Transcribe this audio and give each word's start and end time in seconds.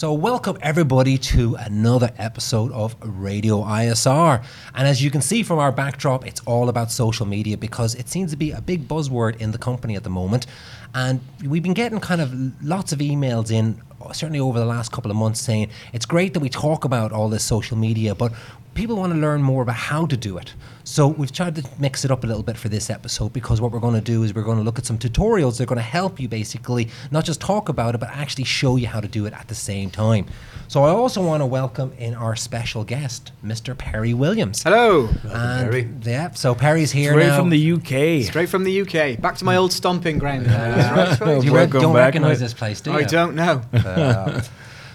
So, 0.00 0.14
welcome 0.14 0.56
everybody 0.62 1.18
to 1.18 1.56
another 1.56 2.10
episode 2.16 2.72
of 2.72 2.96
Radio 3.02 3.58
ISR. 3.58 4.42
And 4.74 4.88
as 4.88 5.04
you 5.04 5.10
can 5.10 5.20
see 5.20 5.42
from 5.42 5.58
our 5.58 5.70
backdrop, 5.70 6.26
it's 6.26 6.40
all 6.46 6.70
about 6.70 6.90
social 6.90 7.26
media 7.26 7.58
because 7.58 7.94
it 7.94 8.08
seems 8.08 8.30
to 8.30 8.38
be 8.38 8.50
a 8.50 8.62
big 8.62 8.88
buzzword 8.88 9.42
in 9.42 9.50
the 9.50 9.58
company 9.58 9.96
at 9.96 10.02
the 10.02 10.08
moment. 10.08 10.46
And 10.94 11.20
we've 11.44 11.62
been 11.62 11.74
getting 11.74 12.00
kind 12.00 12.22
of 12.22 12.32
lots 12.64 12.94
of 12.94 13.00
emails 13.00 13.50
in, 13.50 13.78
certainly 14.14 14.40
over 14.40 14.58
the 14.58 14.64
last 14.64 14.90
couple 14.90 15.10
of 15.10 15.18
months, 15.18 15.38
saying 15.38 15.68
it's 15.92 16.06
great 16.06 16.32
that 16.32 16.40
we 16.40 16.48
talk 16.48 16.86
about 16.86 17.12
all 17.12 17.28
this 17.28 17.44
social 17.44 17.76
media, 17.76 18.14
but 18.14 18.32
people 18.74 18.96
want 18.96 19.12
to 19.12 19.18
learn 19.18 19.42
more 19.42 19.62
about 19.62 19.76
how 19.76 20.06
to 20.06 20.16
do 20.16 20.38
it. 20.38 20.54
So 20.84 21.08
we've 21.08 21.30
tried 21.30 21.54
to 21.56 21.68
mix 21.78 22.04
it 22.04 22.10
up 22.10 22.24
a 22.24 22.26
little 22.26 22.42
bit 22.42 22.56
for 22.56 22.68
this 22.68 22.90
episode 22.90 23.32
because 23.32 23.60
what 23.60 23.70
we're 23.72 23.80
going 23.80 23.94
to 23.94 24.00
do 24.00 24.22
is 24.22 24.34
we're 24.34 24.42
going 24.42 24.58
to 24.58 24.64
look 24.64 24.78
at 24.78 24.86
some 24.86 24.98
tutorials 24.98 25.58
that 25.58 25.64
are 25.64 25.66
going 25.66 25.76
to 25.76 25.82
help 25.82 26.18
you 26.18 26.28
basically 26.28 26.88
not 27.10 27.24
just 27.24 27.40
talk 27.40 27.68
about 27.68 27.94
it 27.94 27.98
but 27.98 28.08
actually 28.10 28.44
show 28.44 28.76
you 28.76 28.86
how 28.86 29.00
to 29.00 29.06
do 29.08 29.26
it 29.26 29.32
at 29.34 29.48
the 29.48 29.54
same 29.54 29.90
time. 29.90 30.26
So 30.68 30.84
I 30.84 30.90
also 30.90 31.22
want 31.24 31.42
to 31.42 31.46
welcome 31.46 31.92
in 31.98 32.14
our 32.14 32.34
special 32.36 32.82
guest, 32.84 33.32
Mr. 33.44 33.76
Perry 33.76 34.14
Williams. 34.14 34.62
Hello. 34.62 35.08
And 35.24 35.70
Perry. 35.70 35.88
yeah, 36.02 36.30
so 36.32 36.54
Perry's 36.54 36.90
here 36.92 37.12
Straight 37.12 37.26
now. 37.28 37.38
from 37.38 37.50
the 37.50 37.72
UK. 37.72 38.24
Straight 38.24 38.48
from 38.48 38.64
the 38.64 38.80
UK. 38.82 39.20
Back 39.20 39.36
to 39.36 39.44
my 39.44 39.56
old 39.56 39.72
stomping 39.72 40.18
ground. 40.18 40.46
you 40.46 40.50
re- 40.52 41.50
Welcome 41.52 41.80
don't 41.82 41.92
back, 41.94 42.06
recognize 42.14 42.40
mate. 42.40 42.44
this 42.46 42.54
place, 42.54 42.80
do 42.80 42.90
you? 42.92 42.98
I 42.98 43.02
don't 43.04 43.34
know. 43.34 43.62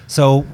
So, 0.07 0.45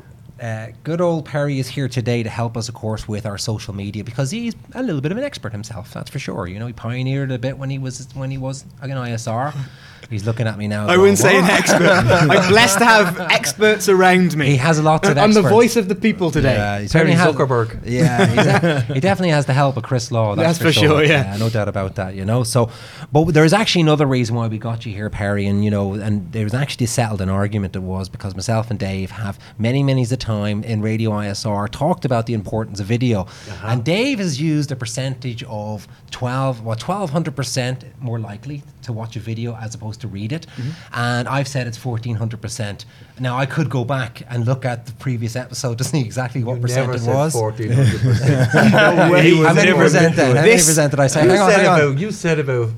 uh, 0.42 0.68
good 0.84 1.00
old 1.00 1.26
Perry 1.26 1.60
is 1.60 1.68
here 1.68 1.88
today 1.88 2.24
to 2.24 2.30
help 2.30 2.58
us, 2.58 2.68
of 2.68 2.74
course, 2.74 3.08
with 3.08 3.26
our 3.28 3.38
social 3.38 3.76
media 3.76 4.04
because 4.04 4.32
he's 4.32 4.56
a 4.74 4.82
little 4.82 5.00
bit 5.00 5.12
of 5.12 5.18
an 5.20 5.24
expert 5.24 5.52
himself. 5.52 5.94
That's 5.94 6.10
for 6.10 6.18
sure. 6.18 6.48
You 6.48 6.58
know, 6.58 6.66
he 6.66 6.74
pioneered 6.74 7.32
a 7.32 7.38
bit 7.38 7.58
when 7.58 7.70
he 7.70 7.78
was 7.78 8.08
when 8.16 8.32
he 8.32 8.38
was 8.38 8.66
an 8.82 8.90
ISR. 8.90 9.56
He's 10.10 10.26
looking 10.26 10.48
at 10.48 10.58
me 10.58 10.68
now. 10.68 10.88
I 10.88 10.98
wouldn't 10.98 11.18
say 11.20 11.38
an 11.38 11.46
expert. 11.46 11.82
I'm 11.88 12.28
blessed 12.50 12.80
to 12.80 12.86
have 12.86 13.20
experts 13.32 13.88
around 13.88 14.36
me. 14.36 14.48
He 14.52 14.58
has 14.58 14.78
a 14.78 14.84
lot 14.84 15.06
of 15.06 15.12
experts. 15.18 15.38
I'm 15.38 15.44
the 15.44 15.48
voice 15.50 15.76
of 15.78 15.88
the 15.88 15.96
people 15.96 16.32
today. 16.32 16.56
Yeah, 16.56 16.80
he 16.82 16.88
Terry 16.88 17.14
certainly 17.14 17.14
has- 17.14 17.36
Zuckerberg. 17.36 17.82
Yeah, 17.86 18.80
a- 18.80 18.82
he 18.94 19.00
definitely 19.00 19.30
has 19.30 19.46
the 19.46 19.54
help 19.54 19.78
of 19.78 19.84
Chris 19.84 20.12
Law. 20.12 20.36
That's, 20.36 20.60
That's 20.60 20.76
for 20.76 20.80
sure, 20.80 21.04
yeah. 21.04 21.38
no 21.40 21.50
doubt 21.50 21.68
about 21.70 21.96
that. 21.96 22.16
You 22.16 22.26
know, 22.26 22.44
so 22.44 22.70
but 23.12 23.26
there's 23.34 23.54
actually 23.54 23.82
another 23.84 24.06
reason 24.06 24.36
why 24.36 24.48
we 24.48 24.58
got 24.58 24.86
you 24.86 24.94
here, 24.94 25.10
Perry, 25.10 25.46
and 25.46 25.64
you 25.64 25.72
know, 25.72 25.94
and 25.94 26.32
there 26.34 26.44
was 26.44 26.54
actually 26.54 26.88
settled 26.88 27.22
an 27.22 27.30
argument. 27.30 27.76
It 27.76 27.80
was 27.84 28.10
because 28.10 28.36
myself 28.36 28.70
and 28.70 28.78
Dave 28.80 29.12
have 29.12 29.40
many, 29.58 29.84
many 29.84 30.02
a 30.12 30.18
time 30.18 30.64
in 30.64 30.82
Radio 30.82 31.12
ISR 31.12 31.70
talked 31.70 32.06
about 32.06 32.26
the 32.26 32.34
importance 32.34 32.80
of 32.80 32.88
video, 32.88 33.22
Uh-huh. 33.22 33.68
and 33.68 33.84
Dave 33.86 34.18
has 34.18 34.42
used 34.42 34.72
a 34.72 34.76
percentage 34.76 35.44
of 35.44 35.88
twelve, 36.10 36.64
well, 36.64 36.76
twelve 36.76 37.12
hundred 37.12 37.36
percent 37.36 37.86
more 38.02 38.20
likely 38.20 38.64
to 38.82 38.92
watch 38.92 39.16
a 39.16 39.20
video 39.20 39.56
as 39.58 39.76
opposed 39.76 39.91
to 39.98 40.08
read 40.08 40.32
it, 40.32 40.46
Mm-hmm. 40.58 40.70
and 40.94 41.28
I've 41.28 41.48
said 41.48 41.68
it's 41.68 41.78
fourteen 41.78 42.16
hundred 42.16 42.42
percent. 42.42 42.86
Now 43.20 43.38
I 43.38 43.46
could 43.46 43.70
go 43.70 43.84
back 43.86 44.24
and 44.30 44.46
look 44.46 44.66
at 44.66 44.86
the 44.86 44.94
previous 44.94 45.36
episode 45.36 45.78
to 45.78 45.84
see 45.84 46.02
exactly 46.02 46.44
what 46.44 46.60
percent 46.62 46.88
Never 46.88 46.96
it 46.98 47.00
said 47.02 47.16
was. 47.16 47.36
1400%. 47.36 48.96
No 48.98 49.12
way. 49.12 49.36
How 49.36 49.54
many 49.54 49.70
never 49.72 49.84
percent 49.84 50.16
then? 50.16 50.36
How 50.36 50.42
many 50.42 50.52
This- 50.54 50.68
percent 50.68 50.92
did 50.92 51.00
I 51.00 51.08
say? 51.08 51.24
you, 51.24 51.30
Hang 51.30 51.40
on, 51.40 51.50
said 51.52 51.60
hang 51.60 51.68
on. 51.70 51.80
about, 51.82 52.00
you 52.00 52.12
said 52.12 52.40
about, 52.40 52.70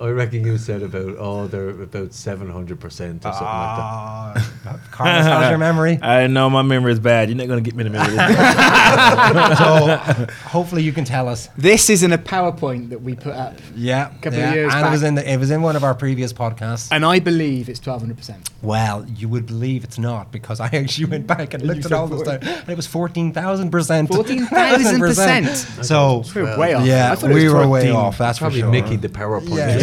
I 0.00 0.08
reckon 0.10 0.44
you 0.46 0.58
said 0.58 0.82
about, 0.82 1.16
oh, 1.18 1.46
they're 1.48 1.70
about 1.70 2.10
700% 2.10 2.70
or 2.70 2.90
something 2.90 3.20
like 3.20 3.24
Ah, 3.24 4.32
Carlos, 4.90 5.24
how's 5.24 5.50
your 5.50 5.58
memory? 5.58 5.98
I 6.02 6.26
know 6.26 6.48
my 6.50 6.62
memory 6.62 6.92
is 6.92 7.00
bad. 7.00 7.28
You're 7.28 7.36
not 7.38 7.46
going 7.48 7.62
to 7.62 7.70
get 7.70 7.76
me 7.76 7.84
in 7.86 7.92
the 7.92 7.98
middle. 7.98 8.16
so 9.56 10.26
hopefully 10.48 10.82
you 10.82 10.92
can 10.92 11.04
tell 11.04 11.28
us. 11.28 11.48
This 11.56 11.90
is 11.90 12.02
in 12.02 12.12
a 12.12 12.18
PowerPoint 12.18 12.90
that 12.90 13.02
we 13.02 13.14
put 13.14 13.34
up, 13.34 13.54
Yeah, 13.74 14.10
a 14.14 14.18
Couple 14.20 14.40
of 14.42 14.54
years 14.54 14.72
and 14.74 14.86
it 14.86 14.90
was 14.90 15.02
in 15.02 15.14
the, 15.14 15.32
it 15.32 15.36
was 15.38 15.50
in 15.50 15.62
one 15.62 15.76
of 15.76 15.84
our 15.84 15.94
previous 15.94 16.32
podcasts. 16.32 16.88
and 16.90 17.04
I 17.04 17.18
believe 17.18 17.68
it's 17.68 17.80
1200%. 17.80 18.48
Well, 18.62 19.06
you 19.06 19.28
would 19.28 19.46
believe 19.46 19.84
it's 19.84 19.98
not 19.98 20.32
because 20.32 20.58
I 20.60 20.66
actually 20.66 21.06
went 21.06 21.26
back 21.26 21.54
and 21.54 21.62
looked 21.62 21.86
at 21.86 21.92
all 21.92 22.08
this 22.08 22.20
stuff, 22.22 22.42
and 22.42 22.68
it 22.68 22.76
was 22.76 22.86
fourteen 22.88 23.32
thousand 23.32 23.70
percent. 23.70 24.10
14,000%. 24.10 25.84
So 25.84 26.24
We're 26.34 26.58
way 26.58 26.74
off. 26.74 26.84
yeah, 26.84 27.14
I 27.20 27.26
we 27.26 27.44
was 27.44 27.54
were 27.54 27.68
way 27.68 27.90
off. 27.92 28.18
That's 28.18 28.38
that. 28.38 28.42
Probably 28.42 28.60
for 28.62 28.64
sure. 28.64 28.72
Mickey 28.72 28.96
the 28.96 29.08
PowerPoint. 29.08 29.56
Yeah. 29.56 29.76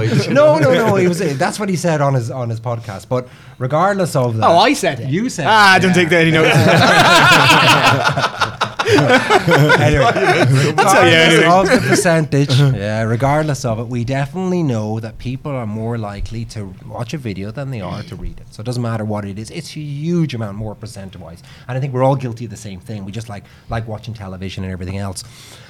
or 0.00 0.06
something, 0.08 0.18
right? 0.18 0.30
no, 0.32 0.58
no, 0.58 0.72
no. 0.74 0.94
He 0.96 1.08
was. 1.08 1.18
That's 1.18 1.58
what 1.58 1.68
he 1.68 1.74
said 1.76 2.00
on 2.00 2.14
his 2.14 2.30
on 2.30 2.48
his 2.48 2.60
podcast. 2.60 3.08
But 3.08 3.28
regardless 3.58 4.05
of 4.14 4.36
that, 4.36 4.46
Oh, 4.46 4.58
I 4.58 4.74
said 4.74 5.00
it. 5.00 5.08
You 5.08 5.28
said 5.30 5.46
Ah, 5.48 5.76
it, 5.76 5.80
don't 5.80 5.88
yeah. 5.90 5.94
take 5.94 6.08
that 6.10 6.20
any 6.20 6.30
notice. 6.30 6.56
anyway, 8.86 10.12
tell 10.12 11.06
you 11.06 11.12
anyway. 11.14 11.36
regardless 11.38 11.76
of 11.76 11.82
the 11.82 11.88
percentage, 11.88 12.60
yeah, 12.60 13.02
regardless 13.02 13.64
of 13.64 13.78
it, 13.80 13.88
we 13.88 14.04
definitely 14.04 14.62
know 14.62 15.00
that 15.00 15.18
people 15.18 15.50
are 15.52 15.66
more 15.66 15.98
likely 15.98 16.44
to 16.46 16.74
watch 16.86 17.14
a 17.14 17.18
video 17.18 17.50
than 17.50 17.70
they 17.70 17.80
are 17.80 18.02
to 18.04 18.16
read 18.16 18.38
it. 18.38 18.52
So 18.54 18.60
it 18.60 18.64
doesn't 18.64 18.82
matter 18.82 19.04
what 19.04 19.24
it 19.24 19.38
is; 19.38 19.50
it's 19.50 19.74
a 19.76 19.80
huge 19.80 20.34
amount 20.34 20.56
more 20.56 20.74
percentage-wise. 20.74 21.42
And 21.68 21.76
I 21.76 21.80
think 21.80 21.92
we're 21.94 22.04
all 22.04 22.16
guilty 22.16 22.44
of 22.44 22.50
the 22.50 22.56
same 22.56 22.80
thing. 22.80 23.04
We 23.04 23.12
just 23.12 23.28
like 23.28 23.44
like 23.68 23.86
watching 23.88 24.14
television 24.14 24.64
and 24.64 24.72
everything 24.72 24.98
else. 24.98 25.24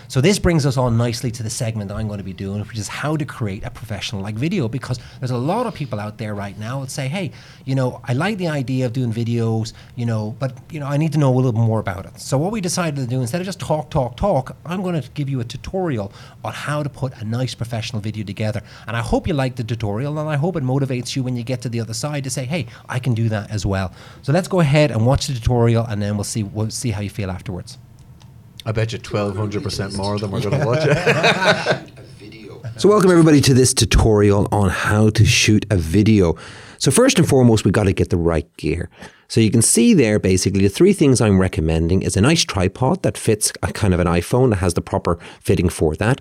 So 0.09 0.21
this 0.21 0.39
brings 0.39 0.65
us 0.65 0.77
on 0.77 0.97
nicely 0.97 1.31
to 1.33 1.43
the 1.43 1.51
segment 1.51 1.89
that 1.89 1.97
I'm 1.97 2.07
going 2.07 2.19
to 2.19 2.25
be 2.25 2.33
doing, 2.33 2.61
which 2.61 2.79
is 2.79 2.89
how 2.89 3.17
to 3.17 3.25
create 3.25 3.65
a 3.65 3.71
professional 3.71 4.23
like 4.23 4.35
video. 4.35 4.69
Because 4.69 4.99
there's 5.19 5.31
a 5.31 5.37
lot 5.37 5.67
of 5.67 5.75
people 5.75 5.99
out 5.99 6.19
there 6.19 6.35
right 6.35 6.59
now 6.59 6.81
that 6.81 6.91
say, 6.91 7.09
"Hey, 7.09 7.33
you 7.65 7.75
know, 7.75 8.01
I 8.05 8.13
like 8.13 8.39
the 8.39 8.49
idea 8.49 8.87
of 8.87 8.93
doing 8.93 9.13
videos, 9.13 9.73
you 9.95 10.07
know, 10.07 10.37
but 10.39 10.57
you 10.71 10.81
know, 10.81 10.87
I 10.87 10.97
need 10.97 11.13
to 11.13 11.19
know 11.19 11.33
a 11.33 11.37
little 11.37 11.53
more 11.53 11.81
about 11.81 12.07
it." 12.07 12.21
So 12.21 12.39
what 12.39 12.53
we 12.53 12.61
decided 12.61 12.97
to 12.97 13.07
do 13.07 13.21
instead 13.21 13.41
of 13.41 13.47
just 13.47 13.61
talk, 13.61 13.91
talk, 13.91 14.17
talk, 14.17 14.57
I'm 14.65 14.83
going 14.83 15.01
to 15.01 15.09
give 15.11 15.29
you 15.29 15.41
a 15.41 15.45
tutorial 15.45 16.13
on 16.45 16.53
how 16.53 16.83
to 16.83 16.89
put 16.89 17.13
a 17.21 17.25
nice 17.25 17.55
professional 17.55 18.01
video 18.01 18.25
together. 18.25 18.63
And 18.87 18.97
I 18.97 19.01
hope 19.01 19.27
you 19.27 19.35
like 19.35 19.57
the 19.57 19.65
tutorial, 19.65 20.19
and 20.19 20.29
I 20.29 20.37
hope 20.37 20.57
it 20.57 20.63
motivates 20.63 21.17
you 21.17 21.23
when 21.23 21.37
you 21.37 21.43
get 21.43 21.63
to 21.63 21.69
the 21.69 21.81
other 21.81 21.95
side 21.95 22.25
to 22.25 22.31
say, 22.31 22.45
"Hey, 22.45 22.67
I 22.89 22.99
can 22.99 23.15
do 23.15 23.29
that 23.29 23.51
as 23.51 23.67
well." 23.67 23.93
So 24.23 24.33
let's 24.33 24.49
go 24.49 24.61
ahead 24.61 24.91
and 24.91 25.05
watch 25.05 25.27
the 25.27 25.35
tutorial, 25.35 25.85
and 25.85 26.01
then 26.01 26.17
we'll 26.17 26.25
see 26.25 26.43
we'll 26.43 26.71
see 26.71 26.91
how 26.91 27.01
you 27.01 27.11
feel 27.11 27.31
afterwards. 27.31 27.79
I 28.67 28.73
bet 28.73 28.93
you 28.93 28.99
1200% 28.99 29.97
more 29.97 30.19
than 30.19 30.33
we're 30.33 30.41
going 30.41 30.61
to 30.61 30.67
watch 30.67 30.81
it. 30.83 31.93
So 32.79 32.91
welcome 32.91 33.11
everybody 33.11 33.41
to 33.41 33.55
this 33.55 33.73
tutorial 33.73 34.49
on 34.53 34.69
how 34.69 35.09
to 35.09 35.25
shoot 35.25 35.65
a 35.71 35.79
video. 35.79 36.37
So 36.77 36.91
first 36.91 37.19
and 37.19 37.27
foremost, 37.27 37.65
we 37.65 37.71
got 37.71 37.85
to 37.85 37.95
get 37.95 38.11
the 38.11 38.19
right 38.19 38.55
gear. 38.59 38.91
So 39.29 39.41
you 39.41 39.51
can 39.51 39.63
see 39.63 39.95
there 39.95 40.19
basically 40.19 40.61
the 40.61 40.69
three 40.69 40.93
things 40.93 41.23
I'm 41.23 41.41
recommending 41.41 42.03
is 42.03 42.19
a 42.19 42.21
nice 42.21 42.45
tripod 42.45 43.03
that 43.03 43.17
fits 43.17 43.51
a 43.63 43.73
kind 43.73 43.95
of 43.95 44.01
an 44.01 44.07
iPhone 44.07 44.51
that 44.51 44.57
has 44.57 44.75
the 44.75 44.83
proper 44.83 45.19
fitting 45.41 45.71
for 45.71 45.97
that. 45.97 46.21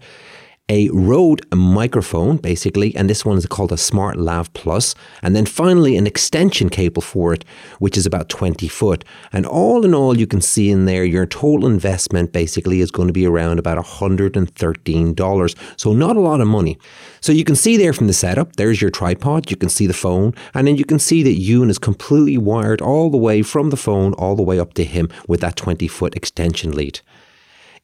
A 0.68 0.90
Rode 0.90 1.46
microphone, 1.54 2.38
basically, 2.38 2.96
and 2.96 3.08
this 3.08 3.24
one 3.24 3.38
is 3.38 3.46
called 3.46 3.72
a 3.72 3.78
Smart 3.78 4.18
Lav 4.18 4.52
Plus, 4.54 4.96
and 5.22 5.36
then 5.36 5.46
finally 5.46 5.96
an 5.96 6.08
extension 6.08 6.70
cable 6.70 7.04
for 7.04 7.36
it, 7.36 7.46
which 7.78 7.96
is 7.96 8.08
about 8.08 8.30
20 8.30 8.68
foot. 8.68 9.06
And 9.32 9.46
all 9.46 9.86
in 9.86 9.94
all, 9.94 10.18
you 10.18 10.26
can 10.26 10.42
see 10.42 10.72
in 10.72 10.86
there 10.86 11.06
your 11.06 11.28
total 11.28 11.68
investment 11.68 12.34
basically 12.34 12.82
is 12.82 12.90
going 12.90 13.06
to 13.08 13.14
be 13.14 13.28
around 13.28 13.60
about 13.60 13.78
$113. 13.78 15.56
So 15.78 15.94
not 15.94 16.18
a 16.18 16.22
lot 16.22 16.42
of 16.42 16.48
money. 16.48 16.80
So 17.22 17.32
you 17.32 17.44
can 17.44 17.56
see 17.56 17.78
there 17.78 17.94
from 17.94 18.08
the 18.08 18.14
setup, 18.14 18.56
there's 18.56 18.82
your 18.82 18.90
tripod, 18.90 19.52
you 19.52 19.58
can 19.58 19.70
see 19.70 19.86
the 19.86 19.94
phone, 19.94 20.34
and 20.56 20.68
then 20.68 20.78
you 20.78 20.86
can 20.86 20.98
see 20.98 21.22
that 21.22 21.40
Ewan 21.40 21.70
is 21.70 21.78
completely 21.78 22.40
wired 22.40 22.82
all 22.82 23.12
the 23.12 23.18
way 23.18 23.44
from 23.44 23.70
the 23.70 23.78
phone 23.78 24.14
all 24.14 24.36
the 24.36 24.42
way 24.42 24.60
up 24.60 24.74
to 24.74 24.84
him 24.84 25.10
with 25.28 25.42
that 25.42 25.58
20 25.58 25.88
foot 25.88 26.16
extension 26.16 26.72
lead. 26.72 27.02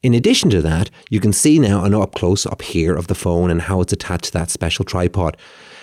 In 0.02 0.14
addition 0.14 0.50
to 0.50 0.60
that, 0.62 0.90
you 1.10 1.20
can 1.20 1.32
see 1.32 1.60
now 1.60 1.84
an 1.84 1.94
up 1.94 2.14
close 2.14 2.44
up 2.44 2.60
here 2.62 2.94
of 2.94 3.06
the 3.06 3.14
phone 3.14 3.50
and 3.50 3.62
how 3.62 3.80
it's 3.80 3.92
attached 3.92 4.24
to 4.24 4.32
that 4.32 4.50
special 4.50 4.84
tripod. 4.84 5.36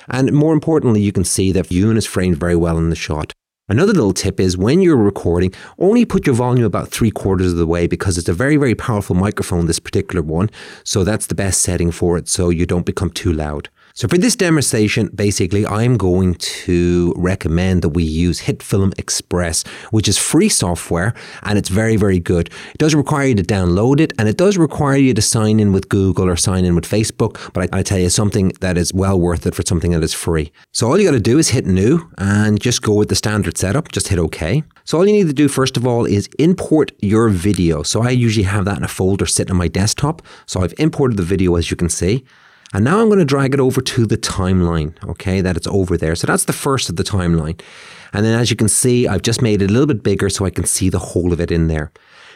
And 0.10 0.34
more 0.34 0.54
importantly, 0.54 1.02
you 1.02 1.14
can 1.14 1.24
see 1.24 1.54
that 1.54 1.72
Ewan 1.72 1.96
is 1.96 2.06
framed 2.06 2.38
very 2.38 2.56
well 2.56 2.78
in 2.78 2.90
the 2.90 2.98
shot. 2.98 3.32
Another 3.70 3.94
little 3.94 4.14
tip 4.14 4.40
is 4.40 4.58
when 4.58 4.82
you're 4.82 4.98
recording, 4.98 5.54
only 5.78 6.04
put 6.04 6.26
your 6.26 6.36
volume 6.36 6.66
about 6.66 6.90
three 6.90 7.12
quarters 7.12 7.52
of 7.52 7.58
the 7.58 7.68
way 7.68 7.86
because 7.88 8.18
it's 8.18 8.28
a 8.28 8.34
very, 8.34 8.58
very 8.58 8.76
powerful 8.76 9.16
microphone, 9.16 9.68
this 9.68 9.80
particular 9.80 10.24
one. 10.24 10.50
So 10.84 11.04
that's 11.04 11.28
the 11.28 11.36
best 11.36 11.62
setting 11.62 11.92
for 11.92 12.18
it 12.18 12.28
so 12.28 12.50
you 12.50 12.66
don't 12.66 12.86
become 12.86 13.12
too 13.12 13.32
loud. 13.32 13.70
So 14.00 14.08
for 14.08 14.18
this 14.18 14.38
demonstration, 14.38 15.10
basically, 15.14 15.68
I'm 15.68 15.98
going 15.98 16.36
to 16.36 17.14
recommend 17.18 17.82
that 17.82 17.90
we 17.90 18.04
use 18.06 18.40
HitFilm 18.40 18.98
Express, 18.98 19.64
which 19.92 20.08
is 20.08 20.18
free 20.18 20.48
software 20.48 21.14
and 21.44 21.58
it's 21.58 21.68
very, 21.68 21.98
very 21.98 22.18
good. 22.18 22.48
It 22.72 22.78
does 22.78 22.96
require 22.96 23.28
you 23.28 23.36
to 23.36 23.44
download 23.44 24.00
it 24.00 24.14
and 24.18 24.30
it 24.30 24.38
does 24.38 24.58
require 24.58 24.96
you 24.96 25.14
to 25.14 25.22
sign 25.22 25.60
in 25.60 25.74
with 25.74 25.90
Google 25.90 26.30
or 26.30 26.38
sign 26.38 26.64
in 26.64 26.76
with 26.76 26.86
Facebook. 26.86 27.52
But 27.52 27.76
I, 27.76 27.80
I 27.80 27.84
tell 27.84 28.00
you 28.00 28.10
something 28.10 28.54
that 28.62 28.78
is 28.78 28.94
well 28.94 29.20
worth 29.20 29.46
it 29.46 29.54
for 29.54 29.64
something 29.64 29.92
that 29.92 30.02
is 30.02 30.14
free. 30.14 30.54
So 30.72 30.88
all 30.88 30.98
you 30.98 31.04
got 31.04 31.12
to 31.12 31.20
do 31.20 31.38
is 31.38 31.50
hit 31.50 31.66
new 31.66 32.10
and 32.18 32.58
just 32.58 32.82
go 32.82 32.94
with 32.94 33.10
the 33.10 33.16
standard 33.16 33.58
setup. 33.58 33.92
Just 33.92 34.08
hit 34.08 34.18
OK. 34.18 34.64
So 34.86 34.98
all 34.98 35.06
you 35.06 35.12
need 35.12 35.28
to 35.28 35.34
do 35.34 35.50
first 35.50 35.76
of 35.76 35.86
all 35.86 36.06
is 36.06 36.30
import 36.40 36.94
your 37.02 37.28
video. 37.28 37.84
So 37.84 38.02
I 38.02 38.12
usually 38.12 38.46
have 38.46 38.64
that 38.64 38.78
in 38.78 38.86
a 38.86 38.88
folder 38.88 39.26
sitting 39.26 39.52
on 39.52 39.58
my 39.58 39.68
desktop. 39.68 40.22
So 40.46 40.62
I've 40.62 40.74
imported 40.78 41.18
the 41.18 41.24
video 41.24 41.58
as 41.58 41.70
you 41.70 41.76
can 41.76 41.90
see. 41.90 42.24
And 42.74 42.86
now 42.86 43.00
I'm 43.00 43.08
going 43.08 43.20
to 43.20 43.26
drag 43.26 43.54
it 43.54 43.60
over 43.60 43.82
to 43.82 44.06
the 44.06 44.18
timeline, 44.18 44.94
okay, 45.10 45.42
that 45.42 45.58
it's 45.58 45.68
over 45.68 45.98
there. 45.98 46.16
So 46.16 46.28
that's 46.28 46.46
the 46.46 46.54
first 46.54 46.90
of 46.90 46.98
the 46.98 47.04
timeline. 47.04 47.60
And 48.14 48.24
then 48.24 48.40
as 48.40 48.52
you 48.52 48.56
can 48.56 48.70
see, 48.70 49.08
I've 49.08 49.24
just 49.24 49.42
made 49.42 49.62
it 49.62 49.70
a 49.70 49.74
little 49.74 49.88
bit 49.88 50.04
bigger 50.04 50.30
so 50.30 50.46
I 50.46 50.52
can 50.52 50.66
see 50.66 50.90
the 50.90 51.00
whole 51.00 51.34
of 51.34 51.42
it 51.42 51.52
in 51.52 51.68
there. 51.68 51.92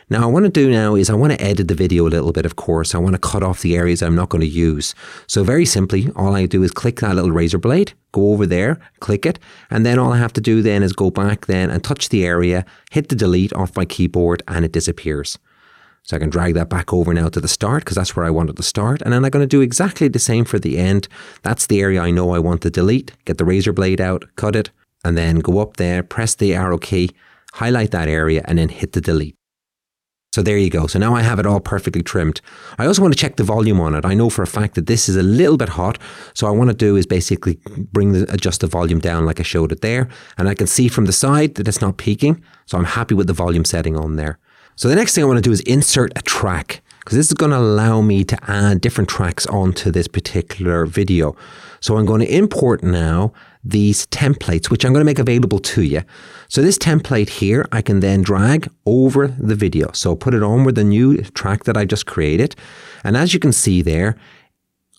Now, 0.09 0.23
I 0.23 0.25
want 0.25 0.45
to 0.45 0.51
do 0.51 0.69
now 0.69 0.95
is 0.95 1.09
I 1.09 1.13
want 1.13 1.33
to 1.33 1.41
edit 1.41 1.67
the 1.67 1.75
video 1.75 2.07
a 2.07 2.09
little 2.09 2.33
bit, 2.33 2.45
of 2.45 2.55
course. 2.55 2.93
I 2.93 2.97
want 2.97 3.13
to 3.13 3.19
cut 3.19 3.41
off 3.41 3.61
the 3.61 3.75
areas 3.75 4.01
I'm 4.01 4.15
not 4.15 4.29
going 4.29 4.41
to 4.41 4.47
use. 4.47 4.93
So 5.27 5.43
very 5.43 5.65
simply, 5.65 6.09
all 6.15 6.35
I 6.35 6.45
do 6.45 6.61
is 6.61 6.71
click 6.71 6.99
that 6.99 7.15
little 7.15 7.31
razor 7.31 7.57
blade, 7.57 7.93
go 8.11 8.31
over 8.31 8.45
there, 8.45 8.79
click 8.99 9.25
it, 9.25 9.39
and 9.69 9.85
then 9.85 9.99
all 9.99 10.11
I 10.11 10.17
have 10.17 10.33
to 10.33 10.41
do 10.41 10.61
then 10.61 10.83
is 10.83 10.93
go 10.93 11.09
back 11.09 11.45
then 11.45 11.69
and 11.69 11.83
touch 11.83 12.09
the 12.09 12.25
area, 12.25 12.65
hit 12.91 13.09
the 13.09 13.15
delete 13.15 13.53
off 13.53 13.77
my 13.77 13.85
keyboard, 13.85 14.43
and 14.47 14.65
it 14.65 14.73
disappears. 14.73 15.39
So 16.03 16.17
I 16.17 16.19
can 16.19 16.29
drag 16.29 16.53
that 16.55 16.69
back 16.69 16.91
over 16.93 17.13
now 17.13 17.29
to 17.29 17.39
the 17.39 17.47
start 17.47 17.83
because 17.83 17.95
that's 17.95 18.15
where 18.15 18.25
I 18.25 18.29
wanted 18.29 18.57
to 18.57 18.63
start. 18.63 19.01
And 19.01 19.13
then 19.13 19.23
I'm 19.23 19.31
going 19.31 19.43
to 19.43 19.47
do 19.47 19.61
exactly 19.61 20.09
the 20.09 20.19
same 20.19 20.43
for 20.43 20.59
the 20.59 20.77
end. 20.77 21.07
That's 21.43 21.67
the 21.67 21.81
area 21.81 22.01
I 22.01 22.11
know 22.11 22.31
I 22.31 22.39
want 22.39 22.61
to 22.63 22.69
delete. 22.69 23.13
Get 23.23 23.37
the 23.37 23.45
razor 23.45 23.71
blade 23.71 24.01
out, 24.01 24.25
cut 24.35 24.55
it, 24.55 24.69
and 25.05 25.17
then 25.17 25.39
go 25.39 25.59
up 25.59 25.77
there, 25.77 26.03
press 26.03 26.35
the 26.35 26.53
arrow 26.53 26.77
key, 26.77 27.11
highlight 27.53 27.91
that 27.91 28.09
area, 28.09 28.43
and 28.45 28.57
then 28.57 28.67
hit 28.67 28.91
the 28.91 29.01
delete. 29.01 29.37
So 30.33 30.41
there 30.41 30.57
you 30.57 30.71
go. 30.71 30.87
So 30.87 30.97
now 30.97 31.13
I 31.13 31.21
have 31.21 31.37
it 31.37 31.45
all 31.45 31.59
perfectly 31.59 32.01
trimmed. 32.01 32.41
I 32.79 32.87
also 32.87 33.03
want 33.03 33.13
to 33.13 33.19
check 33.19 33.35
the 33.35 33.43
volume 33.43 33.79
on 33.79 33.93
it. 33.93 34.03
I 34.03 34.15
know 34.15 34.31
for 34.31 34.41
a 34.41 34.47
fact 34.47 34.73
that 34.73 34.87
this 34.87 35.07
is 35.07 35.15
a 35.15 35.21
little 35.21 35.57
bit 35.57 35.69
hot. 35.69 35.99
So 36.33 36.47
I 36.47 36.51
want 36.51 36.71
to 36.71 36.75
do 36.75 36.95
is 36.95 37.05
basically 37.05 37.59
bring 37.77 38.13
the 38.13 38.23
adjust 38.33 38.61
the 38.61 38.67
volume 38.67 38.99
down 38.99 39.27
like 39.27 39.39
I 39.39 39.43
showed 39.43 39.71
it 39.71 39.81
there. 39.81 40.09
And 40.39 40.49
I 40.49 40.55
can 40.55 40.65
see 40.65 40.87
from 40.87 41.05
the 41.05 41.13
side 41.13 41.53
that 41.55 41.67
it's 41.67 41.81
not 41.81 41.97
peaking. 41.97 42.43
So 42.65 42.79
I'm 42.79 42.83
happy 42.83 43.13
with 43.13 43.27
the 43.27 43.33
volume 43.33 43.63
setting 43.63 43.95
on 43.95 44.15
there. 44.15 44.39
So 44.75 44.89
the 44.89 44.95
next 44.95 45.13
thing 45.13 45.23
I 45.23 45.27
want 45.27 45.37
to 45.37 45.41
do 45.41 45.51
is 45.51 45.61
insert 45.61 46.11
a 46.17 46.21
track 46.21 46.81
because 46.99 47.17
this 47.17 47.27
is 47.27 47.33
going 47.33 47.51
to 47.51 47.57
allow 47.57 48.01
me 48.01 48.23
to 48.23 48.37
add 48.49 48.81
different 48.81 49.09
tracks 49.09 49.45
onto 49.47 49.91
this 49.91 50.07
particular 50.07 50.85
video. 50.85 51.35
So 51.81 51.97
I'm 51.97 52.05
going 52.05 52.21
to 52.21 52.33
import 52.33 52.81
now 52.81 53.33
these 53.63 54.07
templates, 54.07 54.69
which 54.69 54.85
I'm 54.85 54.93
going 54.93 55.01
to 55.01 55.05
make 55.05 55.19
available 55.19 55.59
to 55.59 55.81
you. 55.81 56.01
So 56.47 56.61
this 56.61 56.77
template 56.77 57.29
here, 57.29 57.67
I 57.73 57.81
can 57.81 57.99
then 57.99 58.21
drag 58.21 58.69
over 58.85 59.27
the 59.27 59.55
video. 59.55 59.91
So 59.91 60.15
put 60.15 60.33
it 60.33 60.43
on 60.43 60.63
with 60.63 60.75
the 60.75 60.83
new 60.83 61.17
track 61.17 61.65
that 61.65 61.75
I 61.75 61.83
just 61.83 62.05
created. 62.05 62.55
And 63.03 63.17
as 63.17 63.33
you 63.33 63.39
can 63.39 63.51
see 63.51 63.81
there, 63.81 64.15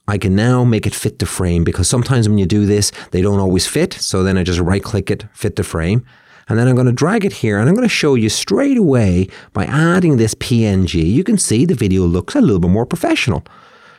I 0.07 0.19
can 0.19 0.37
now 0.37 0.65
make 0.65 0.87
it 0.87 0.95
fit 0.95 1.19
the 1.19 1.27
frame 1.27 1.65
because 1.65 1.89
sometimes 1.89 2.29
when 2.29 2.37
you 2.37 2.45
do 2.45 2.67
this, 2.67 2.93
they 3.13 3.23
don't 3.23 3.41
always 3.41 3.67
fit. 3.67 3.95
So 3.95 4.23
then 4.23 4.37
I 4.37 4.43
just 4.43 4.61
right 4.61 4.83
click 4.83 5.11
it, 5.11 5.25
fit 5.33 5.57
the 5.57 5.65
frame. 5.65 6.05
And 6.49 6.59
then 6.59 6.69
I'm 6.69 6.75
going 6.75 6.87
to 6.87 6.93
drag 6.93 7.25
it 7.25 7.33
here 7.33 7.59
and 7.59 7.69
I'm 7.69 7.75
going 7.75 7.89
to 7.89 7.95
show 7.95 8.15
you 8.15 8.29
straight 8.29 8.77
away 8.77 9.29
by 9.53 9.65
adding 9.65 10.17
this 10.17 10.35
PNG. 10.35 11.05
You 11.05 11.25
can 11.25 11.39
see 11.39 11.65
the 11.65 11.75
video 11.75 12.05
looks 12.05 12.35
a 12.35 12.41
little 12.41 12.61
bit 12.61 12.71
more 12.71 12.87
professional. 12.87 13.45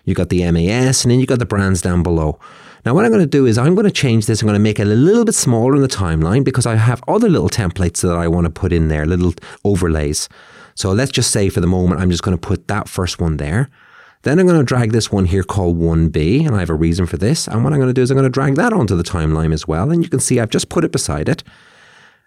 You 0.03 0.13
got 0.13 0.29
the 0.29 0.49
MAS 0.51 1.03
and 1.03 1.11
then 1.11 1.19
you 1.19 1.25
got 1.25 1.39
the 1.39 1.45
brands 1.45 1.81
down 1.81 2.03
below. 2.03 2.39
Now 2.85 2.93
what 2.93 3.03
I'm 3.03 3.11
going 3.11 3.23
to 3.23 3.27
do 3.27 3.47
is 3.47 3.57
I'm 3.57 3.73
going 3.73 3.85
to 3.85 3.91
change 3.91 4.27
this. 4.27 4.41
I'm 4.41 4.45
going 4.45 4.53
to 4.53 4.59
make 4.59 4.79
it 4.79 4.87
a 4.87 4.93
little 4.93 5.25
bit 5.25 5.33
smaller 5.33 5.75
in 5.75 5.81
the 5.81 5.87
timeline 5.87 6.43
because 6.43 6.67
I 6.67 6.75
have 6.75 7.01
other 7.07 7.29
little 7.29 7.49
templates 7.49 8.01
that 8.01 8.15
I 8.15 8.27
want 8.27 8.45
to 8.45 8.51
put 8.51 8.71
in 8.71 8.89
there, 8.89 9.07
little 9.07 9.33
overlays. 9.63 10.29
So 10.75 10.91
let's 10.91 11.11
just 11.11 11.31
say 11.31 11.49
for 11.49 11.61
the 11.61 11.67
moment, 11.67 11.99
I'm 12.01 12.11
just 12.11 12.21
going 12.21 12.37
to 12.37 12.47
put 12.47 12.67
that 12.67 12.87
first 12.87 13.19
one 13.19 13.37
there. 13.37 13.69
Then 14.21 14.39
I'm 14.39 14.45
going 14.45 14.59
to 14.59 14.65
drag 14.65 14.91
this 14.91 15.11
one 15.11 15.25
here 15.25 15.43
called 15.43 15.79
1B, 15.79 16.45
and 16.45 16.55
I 16.55 16.59
have 16.59 16.71
a 16.71 16.75
reason 16.75 17.05
for 17.05 17.15
this. 17.15 17.47
And 17.47 17.63
what 17.63 17.73
I'm 17.73 17.79
going 17.79 17.89
to 17.89 17.93
do 17.93 18.01
is 18.01 18.09
I'm 18.11 18.17
going 18.17 18.25
to 18.25 18.29
drag 18.29 18.55
that 18.55 18.73
onto 18.73 18.95
the 18.95 19.03
timeline 19.03 19.53
as 19.53 19.67
well. 19.67 19.91
And 19.91 20.03
you 20.03 20.09
can 20.09 20.19
see 20.19 20.39
I've 20.39 20.49
just 20.49 20.69
put 20.69 20.83
it 20.83 20.91
beside 20.91 21.29
it. 21.29 21.43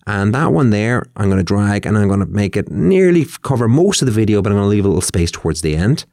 And 0.09 0.35
that 0.35 0.53
one 0.53 0.71
there, 0.71 1.07
I'm 1.17 1.27
going 1.27 1.39
to 1.39 1.45
drag 1.45 1.87
and 1.87 1.97
I'm 1.97 2.09
going 2.09 2.21
to 2.21 2.27
make 2.27 2.57
it 2.57 2.71
nearly 2.71 3.27
cover 3.43 3.69
most 3.69 4.03
of 4.03 4.07
the 4.07 4.13
video, 4.13 4.43
but 4.43 4.51
I'm 4.51 4.57
going 4.57 4.65
to 4.65 4.71
leave 4.71 4.85
a 4.85 4.89
little 4.89 5.03
space 5.03 5.31
towards 5.31 5.61
the 5.61 5.77
end. 5.77 6.05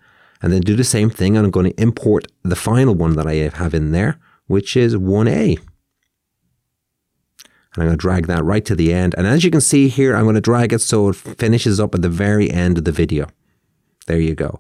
And 0.42 0.52
then 0.52 0.62
do 0.62 0.76
the 0.76 0.84
same 0.84 1.10
thing. 1.10 1.38
And 1.38 1.46
I'm 1.46 1.52
going 1.52 1.72
to 1.72 1.82
import 1.82 2.28
the 2.44 2.58
final 2.58 2.94
one 2.94 3.16
that 3.16 3.26
I 3.26 3.36
have 3.36 3.74
in 3.74 3.92
there 3.92 4.20
which 4.48 4.78
is 4.78 4.96
1A. 4.96 5.58
And 5.58 7.84
I'm 7.84 7.88
going 7.88 7.92
to 7.92 7.98
drag 7.98 8.28
that 8.28 8.44
right 8.44 8.64
to 8.66 8.76
the 8.76 8.94
end. 8.94 9.16
And 9.18 9.28
as 9.28 9.44
you 9.44 9.52
can 9.52 9.62
see 9.62 9.90
here, 9.90 10.16
I'm 10.16 10.24
going 10.24 10.36
to 10.36 10.42
drag 10.42 10.72
it 10.72 10.80
so 10.80 11.10
it 11.10 11.16
finishes 11.16 11.80
up 11.80 11.94
at 11.94 12.02
the 12.02 12.10
very 12.10 12.50
end 12.50 12.78
of 12.78 12.86
the 12.86 12.92
video. 12.92 13.28
There 14.08 14.20
you 14.20 14.36
go. 14.36 14.60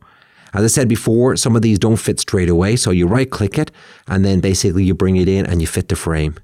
As 0.53 0.63
I 0.63 0.67
said 0.67 0.89
before, 0.89 1.35
some 1.35 1.55
of 1.55 1.61
these 1.61 1.79
don't 1.79 1.97
fit 1.97 2.19
straight 2.19 2.49
away. 2.49 2.75
So 2.75 2.91
you 2.91 3.07
right 3.07 3.29
click 3.29 3.57
it 3.57 3.71
and 4.07 4.25
then 4.25 4.39
basically 4.39 4.83
you 4.83 4.93
bring 4.93 5.17
it 5.17 5.29
in 5.29 5.45
and 5.45 5.61
you 5.61 5.67
fit 5.67 5.89
the 5.89 5.95
frame. 5.95 6.35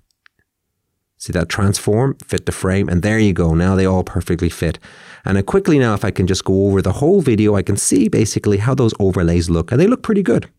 See 1.22 1.32
that 1.34 1.50
transform, 1.50 2.16
fit 2.16 2.48
the 2.48 2.52
frame, 2.52 2.90
and 2.90 3.04
there 3.04 3.20
you 3.20 3.32
go. 3.32 3.54
Now 3.54 3.76
they 3.76 3.86
all 3.86 4.04
perfectly 4.04 4.50
fit. 4.50 4.80
And 5.24 5.38
I 5.38 5.44
quickly 5.44 5.78
now, 5.78 5.94
if 5.94 6.04
I 6.04 6.10
can 6.10 6.26
just 6.26 6.44
go 6.44 6.66
over 6.66 6.82
the 6.82 6.94
whole 6.94 7.22
video, 7.22 7.56
I 7.56 7.62
can 7.62 7.78
see 7.78 8.08
basically 8.08 8.58
how 8.58 8.74
those 8.74 8.96
overlays 9.00 9.48
look, 9.48 9.72
and 9.72 9.80
they 9.80 9.86
look 9.86 10.02
pretty 10.02 10.24
good. 10.24 10.50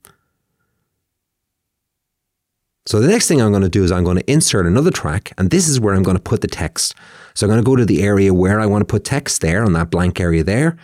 So 2.87 3.01
the 3.01 3.09
next 3.09 3.27
thing 3.27 3.43
I'm 3.43 3.51
going 3.51 3.65
to 3.65 3.69
do 3.69 3.83
is 3.83 3.91
I'm 3.91 4.05
going 4.05 4.19
to 4.19 4.31
insert 4.31 4.67
another 4.67 4.93
track 4.93 5.33
and 5.37 5.51
this 5.51 5.69
is 5.69 5.81
where 5.81 5.95
I'm 5.95 6.03
going 6.05 6.17
to 6.17 6.23
put 6.23 6.43
the 6.43 6.49
text. 6.49 6.95
So 7.35 7.47
I'm 7.47 7.51
going 7.51 7.63
to 7.63 7.69
go 7.69 7.77
to 7.77 7.85
the 7.85 8.03
area 8.03 8.33
where 8.33 8.61
I 8.61 8.67
want 8.67 8.83
to 8.83 8.87
put 8.87 9.05
text 9.05 9.41
there 9.41 9.65
on 9.65 9.73
that 9.73 9.91
blank 9.91 10.21
area 10.21 10.45
there. 10.45 10.77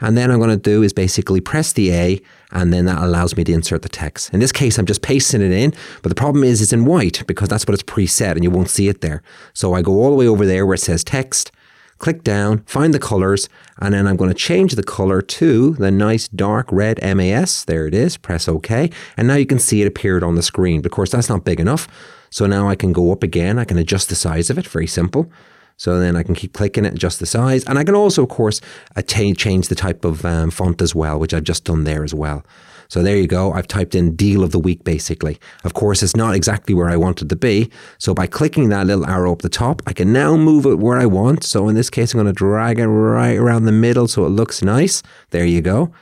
And 0.00 0.16
then 0.16 0.30
I'm 0.30 0.38
going 0.38 0.50
to 0.50 0.56
do 0.56 0.82
is 0.82 0.92
basically 0.92 1.40
press 1.40 1.72
the 1.72 1.92
A 1.92 2.20
and 2.52 2.72
then 2.72 2.84
that 2.84 3.02
allows 3.02 3.36
me 3.36 3.44
to 3.44 3.52
insert 3.52 3.82
the 3.82 3.88
text. 3.88 4.32
In 4.32 4.40
this 4.40 4.52
case, 4.52 4.78
I'm 4.78 4.86
just 4.86 5.02
pasting 5.02 5.42
it 5.42 5.52
in, 5.52 5.72
but 6.02 6.10
the 6.10 6.14
problem 6.14 6.44
is 6.44 6.60
it's 6.60 6.72
in 6.72 6.84
white 6.84 7.22
because 7.26 7.48
that's 7.48 7.66
what 7.66 7.74
it's 7.74 7.82
preset 7.82 8.32
and 8.32 8.44
you 8.44 8.50
won't 8.50 8.70
see 8.70 8.88
it 8.88 9.00
there. 9.00 9.22
So 9.54 9.74
I 9.74 9.82
go 9.82 9.92
all 9.92 10.10
the 10.10 10.16
way 10.16 10.28
over 10.28 10.46
there 10.46 10.66
where 10.66 10.74
it 10.74 10.80
says 10.80 11.02
text 11.02 11.50
click 11.98 12.22
down, 12.22 12.58
find 12.66 12.92
the 12.92 12.98
colors, 12.98 13.48
and 13.78 13.94
then 13.94 14.06
I'm 14.06 14.16
going 14.16 14.30
to 14.30 14.34
change 14.34 14.74
the 14.74 14.82
color 14.82 15.22
to 15.22 15.72
the 15.74 15.90
nice 15.90 16.28
dark 16.28 16.70
red 16.70 17.00
MAS. 17.02 17.64
There 17.64 17.86
it 17.86 17.94
is. 17.94 18.16
Press 18.16 18.48
OK. 18.48 18.90
And 19.16 19.28
now 19.28 19.36
you 19.36 19.46
can 19.46 19.58
see 19.58 19.82
it 19.82 19.86
appeared 19.86 20.22
on 20.22 20.34
the 20.34 20.42
screen. 20.42 20.82
But 20.82 20.92
of 20.92 20.96
course, 20.96 21.10
that's 21.10 21.28
not 21.28 21.44
big 21.44 21.60
enough. 21.60 21.88
So 22.30 22.46
now 22.46 22.68
I 22.68 22.74
can 22.74 22.92
go 22.92 23.12
up 23.12 23.22
again. 23.22 23.58
I 23.58 23.64
can 23.64 23.78
adjust 23.78 24.08
the 24.08 24.14
size 24.14 24.50
of 24.50 24.58
it. 24.58 24.66
Very 24.66 24.86
simple. 24.86 25.30
So 25.76 25.98
then 25.98 26.16
I 26.16 26.22
can 26.22 26.34
keep 26.34 26.52
clicking 26.52 26.84
it, 26.84 26.94
adjust 26.94 27.20
the 27.20 27.26
size. 27.26 27.64
And 27.64 27.78
I 27.78 27.84
can 27.84 27.94
also, 27.94 28.22
of 28.22 28.28
course, 28.28 28.60
change 29.06 29.68
the 29.68 29.74
type 29.74 30.04
of 30.04 30.24
um, 30.24 30.50
font 30.50 30.80
as 30.80 30.94
well, 30.94 31.18
which 31.18 31.34
I've 31.34 31.44
just 31.44 31.64
done 31.64 31.84
there 31.84 32.02
as 32.02 32.14
well. 32.14 32.44
So 32.88 33.02
there 33.02 33.16
you 33.16 33.26
go. 33.26 33.52
I've 33.52 33.66
typed 33.66 33.94
in 33.94 34.14
deal 34.14 34.44
of 34.44 34.52
the 34.52 34.58
week 34.58 34.84
basically. 34.84 35.38
Of 35.64 35.74
course, 35.74 36.02
it's 36.02 36.16
not 36.16 36.34
exactly 36.34 36.74
where 36.74 36.88
I 36.88 36.96
wanted 36.96 37.28
to 37.30 37.36
be. 37.36 37.70
So 37.98 38.14
by 38.14 38.26
clicking 38.26 38.68
that 38.68 38.86
little 38.86 39.06
arrow 39.06 39.32
up 39.32 39.42
the 39.42 39.48
top, 39.48 39.82
I 39.86 39.92
can 39.92 40.12
now 40.12 40.36
move 40.36 40.66
it 40.66 40.78
where 40.78 40.98
I 40.98 41.06
want. 41.06 41.42
So 41.44 41.68
in 41.68 41.74
this 41.74 41.90
case, 41.90 42.14
I'm 42.14 42.18
going 42.18 42.26
to 42.26 42.32
drag 42.32 42.78
it 42.78 42.86
right 42.86 43.36
around 43.36 43.64
the 43.64 43.72
middle 43.72 44.08
so 44.08 44.24
it 44.24 44.30
looks 44.30 44.62
nice. 44.62 45.02
There 45.30 45.44
you 45.44 45.60
go. 45.60 45.92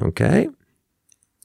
Okay. 0.00 0.48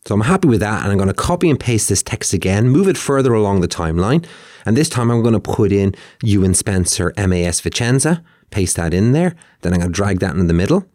So 0.07 0.13
I'm 0.13 0.21
happy 0.21 0.47
with 0.47 0.59
that 0.59 0.83
and 0.83 0.91
I'm 0.91 0.97
going 0.97 1.07
to 1.07 1.13
copy 1.13 1.49
and 1.49 1.59
paste 1.59 1.89
this 1.89 2.03
text 2.03 2.33
again, 2.33 2.69
move 2.69 2.87
it 2.87 2.97
further 2.97 3.33
along 3.33 3.61
the 3.61 3.67
timeline. 3.67 4.25
And 4.65 4.75
this 4.75 4.89
time 4.89 5.11
I'm 5.11 5.21
going 5.21 5.33
to 5.33 5.39
put 5.39 5.71
in 5.71 5.93
Ewan 6.23 6.53
Spencer 6.53 7.13
MAS 7.17 7.61
Vicenza, 7.61 8.23
paste 8.49 8.75
that 8.77 8.93
in 8.93 9.11
there. 9.11 9.35
Then 9.61 9.73
I'm 9.73 9.79
going 9.79 9.91
to 9.91 9.95
drag 9.95 10.19
that 10.19 10.35
in 10.35 10.47
the 10.47 10.53
middle. 10.53 10.85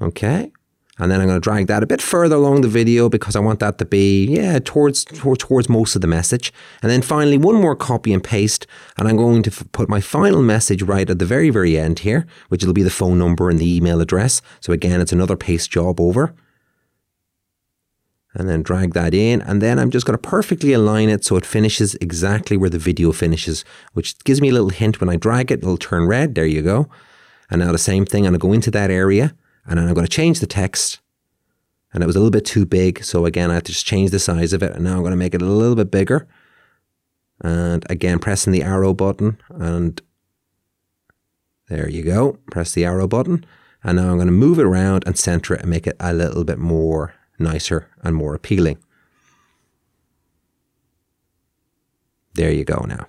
Okay. 0.00 0.52
And 0.98 1.12
then 1.12 1.20
I'm 1.20 1.26
going 1.26 1.36
to 1.38 1.44
drag 1.44 1.66
that 1.66 1.82
a 1.82 1.86
bit 1.86 2.00
further 2.00 2.36
along 2.36 2.62
the 2.62 2.68
video 2.68 3.10
because 3.10 3.36
I 3.36 3.40
want 3.40 3.60
that 3.60 3.76
to 3.78 3.84
be, 3.84 4.24
yeah, 4.26 4.58
towards, 4.58 5.04
towards, 5.04 5.44
towards 5.44 5.68
most 5.68 5.94
of 5.94 6.00
the 6.00 6.06
message. 6.06 6.54
And 6.80 6.90
then 6.90 7.02
finally, 7.02 7.36
one 7.36 7.56
more 7.56 7.76
copy 7.76 8.14
and 8.14 8.24
paste. 8.24 8.66
And 8.96 9.06
I'm 9.06 9.18
going 9.18 9.42
to 9.42 9.50
f- 9.50 9.64
put 9.72 9.90
my 9.90 10.00
final 10.00 10.42
message 10.42 10.82
right 10.82 11.08
at 11.08 11.18
the 11.18 11.26
very, 11.26 11.50
very 11.50 11.76
end 11.76 11.98
here, 11.98 12.26
which 12.48 12.64
will 12.64 12.72
be 12.72 12.82
the 12.82 12.88
phone 12.88 13.18
number 13.18 13.50
and 13.50 13.58
the 13.58 13.76
email 13.76 14.00
address. 14.00 14.40
So 14.60 14.72
again, 14.72 15.02
it's 15.02 15.12
another 15.12 15.36
paste 15.36 15.70
job 15.70 16.00
over. 16.00 16.34
And 18.38 18.50
then 18.50 18.62
drag 18.62 18.92
that 18.92 19.14
in. 19.14 19.40
And 19.40 19.62
then 19.62 19.78
I'm 19.78 19.90
just 19.90 20.04
going 20.04 20.18
to 20.18 20.28
perfectly 20.28 20.74
align 20.74 21.08
it 21.08 21.24
so 21.24 21.36
it 21.36 21.46
finishes 21.46 21.94
exactly 22.02 22.58
where 22.58 22.68
the 22.68 22.78
video 22.78 23.10
finishes, 23.10 23.64
which 23.94 24.22
gives 24.24 24.42
me 24.42 24.50
a 24.50 24.52
little 24.52 24.68
hint 24.68 25.00
when 25.00 25.08
I 25.08 25.16
drag 25.16 25.50
it, 25.50 25.60
it'll 25.60 25.78
turn 25.78 26.06
red. 26.06 26.34
There 26.34 26.44
you 26.44 26.60
go. 26.60 26.90
And 27.50 27.60
now 27.60 27.72
the 27.72 27.78
same 27.78 28.04
thing, 28.04 28.26
I'm 28.26 28.32
going 28.32 28.40
to 28.40 28.46
go 28.46 28.52
into 28.52 28.70
that 28.72 28.90
area 28.90 29.34
and 29.64 29.78
then 29.78 29.88
I'm 29.88 29.94
going 29.94 30.06
to 30.06 30.12
change 30.12 30.40
the 30.40 30.46
text. 30.46 31.00
And 31.94 32.02
it 32.02 32.06
was 32.06 32.14
a 32.14 32.18
little 32.18 32.30
bit 32.30 32.44
too 32.44 32.66
big. 32.66 33.02
So 33.02 33.24
again, 33.24 33.50
I 33.50 33.54
have 33.54 33.62
to 33.64 33.72
just 33.72 33.86
change 33.86 34.10
the 34.10 34.18
size 34.18 34.52
of 34.52 34.62
it. 34.62 34.72
And 34.72 34.84
now 34.84 34.96
I'm 34.96 35.00
going 35.00 35.12
to 35.12 35.16
make 35.16 35.34
it 35.34 35.40
a 35.40 35.46
little 35.46 35.76
bit 35.76 35.90
bigger. 35.90 36.28
And 37.40 37.90
again, 37.90 38.18
pressing 38.18 38.52
the 38.52 38.62
arrow 38.62 38.92
button. 38.92 39.40
And 39.48 39.98
there 41.70 41.88
you 41.88 42.02
go. 42.02 42.38
Press 42.50 42.72
the 42.72 42.84
arrow 42.84 43.08
button. 43.08 43.46
And 43.82 43.96
now 43.96 44.10
I'm 44.10 44.16
going 44.16 44.26
to 44.26 44.32
move 44.32 44.58
it 44.58 44.66
around 44.66 45.04
and 45.06 45.16
center 45.18 45.54
it 45.54 45.62
and 45.62 45.70
make 45.70 45.86
it 45.86 45.96
a 45.98 46.12
little 46.12 46.44
bit 46.44 46.58
more 46.58 47.14
nicer 47.38 47.88
and 48.02 48.16
more 48.16 48.34
appealing. 48.34 48.78
There 52.34 52.52
you 52.52 52.64
go 52.64 52.84
now. 52.86 53.06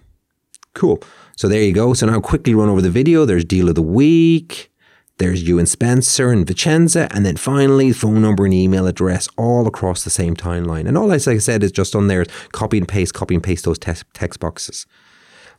Cool. 0.74 1.02
So 1.36 1.48
there 1.48 1.62
you 1.62 1.74
go. 1.74 1.94
So 1.94 2.06
now 2.06 2.20
quickly 2.20 2.56
run 2.56 2.70
over 2.70 2.82
the 2.82 2.90
video. 2.90 3.26
There's 3.26 3.44
deal 3.44 3.70
of 3.70 3.76
the 3.76 3.82
week. 3.82 4.72
There's 5.18 5.48
Ewan 5.48 5.66
Spencer 5.66 6.30
and 6.30 6.46
Vicenza, 6.46 7.08
and 7.12 7.26
then 7.26 7.38
finally 7.38 7.92
phone 7.92 8.22
number 8.22 8.46
and 8.46 8.54
email 8.54 8.86
address 8.86 9.28
all 9.36 9.66
across 9.66 10.04
the 10.04 10.12
same 10.12 10.36
timeline. 10.36 10.88
And 10.88 10.96
all 10.96 11.12
I, 11.12 11.16
like 11.16 11.28
I 11.28 11.38
said 11.40 11.64
is 11.64 11.72
just 11.72 11.96
on 11.96 12.08
there, 12.08 12.26
copy 12.52 12.78
and 12.78 12.88
paste, 12.88 13.16
copy 13.16 13.34
and 13.34 13.44
paste 13.44 13.66
those 13.66 13.80
text, 13.80 14.06
text 14.14 14.40
boxes. 14.40 14.86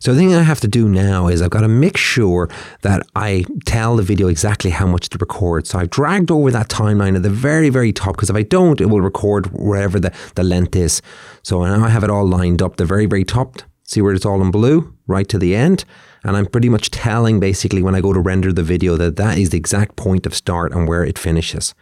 So 0.01 0.13
the 0.13 0.21
thing 0.21 0.35
I 0.35 0.43
have 0.43 0.61
to 0.61 0.69
do 0.69 0.89
now 0.89 1.29
is 1.29 1.43
I've 1.43 1.51
got 1.51 1.63
to 1.63 1.69
make 1.69 1.97
sure 1.97 2.49
that 2.83 3.07
I 3.17 3.45
tell 3.65 3.97
the 3.97 4.03
video 4.03 4.29
exactly 4.29 4.71
how 4.71 4.87
much 4.87 5.09
to 5.11 5.19
record. 5.19 5.67
So 5.67 5.79
I've 5.79 5.91
dragged 5.91 6.31
over 6.31 6.51
that 6.51 6.69
timeline 6.69 7.17
at 7.17 7.23
the 7.23 7.31
very, 7.31 7.69
very 7.69 7.93
top 7.93 8.15
because 8.15 8.31
if 8.31 8.37
I 8.37 8.43
don't, 8.43 8.81
it 8.81 8.87
will 8.87 9.01
record 9.01 9.47
wherever 9.53 9.99
the, 9.99 10.13
the 10.35 10.45
length 10.45 10.77
is. 10.77 11.03
So 11.43 11.65
now 11.65 11.85
I 11.85 11.89
have 11.89 12.05
it 12.05 12.11
all 12.11 12.27
lined 12.27 12.63
up. 12.63 12.77
The 12.77 12.85
very, 12.85 13.07
very 13.07 13.25
top 13.25 13.63
See 13.89 14.03
where 14.03 14.13
it's 14.13 14.27
all 14.27 14.43
in 14.43 14.51
blue, 14.51 14.95
right 15.07 15.27
to 15.31 15.39
the 15.39 15.57
end. 15.57 15.87
And 16.23 16.37
I'm 16.37 16.45
pretty 16.45 16.69
much 16.69 16.91
telling 16.91 17.41
basically 17.41 17.83
when 17.83 17.95
I 17.95 18.03
go 18.03 18.13
to 18.13 18.21
render 18.21 18.53
the 18.53 18.63
video 18.63 18.99
that 18.99 19.17
that 19.17 19.39
is 19.39 19.49
the 19.49 19.57
exact 19.57 19.97
point 19.97 20.27
of 20.27 20.35
start 20.35 20.73
and 20.73 20.87
where 20.87 21.03
it 21.03 21.19
finishes. 21.19 21.75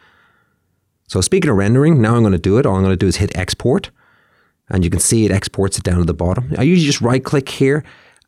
So 1.09 1.21
speaking 1.21 1.51
of 1.51 1.57
rendering, 1.57 2.01
now 2.01 2.15
I'm 2.15 2.23
going 2.23 2.31
to 2.31 2.39
do 2.39 2.59
it. 2.59 2.65
All 2.65 2.77
I'm 2.77 2.85
going 2.85 2.93
to 2.93 2.97
do 2.97 3.09
is 3.09 3.17
hit 3.17 3.37
export. 3.37 3.91
And 4.69 4.85
you 4.85 4.91
can 4.91 5.01
see 5.01 5.25
it 5.25 5.33
exports 5.33 5.79
it 5.79 5.83
down 5.83 5.99
to 5.99 6.05
the 6.05 6.15
bottom. 6.15 6.55
I 6.57 6.63
usually 6.63 6.87
just 6.87 7.01
right 7.01 7.25
click 7.25 7.49
here. 7.49 7.83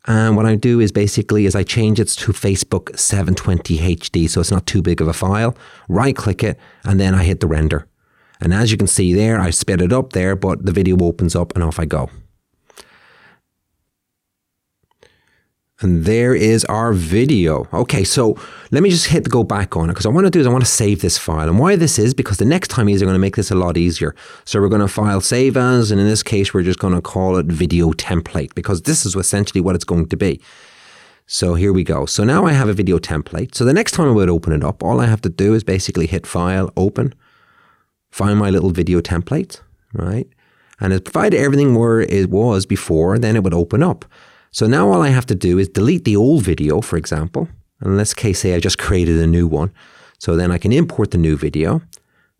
And 0.09 0.35
what 0.35 0.47
I 0.47 0.55
do 0.55 0.79
is 0.79 0.91
basically 0.91 1.45
is 1.45 1.55
I 1.55 1.61
change 1.61 1.99
it 1.99 2.07
to 2.07 2.31
Facebook 2.31 2.97
720 2.97 3.77
HD. 3.95 4.27
So 4.27 4.41
it's 4.41 4.49
not 4.49 4.65
too 4.65 4.81
big 4.81 5.01
of 5.01 5.07
a 5.07 5.13
file. 5.13 5.55
Right 5.87 6.15
click 6.15 6.43
it 6.43 6.59
and 6.83 6.99
then 6.99 7.13
I 7.13 7.23
hit 7.23 7.41
the 7.41 7.47
render. 7.47 7.87
And 8.41 8.51
as 8.51 8.71
you 8.71 8.77
can 8.77 8.87
see 8.87 9.13
there, 9.13 9.39
I 9.39 9.51
sped 9.51 9.81
it 9.81 9.93
up 9.93 10.13
there, 10.13 10.35
but 10.35 10.65
the 10.65 10.71
video 10.71 10.97
opens 10.99 11.35
up 11.35 11.53
and 11.53 11.63
off 11.63 11.77
I 11.79 11.85
go. 11.85 12.09
And 15.81 16.03
there 16.03 16.35
is 16.35 16.65
our 16.65 16.91
video. 16.91 17.67
Okay, 17.71 18.03
so 18.03 18.37
let 18.71 18.83
me 18.83 18.89
just 18.89 19.07
hit 19.07 19.23
the 19.23 19.29
go 19.29 19.43
back 19.43 19.77
on 19.77 19.89
it 19.89 19.93
because 19.93 20.05
I 20.05 20.09
want 20.09 20.25
to 20.25 20.31
do 20.31 20.41
is 20.41 20.47
I 20.47 20.51
want 20.51 20.65
to 20.65 20.69
save 20.69 21.01
this 21.01 21.17
file. 21.17 21.47
And 21.47 21.57
why 21.57 21.77
this 21.77 21.97
is 21.97 22.13
because 22.13 22.37
the 22.37 22.45
next 22.45 22.67
time 22.67 22.89
is 22.89 23.01
going 23.01 23.13
to 23.13 23.19
make 23.19 23.37
this 23.37 23.49
a 23.49 23.55
lot 23.55 23.77
easier. 23.77 24.13
So 24.43 24.59
we're 24.59 24.67
going 24.67 24.81
to 24.81 24.89
file 24.89 25.21
save 25.21 25.55
as, 25.55 25.89
and 25.89 26.01
in 26.01 26.07
this 26.07 26.21
case, 26.21 26.53
we're 26.53 26.63
just 26.63 26.79
going 26.79 26.95
to 26.95 27.01
call 27.01 27.37
it 27.37 27.45
video 27.45 27.91
template 27.91 28.53
because 28.55 28.81
this 28.81 29.05
is 29.05 29.15
essentially 29.15 29.61
what 29.61 29.75
it's 29.75 29.85
going 29.85 30.09
to 30.09 30.17
be. 30.17 30.41
So 31.27 31.53
here 31.53 31.71
we 31.71 31.85
go. 31.85 32.05
So 32.05 32.25
now 32.25 32.45
I 32.45 32.51
have 32.51 32.67
a 32.67 32.73
video 32.73 32.97
template. 32.97 33.55
So 33.55 33.63
the 33.63 33.73
next 33.73 33.93
time 33.93 34.09
I 34.09 34.11
would 34.11 34.29
open 34.29 34.51
it 34.51 34.63
up, 34.65 34.83
all 34.83 34.99
I 34.99 35.05
have 35.05 35.21
to 35.21 35.29
do 35.29 35.53
is 35.53 35.63
basically 35.63 36.07
hit 36.07 36.27
file, 36.27 36.73
open, 36.75 37.13
find 38.11 38.37
my 38.37 38.49
little 38.49 38.71
video 38.71 38.99
template, 38.99 39.61
right? 39.93 40.27
And 40.81 40.91
if 40.91 41.05
provided 41.05 41.39
everything 41.39 41.75
where 41.75 42.01
it 42.01 42.29
was 42.29 42.65
before, 42.65 43.17
then 43.17 43.37
it 43.37 43.43
would 43.43 43.53
open 43.53 43.81
up. 43.81 44.05
So 44.51 44.67
now 44.67 44.89
all 44.89 45.01
I 45.01 45.09
have 45.09 45.25
to 45.27 45.35
do 45.35 45.57
is 45.57 45.69
delete 45.69 46.05
the 46.05 46.15
old 46.15 46.43
video, 46.43 46.81
for 46.81 46.97
example. 46.97 47.47
In 47.83 47.97
this 47.97 48.13
case, 48.13 48.39
say 48.39 48.55
I 48.55 48.59
just 48.59 48.77
created 48.77 49.19
a 49.19 49.27
new 49.27 49.47
one. 49.47 49.71
So 50.17 50.35
then 50.35 50.51
I 50.51 50.57
can 50.57 50.71
import 50.73 51.11
the 51.11 51.17
new 51.17 51.37
video, 51.37 51.81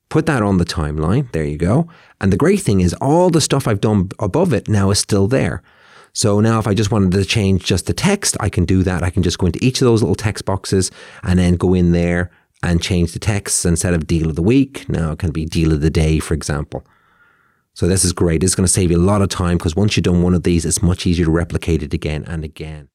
put 0.10 0.26
that 0.26 0.42
on 0.42 0.58
the 0.58 0.66
timeline. 0.66 1.32
There 1.32 1.46
you 1.46 1.58
go. 1.58 1.88
And 2.20 2.34
the 2.34 2.38
great 2.38 2.62
thing 2.62 2.82
is 2.82 2.94
all 2.96 3.30
the 3.30 3.40
stuff 3.40 3.68
I've 3.68 3.80
done 3.80 4.10
above 4.20 4.54
it 4.54 4.68
now 4.68 4.90
is 4.90 5.00
still 5.00 5.28
there. 5.28 5.62
So 6.12 6.40
now 6.42 6.60
if 6.60 6.68
I 6.68 6.74
just 6.74 6.92
wanted 6.92 7.12
to 7.12 7.24
change 7.24 7.64
just 7.64 7.86
the 7.86 7.94
text, 7.94 8.36
I 8.40 8.50
can 8.50 8.66
do 8.66 8.84
that. 8.84 9.04
I 9.04 9.12
can 9.12 9.24
just 9.24 9.38
go 9.38 9.46
into 9.46 9.64
each 9.64 9.82
of 9.82 9.86
those 9.86 10.02
little 10.02 10.16
text 10.16 10.44
boxes 10.44 10.92
and 11.24 11.40
then 11.40 11.56
go 11.56 11.74
in 11.74 11.92
there 11.92 12.32
and 12.62 12.82
change 12.82 13.14
the 13.14 13.20
text 13.20 13.66
instead 13.66 13.94
of 13.94 14.08
deal 14.08 14.28
of 14.28 14.36
the 14.36 14.42
week. 14.42 14.90
Now 14.90 15.12
it 15.12 15.20
can 15.20 15.32
be 15.32 15.46
deal 15.46 15.72
of 15.72 15.82
the 15.82 15.90
day, 15.90 16.20
for 16.20 16.34
example. 16.34 16.84
So 17.80 17.88
this 17.88 18.04
is 18.04 18.12
great. 18.12 18.44
It's 18.44 18.56
going 18.56 18.66
to 18.66 18.74
save 18.74 18.92
you 18.92 18.98
a 18.98 19.00
lot 19.00 19.22
of 19.22 19.30
time 19.30 19.58
because 19.58 19.74
once 19.74 19.96
you've 19.96 20.04
done 20.04 20.22
one 20.22 20.34
of 20.34 20.44
these, 20.44 20.66
it's 20.66 20.82
much 20.82 21.08
easier 21.08 21.24
to 21.24 21.32
replicate 21.32 21.82
it 21.82 21.94
again 21.94 22.26
and 22.28 22.44
again. 22.44 22.90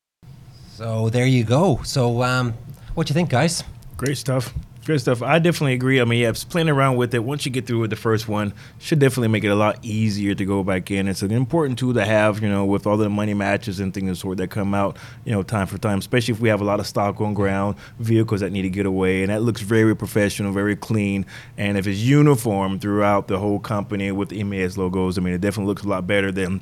So 0.75 1.09
there 1.09 1.25
you 1.25 1.43
go. 1.43 1.81
So 1.85 2.23
um, 2.23 2.53
what 2.93 3.07
do 3.07 3.13
you 3.13 3.15
think, 3.15 3.31
guys? 3.31 3.65
Great 3.97 4.19
stuff. 4.19 4.53
Great 4.85 5.01
stuff. 5.01 5.23
I 5.23 5.39
definitely 5.39 5.73
agree. 5.73 5.99
I 5.99 6.05
mean, 6.05 6.21
yeah, 6.21 6.33
playing 6.51 6.69
around 6.69 6.97
with 6.97 7.15
it. 7.15 7.21
Once 7.25 7.47
you 7.47 7.51
get 7.51 7.67
through 7.67 7.81
with 7.81 7.89
the 7.89 7.97
first 7.97 8.29
one, 8.29 8.53
should 8.79 8.99
definitely 8.99 9.29
make 9.29 9.43
it 9.43 9.49
a 9.49 9.55
lot 9.55 9.79
easier 9.83 10.35
to 10.35 10.45
go 10.45 10.63
back 10.63 10.91
in. 10.91 11.09
It's 11.09 11.23
an 11.23 11.31
important 11.31 11.79
tool 11.79 11.95
to 11.95 12.05
have, 12.05 12.43
you 12.43 12.51
know, 12.51 12.67
with 12.67 12.87
all 12.87 12.99
the 12.99 13.09
money 13.09 13.33
matches 13.33 13.81
and 13.81 13.95
things 13.95 14.11
of 14.11 14.17
the 14.17 14.21
sort 14.21 14.37
that 14.39 14.49
come 14.51 14.75
out, 14.75 14.99
you 15.25 15.33
know, 15.33 15.43
time 15.43 15.67
for 15.67 15.79
time. 15.79 16.01
Especially 16.01 16.33
if 16.33 16.41
we 16.41 16.51
have 16.51 16.61
a 16.61 16.65
lot 16.65 16.81
of 16.81 16.87
stock 16.87 17.19
on 17.23 17.33
ground 17.33 17.77
vehicles 17.99 18.41
that 18.43 18.53
need 18.53 18.63
to 18.63 18.69
get 18.69 18.85
away, 18.85 19.23
and 19.23 19.31
that 19.31 19.41
looks 19.41 19.63
very 19.63 19.97
professional, 19.97 20.53
very 20.53 20.77
clean. 20.77 21.25
And 21.57 21.79
if 21.79 21.87
it's 21.87 22.01
uniform 22.01 22.79
throughout 22.79 23.27
the 23.29 23.39
whole 23.39 23.61
company 23.61 24.13
with 24.13 24.29
the 24.29 24.45
MAS 24.45 24.77
logos, 24.77 25.17
I 25.17 25.23
mean, 25.23 25.33
it 25.33 25.41
definitely 25.41 25.69
looks 25.71 25.85
a 25.85 25.89
lot 25.89 26.07
better 26.07 26.31
than 26.31 26.61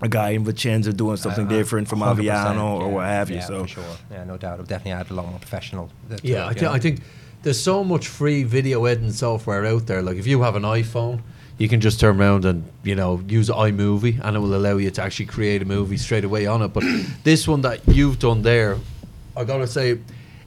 a 0.00 0.08
guy 0.08 0.30
in 0.30 0.44
Vicenza 0.44 0.96
doing 0.96 1.16
something 1.16 1.46
Uh, 1.46 1.50
different 1.50 1.88
from 1.88 1.98
100%, 2.00 2.18
Aviano 2.18 2.62
or 2.80 2.82
yeah, 2.82 2.86
what 2.94 3.06
have 3.06 3.30
you. 3.30 3.36
Yeah, 3.36 3.46
so 3.46 3.62
for 3.62 3.68
sure. 3.68 3.84
Yeah, 4.12 4.22
no 4.24 4.36
doubt. 4.36 4.54
It'll 4.54 4.66
definitely 4.66 4.92
add 4.92 5.10
a 5.10 5.14
lot 5.14 5.26
more 5.28 5.40
professional. 5.40 5.90
Yeah, 6.22 6.44
it, 6.44 6.46
I, 6.46 6.48
you 6.50 6.54
thi- 6.54 6.64
know? 6.66 6.72
I 6.72 6.78
think 6.78 7.00
there's 7.44 7.60
so 7.60 7.84
much 7.84 8.08
free 8.08 8.42
video 8.42 8.84
editing 8.86 9.12
software 9.12 9.64
out 9.66 9.86
there. 9.86 10.02
Like 10.02 10.16
if 10.16 10.26
you 10.26 10.42
have 10.42 10.56
an 10.56 10.62
iPhone, 10.64 11.20
you 11.58 11.68
can 11.68 11.80
just 11.80 12.00
turn 12.00 12.20
around 12.20 12.44
and 12.44 12.64
you 12.82 12.94
know 12.94 13.22
use 13.28 13.48
iMovie, 13.48 14.18
and 14.24 14.36
it 14.36 14.40
will 14.40 14.54
allow 14.56 14.76
you 14.76 14.90
to 14.90 15.02
actually 15.02 15.26
create 15.26 15.62
a 15.62 15.64
movie 15.64 15.96
straight 15.98 16.24
away 16.24 16.46
on 16.46 16.62
it. 16.62 16.68
But 16.68 16.82
this 17.22 17.46
one 17.46 17.60
that 17.60 17.86
you've 17.86 18.18
done 18.18 18.42
there, 18.42 18.78
I 19.36 19.44
gotta 19.44 19.66
say, 19.66 19.98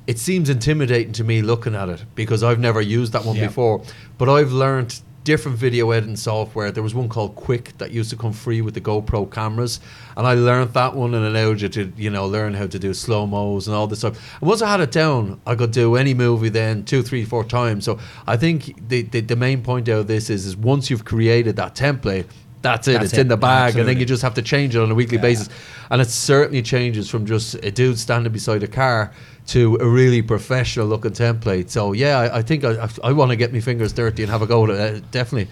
it 0.07 0.19
seems 0.19 0.49
intimidating 0.49 1.13
to 1.13 1.23
me 1.23 1.41
looking 1.41 1.75
at 1.75 1.87
it 1.87 2.03
because 2.15 2.43
I've 2.43 2.59
never 2.59 2.81
used 2.81 3.13
that 3.13 3.23
one 3.23 3.35
Yeah. 3.37 3.47
before. 3.47 3.83
But 4.17 4.27
I've 4.29 4.51
learned 4.51 4.99
different 5.27 5.57
video 5.57 5.91
editing 5.91 6.15
software. 6.15 6.71
There 6.71 6.81
was 6.81 6.95
one 6.95 7.09
called 7.09 7.35
Quik 7.35 7.77
that 7.79 7.91
used 7.91 8.09
to 8.11 8.15
come 8.15 8.31
free 8.31 8.61
with 8.61 8.75
the 8.75 8.79
GoPro 8.79 9.29
cameras, 9.29 9.81
and 10.15 10.25
I 10.25 10.35
learned 10.35 10.73
that 10.73 10.95
one 10.95 11.13
and 11.13 11.25
allowed 11.25 11.59
you 11.59 11.67
to 11.67 11.91
you 11.97 12.09
know 12.09 12.25
learn 12.25 12.53
how 12.53 12.65
to 12.65 12.79
do 12.79 12.93
slow 12.93 13.27
mos 13.27 13.67
and 13.67 13.75
all 13.75 13.87
this 13.87 13.99
stuff. 13.99 14.17
And 14.39 14.47
once 14.47 14.61
I 14.61 14.71
had 14.71 14.79
it 14.79 14.91
down, 14.93 15.41
I 15.45 15.55
could 15.55 15.71
do 15.71 15.97
any 15.97 16.13
movie 16.13 16.47
then 16.47 16.85
two, 16.85 17.03
three, 17.03 17.25
four 17.25 17.43
times. 17.43 17.83
So 17.83 17.99
I 18.25 18.37
think 18.37 18.87
the 18.87 19.01
the, 19.01 19.19
the 19.19 19.35
main 19.35 19.63
point 19.63 19.89
out 19.89 19.99
of 19.99 20.07
this 20.07 20.29
is 20.29 20.45
is 20.45 20.55
once 20.55 20.89
you've 20.89 21.03
created 21.03 21.57
that 21.57 21.75
template. 21.75 22.27
That's 22.71 22.87
it. 22.87 22.93
That's 22.93 23.05
it's 23.05 23.13
it. 23.13 23.21
in 23.21 23.27
the 23.27 23.37
bag, 23.37 23.75
and 23.77 23.87
then 23.87 23.97
you 23.97 24.05
just 24.05 24.21
have 24.21 24.33
to 24.35 24.41
change 24.41 24.75
it 24.75 24.79
on 24.81 24.91
a 24.91 24.95
weekly 24.95 25.17
Yeah. 25.17 25.21
basis. 25.23 25.49
And 25.89 26.01
it 26.01 26.09
certainly 26.09 26.61
changes 26.61 27.09
from 27.09 27.25
just 27.25 27.55
a 27.55 27.71
dude 27.71 27.97
standing 27.97 28.31
beside 28.33 28.63
a 28.63 28.67
car 28.67 29.11
to 29.47 29.77
a 29.79 29.87
really 29.87 30.21
professional 30.21 30.87
looking 30.87 31.11
template. 31.11 31.69
So 31.69 31.93
yeah, 31.93 32.19
I, 32.19 32.39
I 32.39 32.41
think 32.41 32.63
I, 32.65 32.83
I, 32.83 32.89
I 33.05 33.11
want 33.13 33.29
to 33.31 33.37
get 33.37 33.53
my 33.53 33.61
fingers 33.61 33.93
dirty 33.93 34.23
and 34.23 34.31
have 34.31 34.41
a 34.41 34.47
go 34.47 34.65
at 34.65 34.69
it. 34.71 34.79
Uh, 35.03 35.05
definitely. 35.11 35.49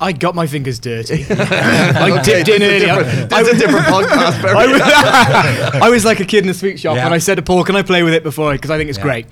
I 0.00 0.12
got 0.12 0.34
my 0.34 0.46
fingers 0.46 0.78
dirty. 0.78 1.24
I 1.30 2.20
dipped 2.22 2.48
in 2.48 2.62
earlier. 2.62 2.92
I, 2.92 3.02
That's 3.26 3.48
a 3.48 3.56
different 3.58 3.86
podcast. 3.94 4.44
I 4.44 4.66
was, 4.66 4.80
I 5.82 5.90
was 5.90 6.04
like 6.04 6.20
a 6.20 6.24
kid 6.24 6.44
in 6.44 6.50
a 6.50 6.54
sweet 6.54 6.78
shop, 6.78 6.96
Yeah. 6.96 7.04
and 7.06 7.14
I 7.14 7.18
said 7.18 7.34
to 7.36 7.42
Paul, 7.42 7.64
"Can 7.64 7.74
I 7.76 7.82
play 7.82 8.02
with 8.04 8.14
it 8.14 8.22
before?" 8.22 8.52
Because 8.52 8.70
I 8.70 8.76
think 8.78 8.90
it's 8.90 8.98
Yeah. 8.98 9.04
great. 9.04 9.26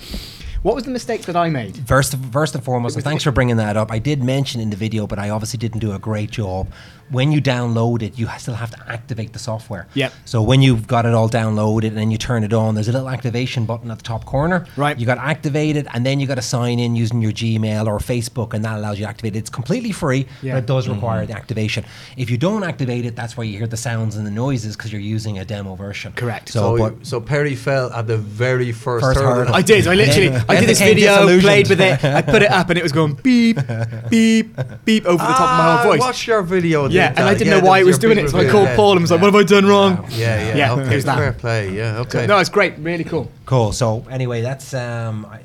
What 0.63 0.75
was 0.75 0.83
the 0.83 0.91
mistake 0.91 1.23
that 1.27 1.37
I 1.37 1.49
made? 1.49 1.87
First, 1.87 2.17
first 2.33 2.57
and 2.57 2.65
foremost, 2.65 2.97
and 2.97 3.05
thanks 3.05 3.23
for 3.23 3.31
bringing 3.31 3.57
that 3.59 3.77
up. 3.77 3.93
I 3.93 4.01
did 4.01 4.25
mention 4.25 4.61
in 4.61 4.71
the 4.71 4.77
video, 4.77 5.07
but 5.07 5.21
I 5.21 5.31
obviously 5.31 5.59
didn't 5.59 5.79
do 5.79 5.93
a 5.93 5.99
great 6.01 6.33
job. 6.33 6.67
When 7.11 7.33
you 7.33 7.41
download 7.41 8.03
it, 8.03 8.19
you 8.19 8.29
still 8.39 8.55
have 8.55 8.71
to 8.73 8.91
activate 8.91 9.33
the 9.33 9.39
software. 9.39 9.87
Yep. 9.95 10.13
So 10.25 10.43
when 10.43 10.63
you've 10.63 10.87
got 10.87 11.07
it 11.07 11.15
all 11.15 11.29
downloaded 11.29 11.89
and 11.89 11.97
then 11.97 12.11
you 12.11 12.19
turn 12.19 12.45
it 12.45 12.53
on, 12.53 12.75
there's 12.75 12.89
a 12.89 12.93
little 12.93 13.09
activation 13.09 13.65
button 13.65 13.91
at 13.91 13.99
the 13.99 14.05
top 14.05 14.25
corner. 14.25 14.67
Right. 14.77 14.99
You 14.99 15.07
got 15.07 15.17
to 15.17 15.25
activate 15.25 15.77
it, 15.77 15.87
and 15.95 16.05
then 16.05 16.21
you 16.21 16.27
got 16.27 16.37
to 16.37 16.43
sign 16.43 16.79
in 16.79 16.97
using 16.97 17.23
your 17.23 17.33
Gmail 17.33 17.87
or 17.87 17.99
Facebook, 17.99 18.55
and 18.55 18.65
that 18.65 18.77
allows 18.77 18.99
you 18.99 19.05
to 19.05 19.09
activate 19.09 19.37
it. 19.37 19.39
It's 19.41 19.51
completely 19.51 19.93
free, 19.93 20.27
Yeah. 20.43 20.55
but 20.55 20.59
it 20.59 20.67
does 20.67 20.89
require 20.89 21.23
mm-hmm. 21.23 21.33
the 21.33 21.39
activation. 21.39 21.85
If 22.17 22.31
you 22.31 22.39
don't 22.39 22.65
activate 22.65 23.05
it, 23.05 23.17
that's 23.17 23.37
why 23.37 23.45
you 23.45 23.57
hear 23.59 23.67
the 23.67 23.77
sounds 23.77 24.17
and 24.17 24.27
the 24.27 24.31
noises 24.31 24.77
because 24.77 24.93
you're 24.93 25.01
using 25.01 25.39
a 25.39 25.45
demo 25.45 25.75
version. 25.75 26.13
Correct. 26.13 26.49
So, 26.49 26.77
So, 26.77 26.91
but 26.91 27.07
so 27.07 27.21
Perry 27.21 27.55
fell 27.55 27.93
at 27.93 28.07
the 28.07 28.17
very 28.17 28.73
first, 28.73 29.05
First 29.05 29.21
hurdle. 29.21 29.35
hurdle. 29.35 29.55
I 29.55 29.63
did. 29.63 29.87
I 29.87 29.95
literally. 29.95 30.29
Then- 30.29 30.45
I 30.49 30.61
did 30.61 30.69
this 30.69 30.81
video, 30.81 31.41
played 31.41 31.69
with 31.69 31.81
it. 31.81 32.05
I 32.05 32.23
put 32.23 32.43
it 32.43 32.51
up, 32.51 32.69
and 32.71 32.79
it 32.79 32.83
was 32.83 32.93
going 32.93 33.15
beep, 33.15 33.59
beep, 34.11 34.57
beep 34.85 35.07
over 35.07 35.23
the 35.25 35.33
top 35.33 35.41
of 35.41 35.59
my 35.59 35.65
whole 35.65 35.79
ah, 35.79 35.83
voice. 35.85 36.01
Watch 36.01 36.27
your 36.27 36.43
video. 36.43 36.89
Yeah, 36.97 37.09
and 37.17 37.21
I 37.21 37.35
didn't 37.35 37.49
Yeah, 37.53 37.61
know 37.61 37.67
why 37.67 37.79
it 37.81 37.85
was 37.87 37.99
doing 37.99 38.19
it, 38.19 38.31
so 38.31 38.39
I 38.39 38.51
called. 38.51 38.69
Paul 38.77 38.93
and 38.93 39.01
was 39.03 39.11
like, 39.11 39.21
"What 39.21 39.33
have 39.33 39.41
I 39.41 39.45
done 39.45 39.67
wrong?" 39.67 40.05
Yeah, 40.11 40.17
yeah. 40.49 40.57
Yeah, 40.57 40.73
okay, 40.75 40.93
it 40.93 40.97
was 40.97 41.05
that. 41.05 41.17
fair 41.19 41.33
play. 41.33 41.75
Yeah, 41.75 41.99
okay. 42.01 42.27
No, 42.27 42.39
it's 42.39 42.51
great. 42.51 42.77
Really 42.79 43.05
cool. 43.05 43.31
Cool. 43.45 43.73
So 43.73 44.05
anyway, 44.11 44.41
that's 44.43 44.75
um, 44.75 45.27
I, 45.27 45.41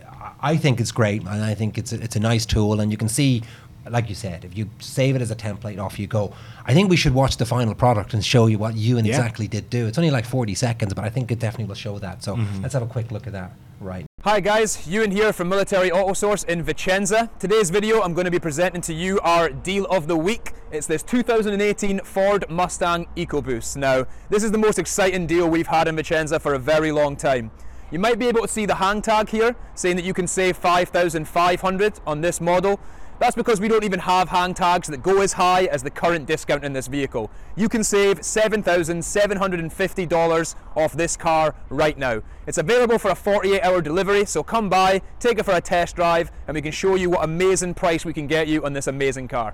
I 0.54 0.58
think 0.58 0.80
it's 0.80 0.92
great, 0.92 1.22
and 1.22 1.44
I 1.44 1.54
think 1.54 1.78
it's 1.78 1.94
a, 1.94 2.02
it's 2.02 2.16
a 2.16 2.20
nice 2.20 2.46
tool, 2.46 2.82
and 2.82 2.92
you 2.92 2.98
can 2.98 3.10
see, 3.10 3.44
like 3.90 4.10
you 4.10 4.16
said, 4.16 4.44
if 4.44 4.58
you 4.58 4.70
save 4.80 5.16
it 5.16 5.22
as 5.22 5.32
a 5.32 5.36
template, 5.36 5.80
off 5.80 6.00
you 6.00 6.08
go. 6.08 6.34
I 6.66 6.74
think 6.74 6.90
we 6.90 6.98
should 6.98 7.14
watch 7.14 7.38
the 7.38 7.46
final 7.46 7.74
product 7.76 8.14
and 8.14 8.24
show 8.24 8.48
you 8.48 8.58
what 8.60 8.76
you 8.76 8.98
and 8.98 9.06
Yeah. 9.08 9.18
exactly 9.18 9.48
did 9.48 9.70
do. 9.70 9.88
It's 9.88 9.98
only 9.98 10.12
like 10.12 10.26
forty 10.26 10.56
seconds, 10.56 10.94
but 10.94 11.04
I 11.04 11.10
think 11.10 11.32
it 11.32 11.40
definitely 11.40 11.66
will 11.66 11.76
show 11.76 12.00
that. 12.00 12.24
So 12.24 12.40
let's 12.62 12.74
have 12.74 12.84
a 12.84 12.88
quick 12.88 13.12
look 13.12 13.28
at 13.28 13.34
that. 13.34 13.52
Right. 13.80 14.06
Hi 14.24 14.40
guys, 14.40 14.88
Ewan 14.88 15.10
here 15.10 15.34
from 15.34 15.50
Military 15.50 15.92
Auto 15.92 16.14
Source 16.14 16.44
in 16.44 16.64
Vicenza. 16.64 17.28
Today's 17.40 17.72
video 17.72 18.04
I'm 18.04 18.14
going 18.14 18.26
to 18.26 18.30
be 18.30 18.38
presenting 18.38 18.80
to 18.84 18.94
you 18.94 19.20
our 19.22 19.50
deal 19.50 19.86
of 19.86 20.06
the 20.06 20.16
week. 20.16 20.52
It's 20.72 20.86
this 20.86 21.02
2018 21.02 22.02
Ford 22.02 22.46
Mustang 22.48 23.08
EcoBoost. 23.18 23.78
Now, 23.78 24.06
this 24.30 24.44
is 24.44 24.52
the 24.52 24.60
most 24.60 24.78
exciting 24.78 25.26
deal 25.26 25.50
we've 25.50 25.66
had 25.66 25.88
in 25.88 25.96
Vicenza 25.96 26.40
for 26.40 26.54
a 26.54 26.60
very 26.60 26.92
long 26.92 27.16
time. 27.16 27.50
You 27.90 27.98
might 27.98 28.20
be 28.20 28.28
able 28.28 28.44
to 28.44 28.48
see 28.48 28.68
the 28.68 28.76
hang 28.76 29.02
tag 29.02 29.28
here 29.28 29.56
saying 29.74 29.96
that 29.96 30.06
you 30.06 30.14
can 30.14 30.28
save 30.28 30.56
5,500 30.56 32.00
on 32.06 32.22
this 32.22 32.40
model. 32.40 32.80
That's 33.22 33.36
because 33.36 33.62
we 33.62 33.68
don't 33.68 33.84
even 33.84 34.00
have 34.00 34.30
hang 34.30 34.56
tags 34.56 34.88
that 34.88 35.04
go 35.04 35.22
as 35.22 35.34
high 35.34 35.66
as 35.66 35.84
the 35.84 35.92
current 35.92 36.26
discount 36.26 36.64
in 36.64 36.74
this 36.74 36.88
vehicle. 36.88 37.30
You 37.56 37.70
can 37.70 37.84
save 37.84 38.22
$7,750 38.22 40.56
off 40.76 40.94
this 40.94 41.16
car 41.16 41.54
right 41.70 42.00
now. 42.00 42.24
It's 42.48 42.58
available 42.58 42.98
for 42.98 43.12
a 43.12 43.16
48 43.16 43.62
hour 43.62 43.80
delivery, 43.80 44.26
so 44.26 44.42
come 44.42 44.70
by, 44.70 45.04
take 45.20 45.38
it 45.38 45.44
for 45.44 45.54
a 45.54 45.62
test 45.62 45.96
drive, 45.96 46.32
and 46.48 46.56
we 46.56 46.64
can 46.64 46.72
show 46.72 46.96
you 46.96 47.12
what 47.12 47.24
amazing 47.24 47.76
price 47.76 48.06
we 48.06 48.14
can 48.14 48.26
get 48.26 48.48
you 48.48 48.66
on 48.66 48.74
this 48.74 48.88
amazing 48.88 49.28
car. 49.28 49.54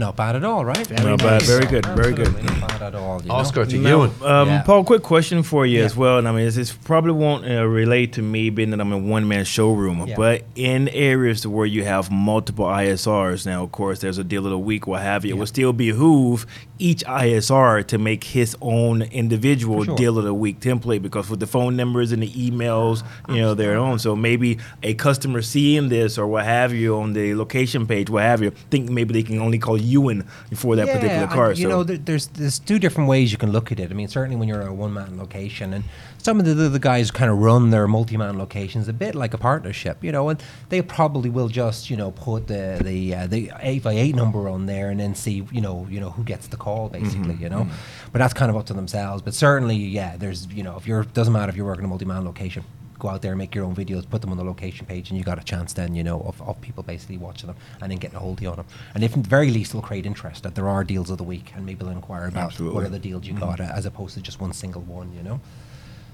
Not 0.00 0.16
bad 0.16 0.34
at 0.34 0.44
all, 0.44 0.64
right? 0.64 0.90
Not 0.90 1.18
bad. 1.18 1.42
Very 1.42 1.66
good. 1.66 1.84
Very 1.84 2.14
good. 2.14 2.28
Absolutely 2.28 2.60
Not 2.60 2.68
bad 2.70 2.82
at 2.82 2.94
all. 2.94 3.04
all. 3.10 3.22
You 3.22 3.28
know? 3.28 3.34
Oscar 3.34 3.66
to 3.66 3.76
Now, 3.76 3.88
Ewan. 3.90 4.10
um, 4.24 4.48
Yeah. 4.48 4.62
Paul, 4.62 4.82
quick 4.82 5.02
question 5.02 5.42
for 5.42 5.66
you 5.66 5.84
as 5.84 5.94
well. 5.94 6.16
And 6.16 6.26
I 6.26 6.32
mean, 6.32 6.46
this, 6.46 6.54
this 6.54 6.72
probably 6.72 7.12
won't 7.12 7.44
uh, 7.46 7.66
relate 7.66 8.14
to 8.14 8.22
me 8.22 8.48
being 8.48 8.70
that 8.70 8.80
I'm 8.80 8.92
a 8.92 8.98
one 8.98 9.28
man 9.28 9.44
showroom, 9.44 10.06
Yeah. 10.08 10.16
but 10.16 10.42
in 10.56 10.88
areas 10.88 11.46
where 11.46 11.66
you 11.66 11.84
have 11.84 12.10
multiple 12.10 12.64
ISRs, 12.64 13.44
now, 13.44 13.62
of 13.62 13.72
course, 13.72 13.98
there's 14.00 14.16
a 14.16 14.24
deal 14.24 14.46
of 14.46 14.50
the 14.52 14.58
week, 14.58 14.86
what 14.86 15.02
have 15.02 15.26
you, 15.26 15.34
it 15.34 15.38
would 15.38 15.48
still 15.48 15.74
be 15.74 15.90
behoove 15.92 16.46
each 16.80 17.04
ISR 17.04 17.86
to 17.86 17.98
make 17.98 18.24
his 18.24 18.56
own 18.60 19.02
individual 19.02 19.84
sure. 19.84 19.96
deal 19.96 20.18
of 20.18 20.24
the 20.24 20.34
week 20.34 20.60
template 20.60 21.02
because 21.02 21.28
with 21.28 21.40
the 21.40 21.46
phone 21.46 21.76
numbers 21.76 22.12
and 22.12 22.22
the 22.22 22.30
emails, 22.30 23.04
you 23.28 23.40
know, 23.40 23.54
their 23.54 23.76
own. 23.76 23.98
So 23.98 24.16
maybe 24.16 24.58
a 24.82 24.94
customer 24.94 25.42
seeing 25.42 25.88
this 25.88 26.18
or 26.18 26.26
what 26.26 26.44
have 26.44 26.72
you 26.72 26.96
on 26.96 27.12
the 27.12 27.34
location 27.34 27.86
page, 27.86 28.10
what 28.10 28.22
have 28.22 28.42
you, 28.42 28.50
think 28.70 28.88
maybe 28.90 29.12
they 29.12 29.22
can 29.22 29.38
only 29.38 29.58
call 29.58 29.78
Ewan 29.78 30.22
for 30.54 30.76
that 30.76 30.86
particular 30.86 31.26
car. 31.26 31.36
car. 31.36 31.52
You 31.52 31.64
so. 31.64 31.68
know, 31.68 31.84
there's 31.84 32.28
there's 32.28 32.58
two 32.58 32.78
different 32.78 33.08
ways 33.08 33.32
you 33.32 33.38
can 33.38 33.52
look 33.52 33.70
at 33.72 33.78
it. 33.78 33.90
I 33.90 33.94
mean, 33.94 34.08
certainly 34.08 34.36
when 34.36 34.48
you're 34.48 34.66
a 34.66 34.72
one 34.72 34.92
man 34.92 35.18
location, 35.18 35.72
and 35.74 35.84
some 36.22 36.38
of 36.38 36.46
the, 36.46 36.54
the 36.54 36.78
guys 36.78 37.10
kind 37.10 37.30
of 37.30 37.38
run 37.38 37.70
their 37.70 37.88
multi 37.88 38.16
man 38.16 38.38
locations 38.38 38.88
a 38.88 38.92
bit 38.92 39.14
like 39.14 39.34
a 39.34 39.38
partnership, 39.38 40.02
you 40.04 40.12
know, 40.12 40.28
and 40.28 40.42
they 40.68 40.82
probably 40.82 41.30
will 41.30 41.48
just 41.48 41.90
you 41.90 41.96
know 41.96 42.10
put 42.10 42.46
the 42.46 42.80
the 42.82 43.14
uh, 43.14 43.26
the 43.26 43.50
eight 43.60 43.82
by 43.82 43.92
eight 43.92 44.14
number 44.14 44.48
on 44.48 44.66
there 44.66 44.90
and 44.90 45.00
then 45.00 45.14
see 45.14 45.46
you 45.50 45.60
know 45.60 45.86
you 45.90 46.00
know 46.00 46.10
who 46.10 46.22
gets 46.24 46.46
the 46.48 46.56
call 46.56 46.88
basically, 46.88 47.34
you 47.36 47.48
know, 47.48 47.66
but 48.12 48.18
that's 48.18 48.34
kind 48.34 48.50
of 48.50 48.56
up 48.56 48.66
to 48.66 48.74
themselves. 48.74 49.22
But 49.22 49.34
certainly, 49.34 49.76
yeah, 49.76 50.16
there's 50.16 50.46
you 50.48 50.62
know 50.62 50.76
if 50.76 50.86
you're 50.86 51.04
doesn't 51.04 51.32
matter 51.32 51.50
if 51.50 51.56
you're 51.56 51.66
working 51.66 51.84
a 51.84 51.88
multi 51.88 52.04
man 52.04 52.24
location. 52.24 52.64
Go 52.98 53.08
out 53.08 53.22
there 53.22 53.32
and 53.32 53.38
make 53.38 53.54
your 53.54 53.64
own 53.64 53.74
videos, 53.74 54.06
put 54.06 54.20
them 54.20 54.30
on 54.30 54.36
the 54.36 54.44
location 54.44 54.84
page, 54.84 55.08
and 55.08 55.16
you 55.16 55.24
got 55.24 55.38
a 55.38 55.42
chance 55.42 55.72
then, 55.72 55.94
you 55.94 56.04
know, 56.04 56.20
of, 56.20 56.42
of 56.42 56.60
people 56.60 56.82
basically 56.82 57.16
watching 57.16 57.46
them 57.46 57.56
and 57.80 57.90
then 57.90 57.96
getting 57.98 58.18
a 58.18 58.20
hold 58.20 58.36
of 58.36 58.42
you 58.42 58.50
on 58.50 58.56
them. 58.56 58.66
And 58.94 59.02
if 59.02 59.16
at 59.16 59.22
the 59.22 59.28
very 59.30 59.50
least, 59.50 59.70
it'll 59.70 59.80
create 59.80 60.04
interest 60.04 60.42
that 60.42 60.54
there 60.54 60.68
are 60.68 60.84
deals 60.84 61.08
of 61.08 61.16
the 61.16 61.24
week, 61.24 61.50
and 61.56 61.64
maybe 61.64 61.82
they'll 61.82 61.94
inquire 61.94 62.26
about 62.26 62.48
Absolutely. 62.48 62.74
what 62.74 62.84
are 62.84 62.90
the 62.90 62.98
deals 62.98 63.24
you 63.26 63.32
got, 63.32 63.58
uh, 63.58 63.72
as 63.74 63.86
opposed 63.86 64.16
to 64.16 64.20
just 64.20 64.38
one 64.38 64.52
single 64.52 64.82
one, 64.82 65.14
you 65.14 65.22
know. 65.22 65.40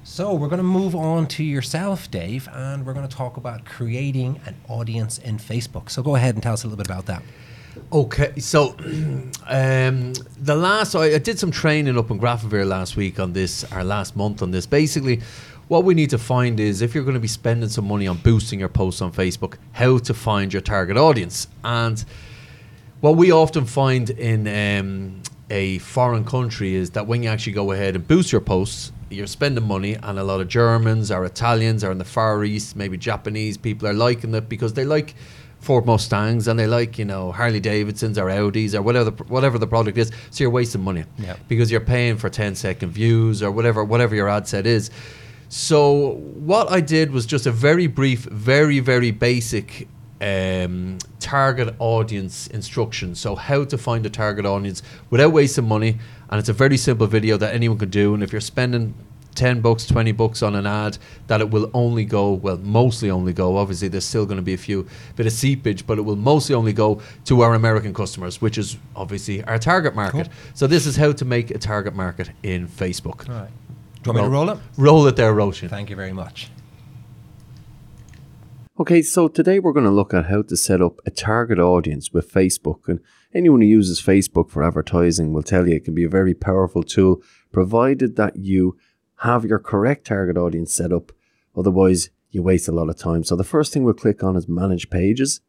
So 0.08 0.32
we're 0.32 0.48
going 0.48 0.58
to 0.58 0.62
move 0.62 0.94
on 0.94 1.26
to 1.26 1.42
yourself, 1.42 2.08
Dave, 2.12 2.48
and 2.52 2.86
we're 2.86 2.94
going 2.94 3.06
to 3.06 3.14
talk 3.14 3.36
about 3.36 3.64
creating 3.64 4.40
an 4.46 4.54
audience 4.68 5.18
in 5.18 5.36
Facebook. 5.36 5.90
So 5.90 6.00
go 6.00 6.14
ahead 6.14 6.36
and 6.36 6.42
tell 6.42 6.52
us 6.52 6.62
a 6.62 6.68
little 6.68 6.76
bit 6.76 6.86
about 6.86 7.06
that. 7.06 7.24
Okay, 7.92 8.38
so 8.38 8.76
um, 9.48 10.12
the 10.38 10.54
last 10.54 10.94
I, 10.94 11.18
did 11.18 11.40
some 11.40 11.50
training 11.50 11.98
up 11.98 12.08
in 12.12 12.20
Grafenwehr 12.20 12.64
last 12.64 12.96
week 12.96 13.18
on 13.18 13.32
this, 13.32 13.70
our 13.72 13.82
last 13.82 14.14
month 14.14 14.42
on 14.42 14.52
this. 14.52 14.64
Basically, 14.64 15.20
what 15.66 15.82
we 15.82 15.92
need 15.92 16.10
to 16.10 16.18
find 16.18 16.60
is 16.60 16.82
if 16.82 16.94
you're 16.94 17.04
going 17.04 17.14
to 17.14 17.20
be 17.20 17.28
spending 17.28 17.68
some 17.68 17.88
money 17.88 18.06
on 18.06 18.16
boosting 18.18 18.60
your 18.60 18.68
posts 18.68 19.02
on 19.02 19.10
Facebook, 19.10 19.56
how 19.72 19.98
to 19.98 20.14
find 20.14 20.52
your 20.52 20.62
target 20.62 20.96
audience. 20.96 21.48
And 21.64 22.02
what 23.00 23.16
we 23.16 23.32
often 23.32 23.66
find 23.66 24.08
in 24.08 24.46
um, 24.46 25.22
a 25.50 25.78
foreign 25.78 26.24
country 26.24 26.76
is 26.76 26.90
that 26.90 27.08
when 27.08 27.24
you 27.24 27.28
actually 27.28 27.54
go 27.54 27.72
ahead 27.72 27.96
and 27.96 28.06
boost 28.06 28.30
your 28.30 28.40
posts, 28.40 28.92
you're 29.10 29.26
spending 29.26 29.64
money, 29.66 29.94
and 29.94 30.18
a 30.18 30.24
lot 30.24 30.40
of 30.40 30.48
Germans 30.48 31.10
or 31.10 31.24
Italians 31.24 31.84
or 31.84 31.90
in 31.92 31.98
the 31.98 32.04
Far 32.04 32.42
East, 32.44 32.76
maybe 32.76 32.96
Japanese 32.96 33.56
people 33.56 33.86
are 33.88 33.94
liking 33.94 34.34
it 34.34 34.48
because 34.48 34.74
they 34.74 34.84
like 34.84 35.14
Ford 35.60 35.86
Mustangs 35.86 36.48
and 36.48 36.58
they 36.58 36.66
like 36.66 36.98
you 36.98 37.04
know 37.04 37.32
Harley 37.32 37.60
Davidsons 37.60 38.18
or 38.18 38.26
Audis 38.26 38.74
or 38.74 38.82
whatever 38.82 39.10
the, 39.10 39.24
whatever 39.24 39.58
the 39.58 39.66
product 39.66 39.96
is. 39.98 40.10
So 40.30 40.44
you're 40.44 40.50
wasting 40.50 40.82
money 40.82 41.04
Yeah. 41.18 41.36
because 41.48 41.70
you're 41.70 41.80
paying 41.80 42.16
for 42.18 42.28
10 42.28 42.54
second 42.56 42.90
views 42.90 43.42
or 43.42 43.50
whatever 43.50 43.82
whatever 43.84 44.14
your 44.14 44.28
ad 44.28 44.46
set 44.48 44.66
is. 44.66 44.90
So 45.48 46.14
what 46.36 46.70
I 46.70 46.80
did 46.80 47.10
was 47.12 47.24
just 47.26 47.46
a 47.46 47.52
very 47.52 47.86
brief, 47.86 48.24
very 48.24 48.80
very 48.80 49.10
basic 49.12 49.88
um, 50.20 50.98
target 51.20 51.74
audience 51.78 52.46
instruction. 52.48 53.14
So 53.14 53.34
how 53.34 53.64
to 53.64 53.78
find 53.78 54.04
a 54.06 54.10
target 54.10 54.46
audience 54.46 54.82
without 55.10 55.32
wasting 55.32 55.68
money, 55.68 55.98
and 56.30 56.38
it's 56.38 56.48
a 56.48 56.52
very 56.52 56.76
simple 56.76 57.06
video 57.06 57.36
that 57.36 57.54
anyone 57.54 57.78
can 57.78 57.90
do. 57.90 58.14
And 58.14 58.22
if 58.22 58.32
you're 58.32 58.40
spending 58.40 58.94
10 59.34 59.60
bucks 59.60 59.86
20 59.86 60.12
bucks 60.12 60.42
on 60.42 60.54
an 60.54 60.66
ad 60.66 60.96
that 61.26 61.42
it 61.42 61.50
will 61.50 61.70
only 61.74 62.06
go 62.06 62.32
well 62.32 62.56
mostly 62.56 63.10
only 63.10 63.34
go 63.34 63.58
obviously 63.58 63.86
there's 63.86 64.06
still 64.06 64.24
going 64.24 64.38
to 64.38 64.42
be 64.42 64.54
a 64.54 64.56
few 64.56 64.86
bit 65.14 65.26
of 65.26 65.32
seepage 65.32 65.86
but 65.86 65.98
it 65.98 66.00
will 66.00 66.16
mostly 66.16 66.54
only 66.54 66.72
go 66.72 67.02
to 67.26 67.42
our 67.42 67.52
american 67.52 67.92
customers 67.92 68.40
which 68.40 68.56
is 68.56 68.78
obviously 68.96 69.44
our 69.44 69.58
target 69.58 69.94
market 69.94 70.30
so 70.54 70.66
this 70.66 70.86
is 70.86 70.96
how 70.96 71.12
to 71.12 71.26
make 71.26 71.50
a 71.50 71.58
target 71.58 71.94
market 71.94 72.30
in 72.42 72.66
facebook 72.66 73.28
All 73.28 73.42
right. 73.42 73.50
Do 74.02 74.10
you 74.10 74.14
want 74.14 74.16
me 74.16 74.22
to 74.22 74.28
roll 74.30 74.48
it? 74.48 74.58
roll 74.78 75.06
it 75.06 75.16
there 75.16 75.34
roshan 75.34 75.68
Thank 75.68 75.90
you 75.90 75.96
very 75.96 76.14
much. 76.14 76.50
Okay, 78.78 79.00
so 79.00 79.26
today 79.26 79.58
we're 79.58 79.72
going 79.72 79.86
to 79.86 79.90
look 79.90 80.12
at 80.12 80.26
how 80.26 80.42
to 80.42 80.54
set 80.54 80.82
up 80.82 81.00
a 81.06 81.10
target 81.10 81.58
audience 81.58 82.12
with 82.12 82.30
Facebook. 82.30 82.86
And 82.88 83.00
anyone 83.36 83.60
who 83.60 83.66
uses 83.66 84.00
Facebook 84.00 84.50
for 84.50 84.62
advertising 84.62 85.32
will 85.32 85.42
tell 85.42 85.68
you 85.68 85.76
it 85.76 85.84
can 85.84 85.94
be 85.94 86.04
a 86.04 86.08
very 86.08 86.34
powerful 86.34 86.82
tool, 86.82 87.22
provided 87.52 88.16
that 88.16 88.36
you 88.36 88.76
have 89.20 89.44
your 89.44 89.58
correct 89.58 90.06
target 90.06 90.36
audience 90.36 90.74
set 90.74 90.92
up. 90.92 91.12
Otherwise, 91.56 92.10
you 92.30 92.42
waste 92.42 92.68
a 92.68 92.72
lot 92.72 92.88
of 92.88 92.96
time. 92.96 93.24
So 93.24 93.36
the 93.36 93.44
first 93.44 93.72
thing 93.72 93.84
we'll 93.84 93.94
click 93.94 94.22
on 94.22 94.36
is 94.36 94.48
manage 94.48 94.90
pages. 94.90 95.40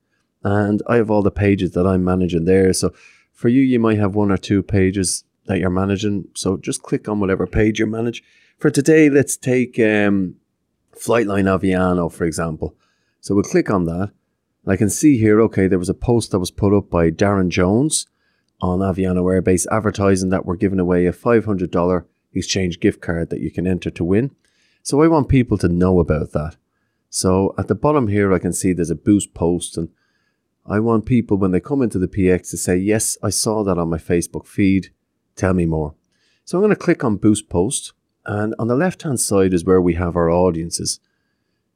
And 0.43 0.82
I 0.88 0.97
have 0.97 1.10
all 1.10 1.23
the 1.23 1.32
pages 1.32 1.71
that 1.71 1.88
I'm 1.88 2.04
managing 2.04 2.45
there. 2.45 2.71
So 2.73 2.93
for 3.34 3.50
you, 3.50 3.62
you 3.62 3.80
might 3.80 3.97
have 3.97 4.15
one 4.15 4.32
or 4.32 4.38
two 4.38 4.63
pages 4.63 5.23
that 5.45 5.60
you're 5.60 5.69
managing. 5.69 6.26
So 6.36 6.58
just 6.58 6.84
click 6.84 7.10
on 7.10 7.19
whatever 7.19 7.47
page 7.47 7.80
you 7.80 7.88
manage. 7.88 8.23
For 8.58 8.69
today, 8.69 9.10
let's 9.10 9.36
take 9.36 9.80
um, 9.80 10.36
Flightline 10.95 11.45
Aviano, 11.45 12.12
for 12.12 12.26
example. 12.26 12.76
So 13.21 13.36
we'll 13.36 13.43
click 13.43 13.69
on 13.69 13.86
that. 13.86 14.12
And 14.67 14.73
I 14.73 14.75
can 14.75 14.89
see 14.89 15.17
here, 15.17 15.39
okay, 15.43 15.67
there 15.67 15.80
was 15.80 15.88
a 15.88 15.93
post 15.93 16.32
that 16.32 16.39
was 16.39 16.51
put 16.51 16.75
up 16.75 16.89
by 16.89 17.10
Darren 17.10 17.47
Jones 17.47 18.06
on 18.60 18.80
Aviano 18.80 19.23
Airbase 19.23 19.65
advertising 19.71 20.30
that 20.32 20.45
we're 20.45 20.58
giving 20.58 20.82
away 20.82 21.06
a 21.06 21.13
$500 21.13 22.06
exchange 22.34 22.82
gift 22.82 22.99
card 22.99 23.30
that 23.30 23.39
you 23.39 23.49
can 23.49 23.65
enter 23.65 23.89
to 23.89 24.03
win. 24.03 24.36
So 24.84 25.01
I 25.01 25.08
want 25.08 25.30
people 25.30 25.58
to 25.60 25.69
know 25.69 26.01
about 26.01 26.34
that. 26.34 26.58
So 27.10 27.56
at 27.58 27.69
the 27.69 27.75
bottom 27.75 28.10
here, 28.10 28.34
I 28.34 28.39
can 28.39 28.51
see 28.51 28.73
there's 28.73 28.89
a 28.89 28.95
boost 28.95 29.34
post, 29.34 29.77
and 29.77 29.88
I 30.65 30.82
want 30.82 31.06
people 31.06 31.38
when 31.38 31.51
they 31.51 31.62
come 31.62 31.82
into 31.82 31.97
the 31.97 32.10
PX 32.10 32.49
to 32.49 32.58
say, 32.58 32.75
Yes, 32.75 33.17
I 33.23 33.30
saw 33.30 33.63
that 33.63 33.77
on 33.77 33.89
my 33.89 33.97
Facebook 33.97 34.45
feed. 34.45 34.89
Tell 35.38 35.53
me 35.53 35.65
more. 35.65 35.95
So 36.43 36.58
I'm 36.58 36.62
going 36.62 36.75
to 36.75 36.75
click 36.75 37.06
on 37.06 37.15
boost 37.15 37.47
post, 37.47 37.93
and 38.25 38.53
on 38.60 38.67
the 38.67 38.75
left 38.75 39.03
hand 39.03 39.21
side 39.21 39.53
is 39.53 39.63
where 39.63 39.82
we 39.82 39.93
have 39.93 40.17
our 40.17 40.30
audiences. 40.30 40.99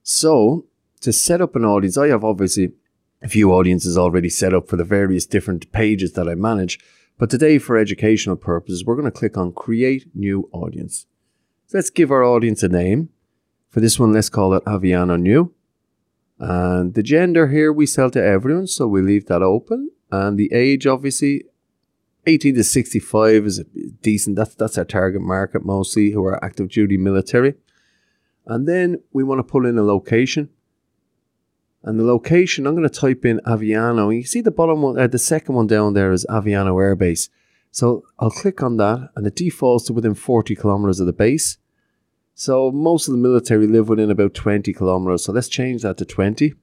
So 0.04 0.66
to 1.00 1.14
set 1.14 1.40
up 1.40 1.56
an 1.56 1.64
audience, 1.64 1.98
I 1.98 2.10
have 2.10 2.26
obviously 2.26 2.74
a 3.22 3.28
few 3.28 3.52
audiences 3.52 3.98
already 3.98 4.30
set 4.30 4.54
up 4.54 4.68
for 4.68 4.78
the 4.78 4.84
various 4.84 5.26
different 5.26 5.72
pages 5.72 6.14
that 6.14 6.28
I 6.28 6.36
manage. 6.36 6.80
But 7.18 7.30
today, 7.30 7.60
for 7.60 7.78
educational 7.78 8.36
purposes, 8.36 8.84
we're 8.84 8.96
going 8.96 9.06
to 9.06 9.12
click 9.12 9.38
on 9.38 9.54
Create 9.54 10.08
New 10.16 10.50
Audience. 10.52 11.06
So 11.68 11.78
let's 11.78 11.92
give 11.92 12.10
our 12.12 12.24
audience 12.24 12.64
a 12.64 12.68
name. 12.68 13.10
For 13.70 13.80
this 13.80 14.00
one, 14.00 14.12
let's 14.12 14.30
call 14.30 14.54
it 14.54 14.66
Aviano 14.66 15.20
New. 15.20 15.54
And 16.40 16.96
the 16.96 17.04
gender 17.04 17.50
here, 17.50 17.72
we 17.72 17.86
sell 17.86 18.10
to 18.12 18.24
everyone, 18.24 18.66
so 18.66 18.88
we 18.88 19.02
leave 19.02 19.28
that 19.28 19.44
open. 19.44 19.92
And 20.12 20.38
the 20.38 20.52
age, 20.52 20.88
obviously, 20.88 21.46
18 22.26 22.56
to 22.56 22.64
65 22.64 23.46
is 23.46 23.60
a 23.60 23.64
decent. 24.02 24.36
That's, 24.36 24.56
that's 24.56 24.78
our 24.78 24.86
target 24.86 25.22
market 25.22 25.64
mostly, 25.64 26.12
who 26.12 26.26
are 26.26 26.44
active 26.44 26.70
duty 26.70 26.98
military. 26.98 27.54
And 28.48 28.68
then 28.68 29.02
we 29.14 29.24
want 29.24 29.40
to 29.40 29.44
pull 29.44 29.68
in 29.68 29.78
a 29.78 29.84
location. 29.84 30.50
And 31.84 32.00
the 32.00 32.04
location, 32.04 32.68
I'm 32.68 32.76
going 32.76 32.88
to 32.88 33.00
type 33.00 33.26
in 33.26 33.40
Aviano. 33.46 34.16
You 34.16 34.24
see 34.24 34.42
the 34.42 34.52
bottom 34.52 34.82
one, 34.82 35.00
uh, 35.00 35.08
the 35.08 35.18
second 35.18 35.56
one 35.56 35.68
down 35.68 35.94
there 35.94 36.12
is 36.12 36.26
Aviano 36.30 36.80
Air 36.82 36.96
Base. 36.96 37.30
So 37.72 38.04
I'll 38.20 38.30
click 38.30 38.62
on 38.62 38.78
that 38.78 39.10
and 39.16 39.26
it 39.26 39.36
defaults 39.36 39.86
to 39.86 39.94
within 39.94 40.14
40 40.14 40.56
kilometers 40.56 41.00
of 41.00 41.08
the 41.08 41.14
base. 41.14 41.58
So 42.36 42.72
most 42.72 43.08
of 43.08 43.14
the 43.14 43.18
military 43.18 43.66
live 43.66 43.90
within 43.90 44.12
about 44.12 44.34
20 44.34 44.72
kilometers. 44.74 45.24
So 45.26 45.32
let's 45.32 45.48
change 45.48 45.82
that 45.82 45.98
to 45.98 46.06
20. 46.06 46.54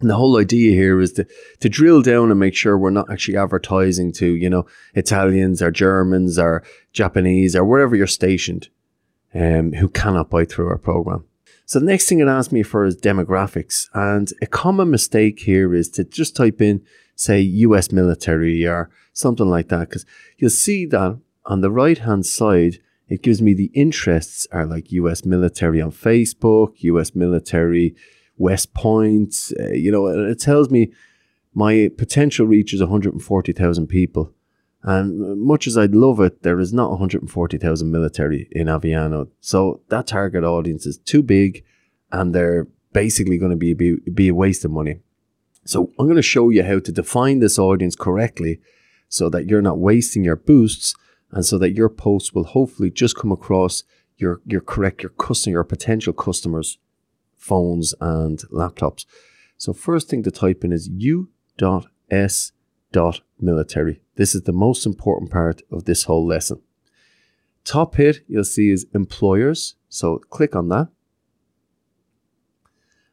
And 0.00 0.08
the 0.08 0.16
whole 0.16 0.38
idea 0.38 0.72
here 0.72 0.98
is 1.00 1.12
to, 1.14 1.26
to 1.60 1.68
drill 1.68 2.00
down 2.00 2.30
and 2.30 2.40
make 2.40 2.54
sure 2.54 2.76
we're 2.76 2.90
not 2.90 3.10
actually 3.10 3.36
advertising 3.36 4.12
to, 4.12 4.34
you 4.34 4.48
know, 4.48 4.66
Italians 4.94 5.60
or 5.60 5.70
Germans 5.70 6.38
or 6.38 6.64
Japanese 6.92 7.54
or 7.54 7.64
wherever 7.64 7.94
you're 7.94 8.06
stationed 8.06 8.68
um, 9.34 9.74
who 9.74 9.88
cannot 9.88 10.30
buy 10.30 10.46
through 10.46 10.68
our 10.68 10.78
program. 10.78 11.24
So 11.70 11.78
the 11.78 11.86
next 11.86 12.08
thing 12.08 12.18
it 12.18 12.26
asks 12.26 12.52
me 12.52 12.64
for 12.64 12.84
is 12.84 12.96
demographics. 12.96 13.88
And 13.94 14.28
a 14.42 14.46
common 14.48 14.90
mistake 14.90 15.38
here 15.38 15.72
is 15.72 15.88
to 15.90 16.02
just 16.02 16.34
type 16.34 16.60
in, 16.60 16.82
say, 17.14 17.38
US 17.38 17.92
military 17.92 18.66
or 18.66 18.90
something 19.12 19.48
like 19.48 19.68
that. 19.68 19.88
Because 19.88 20.04
you'll 20.36 20.50
see 20.50 20.84
that 20.86 21.20
on 21.46 21.60
the 21.60 21.70
right 21.70 21.98
hand 21.98 22.26
side, 22.26 22.78
it 23.08 23.22
gives 23.22 23.40
me 23.40 23.54
the 23.54 23.70
interests 23.72 24.48
are 24.50 24.66
like 24.66 24.90
US 24.90 25.24
military 25.24 25.80
on 25.80 25.92
Facebook, 25.92 26.72
US 26.78 27.14
military, 27.14 27.94
West 28.36 28.74
Point, 28.74 29.52
uh, 29.60 29.70
you 29.70 29.92
know, 29.92 30.08
and 30.08 30.28
it 30.28 30.40
tells 30.40 30.70
me 30.70 30.90
my 31.54 31.88
potential 31.96 32.48
reach 32.48 32.74
is 32.74 32.80
140,000 32.80 33.86
people. 33.86 34.34
And 34.82 35.40
much 35.40 35.66
as 35.66 35.76
I'd 35.76 35.94
love 35.94 36.20
it, 36.20 36.42
there 36.42 36.58
is 36.58 36.72
not 36.72 36.90
140,000 36.90 37.90
military 37.90 38.48
in 38.52 38.66
Aviano. 38.66 39.28
So 39.40 39.82
that 39.88 40.06
target 40.06 40.42
audience 40.42 40.86
is 40.86 40.98
too 40.98 41.22
big 41.22 41.64
and 42.10 42.34
they're 42.34 42.66
basically 42.92 43.38
going 43.38 43.50
to 43.50 43.56
be, 43.56 43.74
be, 43.74 43.96
be 44.12 44.28
a 44.28 44.34
waste 44.34 44.64
of 44.64 44.70
money. 44.70 45.00
So 45.64 45.92
I'm 45.98 46.06
going 46.06 46.16
to 46.16 46.22
show 46.22 46.48
you 46.48 46.62
how 46.64 46.78
to 46.78 46.92
define 46.92 47.40
this 47.40 47.58
audience 47.58 47.94
correctly 47.94 48.60
so 49.08 49.28
that 49.28 49.48
you're 49.48 49.60
not 49.60 49.78
wasting 49.78 50.24
your 50.24 50.36
boosts 50.36 50.94
and 51.32 51.44
so 51.44 51.58
that 51.58 51.72
your 51.72 51.90
posts 51.90 52.32
will 52.32 52.44
hopefully 52.44 52.90
just 52.90 53.16
come 53.16 53.32
across 53.32 53.84
your 54.16 54.40
your 54.44 54.60
correct 54.60 55.02
your 55.02 55.10
customer 55.10 55.54
your 55.54 55.64
potential 55.64 56.12
customers 56.12 56.78
phones 57.36 57.94
and 58.00 58.40
laptops 58.52 59.06
so 59.56 59.72
first 59.72 60.08
thing 60.08 60.22
to 60.22 60.30
type 60.30 60.62
in 60.64 60.72
is 60.72 60.88
u.s.military 60.88 61.22
this 64.20 64.34
is 64.34 64.42
the 64.42 64.60
most 64.66 64.86
important 64.86 65.30
part 65.30 65.62
of 65.70 65.84
this 65.84 66.04
whole 66.04 66.26
lesson 66.26 66.60
top 67.64 67.94
hit 67.96 68.20
you'll 68.28 68.44
see 68.44 68.70
is 68.70 68.86
employers 68.94 69.76
so 69.88 70.18
click 70.36 70.54
on 70.54 70.68
that 70.68 70.88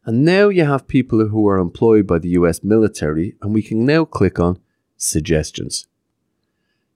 and 0.07 0.23
now 0.23 0.47
you 0.47 0.63
have 0.63 0.87
people 0.87 1.27
who 1.27 1.45
are 1.49 1.57
employed 1.57 2.07
by 2.07 2.17
the 2.17 2.29
US 2.29 2.63
military, 2.63 3.35
and 3.41 3.53
we 3.53 3.61
can 3.61 3.85
now 3.85 4.05
click 4.05 4.39
on 4.39 4.57
suggestions. 4.95 5.85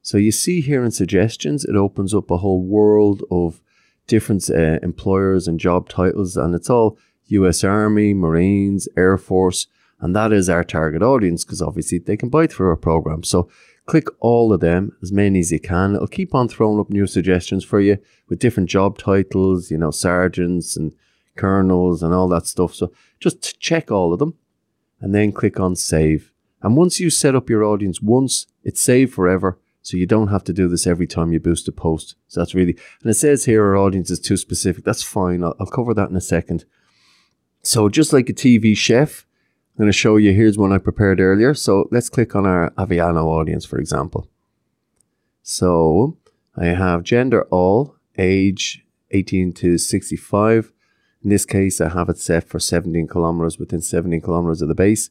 So 0.02 0.18
you 0.18 0.32
see 0.32 0.62
here 0.62 0.82
in 0.82 0.92
suggestions, 0.92 1.66
it 1.66 1.76
opens 1.76 2.14
up 2.14 2.32
a 2.32 2.38
whole 2.38 2.64
world 2.64 3.22
of 3.30 3.62
different 4.08 4.50
uh, 4.50 4.80
employers 4.82 5.46
and 5.46 5.60
job 5.60 5.90
titles, 5.90 6.38
and 6.38 6.56
it's 6.56 6.70
all 6.70 6.98
US 7.26 7.66
Army, 7.66 8.14
Marines, 8.14 8.88
Air 8.96 9.18
Force, 9.18 9.68
and 10.00 10.16
that 10.16 10.32
is 10.32 10.48
our 10.48 10.64
target 10.64 11.04
audience 11.04 11.44
because 11.44 11.62
obviously 11.62 12.00
they 12.00 12.16
can 12.16 12.30
buy 12.30 12.48
through 12.48 12.70
our 12.70 12.78
program. 12.78 13.24
So 13.24 13.50
click 13.92 14.08
all 14.22 14.54
of 14.54 14.62
them, 14.62 14.96
as 15.02 15.12
many 15.12 15.40
as 15.40 15.52
you 15.52 15.60
can. 15.60 15.94
It'll 15.96 16.08
keep 16.08 16.34
on 16.34 16.48
throwing 16.48 16.80
up 16.80 16.90
new 16.90 17.06
suggestions 17.06 17.66
for 17.66 17.82
you 17.82 17.98
with 18.30 18.40
different 18.40 18.70
job 18.70 18.98
titles, 18.98 19.70
you 19.70 19.78
know, 19.78 19.92
sergeants 19.92 20.78
and 20.78 20.94
colonels 21.36 22.02
and 22.02 22.14
all 22.14 22.30
that 22.30 22.48
stuff. 22.48 22.74
So 22.74 22.94
just 23.20 23.60
check 23.60 23.92
all 23.92 24.14
of 24.14 24.20
them 24.20 24.36
and 25.02 25.14
then 25.14 25.34
click 25.34 25.60
on 25.60 25.76
save. 25.76 26.32
And 26.62 26.78
once 26.78 27.02
you 27.02 27.10
set 27.10 27.36
up 27.36 27.50
your 27.50 27.66
audience 27.66 28.02
once, 28.02 28.48
it's 28.64 28.80
saved 28.80 29.14
forever. 29.14 29.60
So 29.82 29.98
you 29.98 30.06
don't 30.06 30.30
have 30.30 30.46
to 30.46 30.54
do 30.54 30.70
this 30.70 30.88
every 30.88 31.06
time 31.08 31.34
you 31.34 31.42
boost 31.42 31.68
a 31.68 31.74
post. 31.74 32.16
So 32.30 32.40
that's 32.40 32.56
really, 32.56 32.78
and 33.02 33.12
it 33.12 33.16
says 33.16 33.44
here 33.44 33.66
our 33.66 33.76
audience 33.76 34.10
is 34.10 34.22
too 34.22 34.38
specific. 34.38 34.86
That's 34.86 35.04
fine. 35.04 35.44
I'll, 35.44 35.58
I'll 35.60 35.68
cover 35.68 35.94
that 35.96 36.10
in 36.10 36.16
a 36.16 36.22
second. 36.22 36.64
So 37.62 37.90
just 37.90 38.14
like 38.14 38.30
a 38.30 38.34
TV 38.34 38.74
chef, 38.78 39.26
I'm 39.74 39.84
going 39.86 39.92
to 39.92 39.98
show 39.98 40.18
you, 40.18 40.34
here's 40.34 40.58
one 40.58 40.74
I 40.74 40.78
prepared 40.78 41.20
earlier. 41.20 41.54
So 41.54 41.88
let's 41.92 42.10
click 42.10 42.36
on 42.36 42.46
our 42.46 42.72
Aviano 42.72 43.26
audience, 43.26 43.66
for 43.66 43.80
example. 43.80 44.28
So 45.42 46.18
I 46.58 46.66
have 46.68 47.04
gender 47.04 47.44
all, 47.46 47.96
age 48.18 48.86
18 49.12 49.54
to 49.54 49.78
65. 49.78 50.72
In 51.24 51.30
this 51.30 51.46
case, 51.46 51.80
I 51.80 51.90
have 51.90 52.10
it 52.10 52.18
set 52.18 52.48
for 52.48 52.60
17 52.60 53.08
kilometers 53.08 53.58
within 53.58 53.82
17 53.82 54.22
kilometers 54.22 54.62
of 54.62 54.68
the 54.68 54.76
base. 54.76 55.10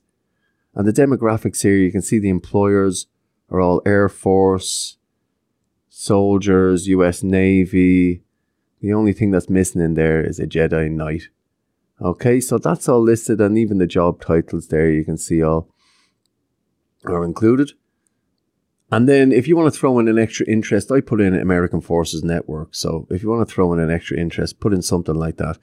And 0.74 0.86
the 0.86 0.92
demographics 0.92 1.62
here, 1.62 1.76
you 1.76 1.90
can 1.90 2.02
see 2.02 2.18
the 2.18 2.28
employers 2.28 3.06
are 3.48 3.60
all 3.60 3.82
Air 3.86 4.08
Force, 4.08 4.98
soldiers, 5.88 6.86
US 6.88 7.22
Navy. 7.22 8.22
The 8.80 8.92
only 8.92 9.12
thing 9.12 9.30
that's 9.30 9.50
missing 9.50 9.80
in 9.80 9.94
there 9.94 10.24
is 10.24 10.38
a 10.38 10.46
Jedi 10.46 10.90
Knight. 10.90 11.28
Okay, 12.02 12.40
so 12.40 12.56
that's 12.56 12.88
all 12.88 13.02
listed, 13.02 13.40
and 13.40 13.58
even 13.58 13.78
the 13.78 13.86
job 13.86 14.22
titles 14.22 14.68
there 14.68 14.90
you 14.90 15.04
can 15.04 15.18
see 15.18 15.42
all 15.42 15.68
are 17.04 17.24
included. 17.24 17.72
And 18.90 19.08
then 19.08 19.32
if 19.32 19.46
you 19.46 19.56
want 19.56 19.72
to 19.72 19.78
throw 19.78 19.98
in 19.98 20.08
an 20.08 20.18
extra 20.18 20.46
interest, 20.46 20.90
I 20.90 21.00
put 21.00 21.20
in 21.20 21.34
American 21.34 21.80
Forces 21.80 22.24
Network. 22.24 22.74
So 22.74 23.06
if 23.10 23.22
you 23.22 23.28
want 23.28 23.46
to 23.46 23.54
throw 23.54 23.72
in 23.72 23.78
an 23.78 23.90
extra 23.90 24.16
interest, 24.16 24.60
put 24.60 24.72
in 24.72 24.82
something 24.82 25.14
like 25.14 25.36
that. 25.36 25.58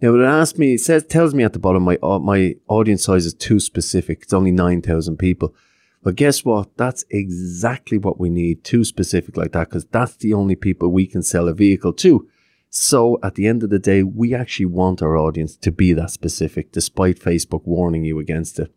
Now 0.00 0.14
it 0.14 0.24
asks 0.24 0.58
me, 0.58 0.74
it 0.74 0.80
says, 0.80 1.04
tells 1.04 1.34
me 1.34 1.44
at 1.44 1.52
the 1.52 1.58
bottom 1.58 1.84
my 1.84 1.98
uh, 2.02 2.18
my 2.18 2.56
audience 2.66 3.04
size 3.04 3.26
is 3.26 3.34
too 3.34 3.60
specific. 3.60 4.22
It's 4.22 4.32
only 4.32 4.50
nine 4.50 4.82
thousand 4.82 5.18
people. 5.18 5.54
But 6.02 6.16
guess 6.16 6.44
what? 6.44 6.76
That's 6.76 7.04
exactly 7.10 7.96
what 7.96 8.18
we 8.18 8.28
need. 8.28 8.64
Too 8.64 8.84
specific 8.84 9.36
like 9.36 9.52
that, 9.52 9.68
because 9.68 9.86
that's 9.86 10.16
the 10.16 10.34
only 10.34 10.56
people 10.56 10.88
we 10.88 11.06
can 11.06 11.22
sell 11.22 11.48
a 11.48 11.54
vehicle 11.54 11.92
to. 11.94 12.28
So 12.76 13.20
at 13.22 13.36
the 13.36 13.46
end 13.46 13.62
of 13.62 13.70
the 13.70 13.78
day, 13.78 14.02
we 14.02 14.34
actually 14.34 14.66
want 14.66 15.00
our 15.00 15.16
audience 15.16 15.56
to 15.58 15.70
be 15.70 15.92
that 15.92 16.10
specific, 16.10 16.72
despite 16.72 17.20
Facebook 17.20 17.64
warning 17.64 18.04
you 18.04 18.18
against 18.18 18.58
it. 18.58 18.74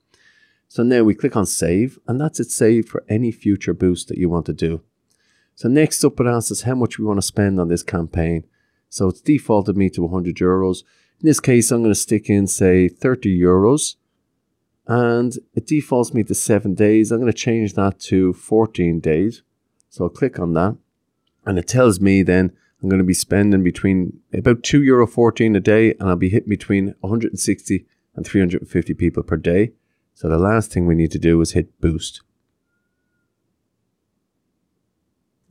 So 0.67 0.83
now 0.83 1.01
we 1.01 1.15
click 1.15 1.35
on 1.35 1.47
save, 1.47 1.97
and 2.07 2.21
that's 2.21 2.39
it 2.39 2.51
saved 2.51 2.89
for 2.89 3.03
any 3.09 3.31
future 3.31 3.73
boost 3.73 4.07
that 4.09 4.19
you 4.19 4.29
want 4.29 4.45
to 4.45 4.53
do. 4.53 4.83
So 5.55 5.67
next 5.67 6.03
up, 6.05 6.19
it 6.19 6.27
asks 6.27 6.51
us 6.51 6.61
how 6.61 6.75
much 6.75 6.99
we 6.99 7.05
want 7.05 7.17
to 7.17 7.25
spend 7.25 7.59
on 7.59 7.69
this 7.69 7.81
campaign. 7.81 8.43
So 8.87 9.07
it's 9.07 9.19
defaulted 9.19 9.75
me 9.75 9.89
to 9.89 10.03
100 10.03 10.35
euros. 10.35 10.83
In 11.19 11.25
this 11.25 11.39
case, 11.39 11.71
I'm 11.71 11.81
going 11.81 11.89
to 11.91 11.99
stick 11.99 12.29
in, 12.29 12.45
say, 12.45 12.89
30 12.89 13.35
euros. 13.35 13.95
And 14.85 15.33
it 15.55 15.65
defaults 15.65 16.13
me 16.13 16.23
to 16.25 16.35
seven 16.35 16.75
days. 16.75 17.11
I'm 17.11 17.19
going 17.19 17.31
to 17.31 17.37
change 17.37 17.73
that 17.73 17.99
to 18.01 18.33
14 18.33 18.99
days. 18.99 19.41
So 19.89 20.03
I'll 20.03 20.11
click 20.11 20.37
on 20.37 20.53
that. 20.53 20.77
And 21.47 21.57
it 21.57 21.67
tells 21.67 21.99
me 21.99 22.21
then 22.21 22.55
I'm 22.81 22.89
going 22.89 22.99
to 22.99 23.05
be 23.05 23.13
spending 23.13 23.63
between 23.63 24.19
about 24.33 24.63
two 24.63 24.83
euro 24.83 25.07
14 25.07 25.55
a 25.55 25.59
day, 25.59 25.95
and 25.99 26.09
I'll 26.09 26.15
be 26.15 26.29
hitting 26.29 26.49
between 26.49 26.93
160 26.99 27.85
and 28.15 28.25
350 28.25 28.93
people 28.93 29.23
per 29.23 29.37
day. 29.37 29.73
So 30.13 30.29
the 30.29 30.37
last 30.37 30.71
thing 30.71 30.85
we 30.85 30.95
need 30.95 31.11
to 31.11 31.19
do 31.19 31.39
is 31.41 31.51
hit 31.51 31.79
boost. 31.79 32.21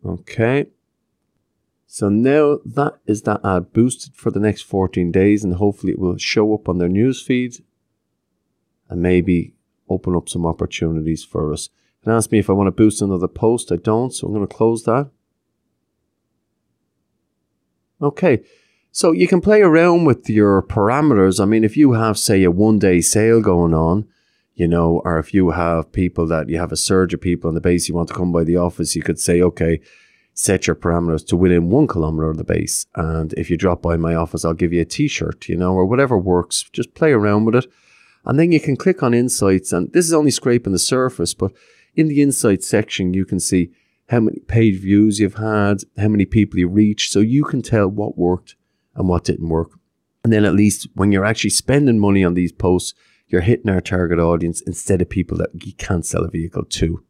Okay. 0.05 0.67
So 1.87 2.09
now 2.09 2.59
that 2.65 2.99
is 3.07 3.23
that 3.23 3.45
ad 3.45 3.73
boosted 3.73 4.15
for 4.15 4.31
the 4.31 4.41
next 4.41 4.63
14 4.63 5.11
days, 5.11 5.43
and 5.43 5.55
hopefully 5.55 5.93
it 5.93 5.99
will 5.99 6.19
show 6.19 6.55
up 6.55 6.69
on 6.69 6.79
their 6.79 6.89
news 6.89 7.23
feed 7.23 7.57
and 8.89 9.03
maybe 9.03 9.55
open 9.89 10.15
up 10.15 10.29
some 10.29 10.47
opportunities 10.47 11.25
for 11.25 11.53
us. 11.53 11.71
And 12.05 12.15
ask 12.15 12.31
me 12.31 12.39
if 12.39 12.49
I 12.49 12.53
want 12.53 12.69
to 12.69 12.73
boost 12.73 13.03
another 13.03 13.29
post. 13.29 13.73
I 13.73 13.77
don't, 13.77 14.13
so 14.13 14.27
I'm 14.27 14.35
going 14.35 14.47
to 14.47 14.55
close 14.55 14.85
that. 14.85 15.11
Okay, 18.01 18.43
so 18.91 19.13
you 19.13 19.27
can 19.27 19.41
play 19.41 19.63
around 19.63 20.05
with 20.05 20.29
your 20.29 20.63
parameters. 20.63 21.41
I 21.41 21.47
mean, 21.47 21.65
if 21.65 21.77
you 21.77 21.93
have, 21.93 22.19
say, 22.19 22.45
a 22.45 22.51
one 22.51 22.79
day 22.79 23.01
sale 23.01 23.41
going 23.41 23.75
on, 23.75 24.07
you 24.55 24.69
know, 24.69 25.03
or 25.05 25.19
if 25.19 25.33
you 25.35 25.51
have 25.51 25.93
people 25.93 26.27
that 26.27 26.49
you 26.49 26.59
have 26.59 26.73
a 26.73 26.77
surge 26.77 27.15
of 27.15 27.21
people 27.21 27.49
on 27.49 27.55
the 27.55 27.61
base, 27.61 27.89
you 27.89 27.95
want 27.95 28.09
to 28.09 28.15
come 28.15 28.33
by 28.33 28.45
the 28.45 28.57
office, 28.57 28.97
you 28.97 29.03
could 29.03 29.19
say, 29.19 29.41
okay, 29.43 29.81
set 30.35 30.67
your 30.67 30.77
parameters 30.77 31.27
to 31.27 31.37
within 31.37 31.71
one 31.71 31.87
kilometer 31.87 32.29
of 32.29 32.37
the 32.37 32.45
base. 32.45 32.87
And 32.95 33.33
if 33.35 33.51
you 33.51 33.57
drop 33.57 33.81
by 33.81 33.97
my 33.97 34.15
office, 34.15 34.45
I'll 34.45 34.55
give 34.55 34.73
you 34.73 34.83
a 34.83 34.87
t 34.87 35.09
shirt, 35.09 35.49
you 35.49 35.57
know, 35.57 35.75
or 35.75 35.87
whatever 35.87 36.19
works. 36.19 36.65
Just 36.73 36.95
play 36.95 37.13
around 37.13 37.47
with 37.47 37.55
it. 37.55 37.67
And 38.25 38.39
then 38.39 38.53
you 38.53 38.61
can 38.61 38.77
click 38.77 39.03
on 39.03 39.15
insights. 39.15 39.73
And 39.73 39.93
this 39.93 40.07
is 40.07 40.13
only 40.13 40.31
scraping 40.31 40.73
the 40.73 40.79
surface, 40.79 41.33
but 41.33 41.53
in 41.95 42.09
the 42.09 42.21
insights 42.21 42.67
section, 42.67 43.15
you 43.15 43.25
can 43.25 43.41
see 43.41 43.71
how 44.09 44.21
many 44.21 44.39
page 44.41 44.81
views 44.81 45.19
you've 45.19 45.35
had, 45.35 45.83
how 45.99 46.09
many 46.09 46.25
people 46.25 46.59
you 46.59 46.69
reached. 46.69 47.13
So 47.13 47.21
you 47.21 47.45
can 47.45 47.63
tell 47.63 47.89
what 47.89 48.17
worked 48.17 48.55
and 48.95 49.09
what 49.09 49.25
didn't 49.25 49.49
work. 49.49 49.71
And 50.23 50.33
then 50.33 50.45
at 50.45 50.55
least 50.55 50.89
when 50.95 51.13
you're 51.13 51.25
actually 51.25 51.51
spending 51.51 51.99
money 51.99 52.25
on 52.25 52.35
these 52.35 52.53
posts, 52.53 52.95
you're 53.29 53.41
hitting 53.43 53.71
our 53.71 53.81
target 53.81 54.19
audience 54.19 54.61
instead 54.61 55.03
of 55.03 55.09
people 55.09 55.37
that 55.39 55.51
you 55.67 55.73
can't 55.75 56.07
sell 56.07 56.25
a 56.25 56.31
vehicle 56.31 56.65
to. 56.65 57.03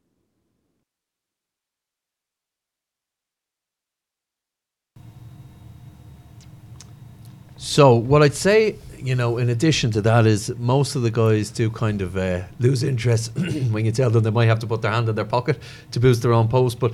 So 7.57 7.95
what 7.95 8.23
I'd 8.23 8.35
say, 8.35 8.77
you 9.07 9.14
know, 9.14 9.38
in 9.38 9.49
addition 9.49 9.92
to 9.92 10.03
that, 10.03 10.27
is 10.27 10.53
most 10.59 10.97
of 10.97 11.03
the 11.03 11.12
guys 11.12 11.51
do 11.51 11.71
kind 11.71 12.03
of 12.03 12.16
uh, 12.16 12.42
lose 12.59 12.83
interest 12.83 13.33
when 13.71 13.85
you 13.85 13.92
tell 13.92 14.11
them 14.11 14.25
they 14.25 14.31
might 14.31 14.47
have 14.47 14.59
to 14.59 14.66
put 14.66 14.83
their 14.83 14.90
hand 14.90 15.09
in 15.09 15.14
their 15.14 15.25
pocket 15.25 15.61
to 15.92 16.01
boost 16.01 16.23
their 16.23 16.33
own 16.33 16.49
post. 16.49 16.81
But 16.81 16.92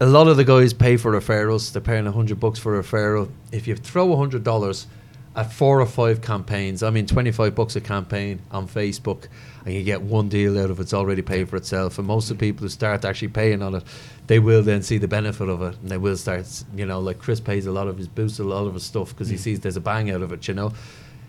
a 0.00 0.06
lot 0.06 0.26
of 0.26 0.36
the 0.36 0.42
guys 0.42 0.74
pay 0.74 0.96
for 0.96 1.12
referrals. 1.12 1.72
They're 1.72 1.80
paying 1.80 2.08
a 2.08 2.12
hundred 2.12 2.40
bucks 2.40 2.58
for 2.58 2.76
a 2.76 2.82
referral. 2.82 3.30
If 3.52 3.68
you 3.68 3.76
throw 3.76 4.12
a 4.12 4.16
hundred 4.16 4.42
dollars 4.42 4.88
at 5.36 5.52
four 5.52 5.80
or 5.80 5.86
five 5.86 6.22
campaigns, 6.22 6.82
I 6.82 6.90
mean, 6.90 7.06
twenty-five 7.06 7.54
bucks 7.54 7.76
a 7.76 7.80
campaign 7.80 8.40
on 8.50 8.66
Facebook, 8.66 9.28
and 9.64 9.72
you 9.72 9.84
get 9.84 10.02
one 10.02 10.28
deal 10.28 10.58
out 10.58 10.70
of 10.70 10.80
it, 10.80 10.82
it's 10.82 10.94
already 10.94 11.22
paid 11.22 11.48
for 11.48 11.54
itself. 11.54 11.98
And 11.98 12.08
most 12.08 12.32
of 12.32 12.38
the 12.38 12.46
people 12.46 12.64
who 12.64 12.68
start 12.68 13.04
actually 13.04 13.28
paying 13.28 13.62
on 13.62 13.76
it, 13.76 13.84
they 14.26 14.40
will 14.40 14.64
then 14.64 14.82
see 14.82 14.98
the 14.98 15.06
benefit 15.06 15.48
of 15.48 15.62
it, 15.62 15.76
and 15.82 15.88
they 15.88 15.98
will 15.98 16.16
start, 16.16 16.64
you 16.74 16.84
know, 16.84 16.98
like 16.98 17.20
Chris 17.20 17.38
pays 17.38 17.66
a 17.66 17.72
lot 17.72 17.86
of 17.86 17.96
his 17.96 18.08
boosts, 18.08 18.40
a 18.40 18.44
lot 18.44 18.66
of 18.66 18.74
his 18.74 18.82
stuff 18.82 19.10
because 19.10 19.28
he 19.28 19.36
sees 19.36 19.60
there's 19.60 19.76
a 19.76 19.80
bang 19.80 20.10
out 20.10 20.22
of 20.22 20.32
it, 20.32 20.48
you 20.48 20.54
know. 20.54 20.72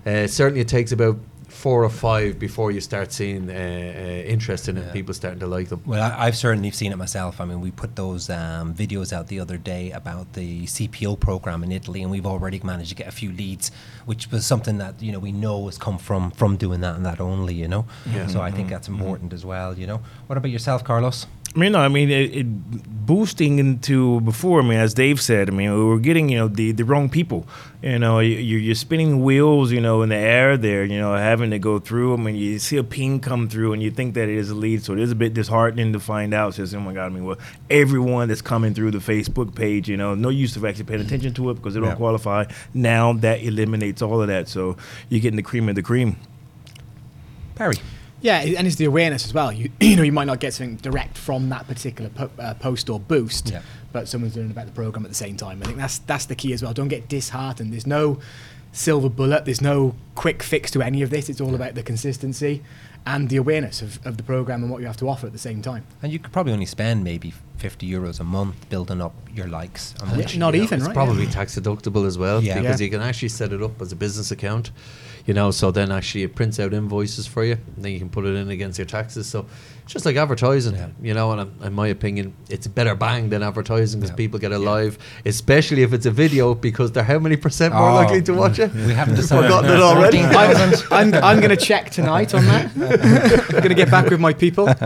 Uh, 0.10 0.28
certainly, 0.28 0.62
it 0.62 0.68
takes 0.68 0.92
about 0.92 1.18
four 1.48 1.84
or 1.84 1.90
five 1.90 2.40
before 2.40 2.72
you 2.72 2.80
start 2.80 3.12
seeing 3.12 3.50
uh, 3.50 3.54
uh, 3.54 3.56
interest 3.56 4.70
in 4.70 4.78
it, 4.78 4.94
people 4.94 5.14
starting 5.14 5.40
to 5.40 5.48
like 5.48 5.68
them. 5.68 5.82
Well, 5.86 6.02
I, 6.02 6.26
I've 6.28 6.38
certainly 6.38 6.72
seen 6.72 6.92
it 6.92 6.96
myself. 6.96 7.42
I 7.42 7.46
mean, 7.46 7.60
we 7.60 7.72
put 7.72 7.96
those 7.96 8.30
um, 8.30 8.74
videos 8.74 9.12
out 9.12 9.28
the 9.28 9.40
other 9.40 9.58
day 9.58 9.92
about 9.92 10.34
the 10.34 10.66
CPO 10.66 11.20
program 11.20 11.64
in 11.64 11.72
Italy, 11.72 12.02
and 12.02 12.12
we've 12.12 12.26
already 12.26 12.60
managed 12.64 12.90
to 12.90 12.96
get 12.96 13.08
a 13.08 13.12
few 13.12 13.32
leads, 13.32 13.72
which 14.06 14.32
was 14.32 14.46
something 14.46 14.78
that 14.78 15.02
you 15.02 15.12
know 15.12 15.20
we 15.20 15.32
know 15.32 15.66
has 15.66 15.78
come 15.78 15.98
from 15.98 16.32
from 16.32 16.56
doing 16.56 16.82
that 16.82 16.96
and 16.96 17.06
that 17.06 17.20
only. 17.20 17.56
You 17.56 17.68
know, 17.68 17.86
Yeah. 18.06 18.28
so 18.28 18.42
I 18.42 18.52
think 18.52 18.70
that's 18.70 18.88
important 18.88 19.34
as 19.34 19.44
well. 19.46 19.78
You 19.78 19.88
know, 19.88 20.02
what 20.28 20.38
about 20.38 20.52
yourself, 20.52 20.84
Carlos? 20.84 21.28
I 21.56 21.58
mean, 21.60 21.72
no, 21.72 21.80
I 21.80 21.88
mean, 21.88 22.12
it, 22.12 22.36
it 22.36 22.44
boosting 23.08 23.58
into 23.58 24.22
before. 24.22 24.62
I 24.62 24.64
mean, 24.64 24.78
as 24.78 24.94
Dave 24.94 25.20
said, 25.20 25.50
I 25.50 25.52
mean, 25.52 25.74
we 25.74 25.84
we're 25.84 25.98
getting 25.98 26.30
you 26.30 26.38
know 26.38 26.48
the, 26.48 26.72
the 26.74 26.86
wrong 26.86 27.10
people. 27.10 27.48
You 27.82 27.98
know, 27.98 28.20
you, 28.20 28.36
you're 28.38 28.60
you're 28.60 28.76
spinning 28.76 29.24
wheels, 29.24 29.72
you 29.72 29.82
know, 29.82 30.04
in 30.04 30.10
the 30.10 30.16
air 30.16 30.58
there. 30.58 30.86
You 30.86 31.00
know, 31.00 31.16
having 31.16 31.50
to 31.50 31.58
go 31.58 31.80
through. 31.80 32.14
I 32.14 32.18
mean, 32.18 32.36
you 32.36 32.60
see 32.60 32.78
a 32.78 32.84
ping 32.84 33.20
come 33.20 33.50
through, 33.50 33.74
and 33.74 33.82
you 33.82 33.90
think 33.90 34.14
that 34.14 34.30
it 34.30 34.38
is 34.38 34.52
a 34.52 34.56
lead. 34.56 34.84
So 34.84 34.94
it 34.94 35.00
is 35.00 35.12
a 35.12 35.16
bit 35.16 35.34
disheartening 35.34 35.92
to 35.94 36.00
find 36.00 36.36
out. 36.36 36.54
Says, 36.54 36.76
oh 36.76 36.80
my 36.82 36.94
god, 36.94 37.06
I 37.08 37.10
mean, 37.10 37.26
well, 37.26 37.40
everyone 37.72 38.28
that's 38.28 38.44
coming 38.44 38.76
through 38.76 38.92
the 38.92 39.00
Facebook 39.00 39.56
page, 39.56 39.90
you 39.90 39.98
know, 39.98 40.14
no 40.14 40.30
use 40.30 40.56
of 40.56 40.64
actually 40.64 40.86
paying 40.86 41.02
attention 41.02 41.34
to 41.34 41.50
it 41.50 41.56
because 41.56 41.74
they 41.74 41.80
don't 41.80 41.90
Yeah. 41.90 41.96
qualify. 41.96 42.46
Now 42.76 43.14
that 43.14 43.42
eliminates 43.42 44.04
all 44.04 44.22
of 44.22 44.28
that. 44.28 44.48
So 44.50 44.78
you're 45.10 45.20
getting 45.22 45.38
the 45.38 45.42
cream 45.44 45.68
of 45.68 45.74
the 45.74 45.82
cream. 45.84 46.18
Perry. 47.56 47.76
Yeah, 48.22 48.40
and 48.40 48.68
it's 48.68 48.76
the 48.76 48.86
awareness 48.86 49.26
as 49.26 49.34
well. 49.34 49.52
You 49.52 49.72
you 49.80 49.96
know 49.96 50.04
you 50.04 50.12
might 50.12 50.26
not 50.28 50.40
get 50.40 50.54
something 50.54 50.76
direct 50.78 51.18
from 51.18 51.50
that 51.50 51.68
particular 51.68 52.10
po- 52.10 52.32
uh, 52.40 52.54
post 52.56 52.90
or 52.90 53.00
boost, 53.00 53.50
Yeah. 53.52 53.62
but 53.92 54.08
someone's 54.08 54.36
learning 54.36 54.52
about 54.52 54.66
the 54.66 54.72
program 54.74 55.06
at 55.06 55.10
the 55.10 55.16
same 55.16 55.38
time. 55.38 55.62
I 55.62 55.66
think 55.66 55.78
that's 55.78 56.00
that's 56.00 56.26
the 56.26 56.36
key 56.36 56.54
as 56.54 56.62
well. 56.64 56.74
Don't 56.74 56.88
get 56.90 57.08
disheartened. 57.08 57.72
There's 57.74 57.88
no 57.88 58.20
silver 58.72 59.10
bullet. 59.10 59.46
There's 59.46 59.62
no 59.62 59.96
quick 60.16 60.44
fix 60.44 60.70
to 60.72 60.82
any 60.82 61.02
of 61.02 61.10
this. 61.10 61.30
It's 61.30 61.42
all 61.42 61.56
about 61.56 61.76
the 61.76 61.84
consistency 61.84 62.62
and 63.06 63.30
the 63.30 63.38
awareness 63.38 63.82
of, 63.82 64.06
of 64.06 64.18
the 64.18 64.24
program 64.24 64.62
and 64.64 64.72
what 64.72 64.82
you 64.82 64.88
have 64.88 64.98
to 64.98 65.10
offer 65.10 65.26
at 65.28 65.34
the 65.34 65.40
same 65.40 65.62
time. 65.62 65.84
And 66.04 66.12
you 66.12 66.20
could 66.20 66.32
probably 66.32 66.54
only 66.54 66.66
spend 66.66 67.04
maybe 67.04 67.34
50 67.58 67.90
euros 67.90 68.20
a 68.20 68.24
month 68.24 68.70
building 68.70 69.02
up 69.02 69.14
your 69.34 69.48
likes. 69.48 69.94
on 70.02 70.10
Yeah, 70.12 70.18
which, 70.18 70.38
not 70.38 70.54
you 70.54 70.60
know, 70.60 70.64
even, 70.66 70.78
It's 70.80 70.88
right? 70.88 70.94
probably 70.94 71.26
tax 71.28 71.58
deductible 71.58 72.06
as 72.06 72.18
well 72.18 72.42
Yeah. 72.42 72.60
because 72.62 72.80
Yeah. 72.80 72.86
you 72.86 72.92
can 72.92 73.02
actually 73.02 73.30
set 73.30 73.52
it 73.52 73.62
up 73.62 73.82
as 73.82 73.92
a 73.92 73.96
business 73.96 74.32
account, 74.32 74.72
you 75.26 75.34
know. 75.34 75.52
So 75.52 75.72
then 75.72 75.92
actually 75.92 76.24
it 76.24 76.36
prints 76.36 76.60
out 76.60 76.74
invoices 76.74 77.26
for 77.28 77.44
you, 77.44 77.58
and 77.76 77.84
then 77.84 77.92
you 77.92 78.00
can 78.00 78.10
put 78.10 78.26
it 78.26 78.36
in 78.36 78.50
against 78.50 78.78
your 78.80 78.86
taxes. 78.86 79.28
So 79.28 79.46
it's 79.84 79.92
just 79.94 80.06
like 80.06 80.16
advertising, 80.16 80.76
Yeah. 80.76 80.88
you 81.02 81.14
know. 81.14 81.32
And 81.32 81.52
in 81.64 81.74
my 81.74 81.88
opinion, 81.88 82.34
it's 82.50 82.66
a 82.66 82.70
better 82.70 82.96
bang 82.96 83.30
than 83.30 83.44
advertising 83.44 84.00
because 84.00 84.12
Yeah. 84.12 84.16
people 84.18 84.40
get 84.40 84.52
it 84.54 84.60
live, 84.60 84.98
especially 85.26 85.84
if 85.84 85.92
it's 85.92 86.06
a 86.06 86.12
video 86.12 86.54
because 86.56 86.92
they're 86.94 87.04
how 87.04 87.20
many 87.20 87.36
percent 87.36 87.74
more 87.74 87.90
Oh, 87.90 87.96
likely 87.96 88.22
to 88.22 88.34
watch 88.34 88.60
it? 88.60 88.74
We 88.74 88.94
haven't 88.94 89.16
decided. 89.16 89.44
Forgotten 89.50 89.72
it 89.72 89.82
already. 89.82 90.20
I'm, 90.22 90.74
I'm, 90.92 91.14
I'm 91.24 91.38
going 91.40 91.50
to 91.50 91.58
check 91.58 91.90
tonight 91.90 92.34
on 92.34 92.46
that. 92.46 92.70
I'm 92.92 93.50
going 93.52 93.70
to 93.70 93.76
get 93.76 93.92
back 93.92 94.10
with 94.10 94.20
my 94.20 94.34
people. 94.34 94.68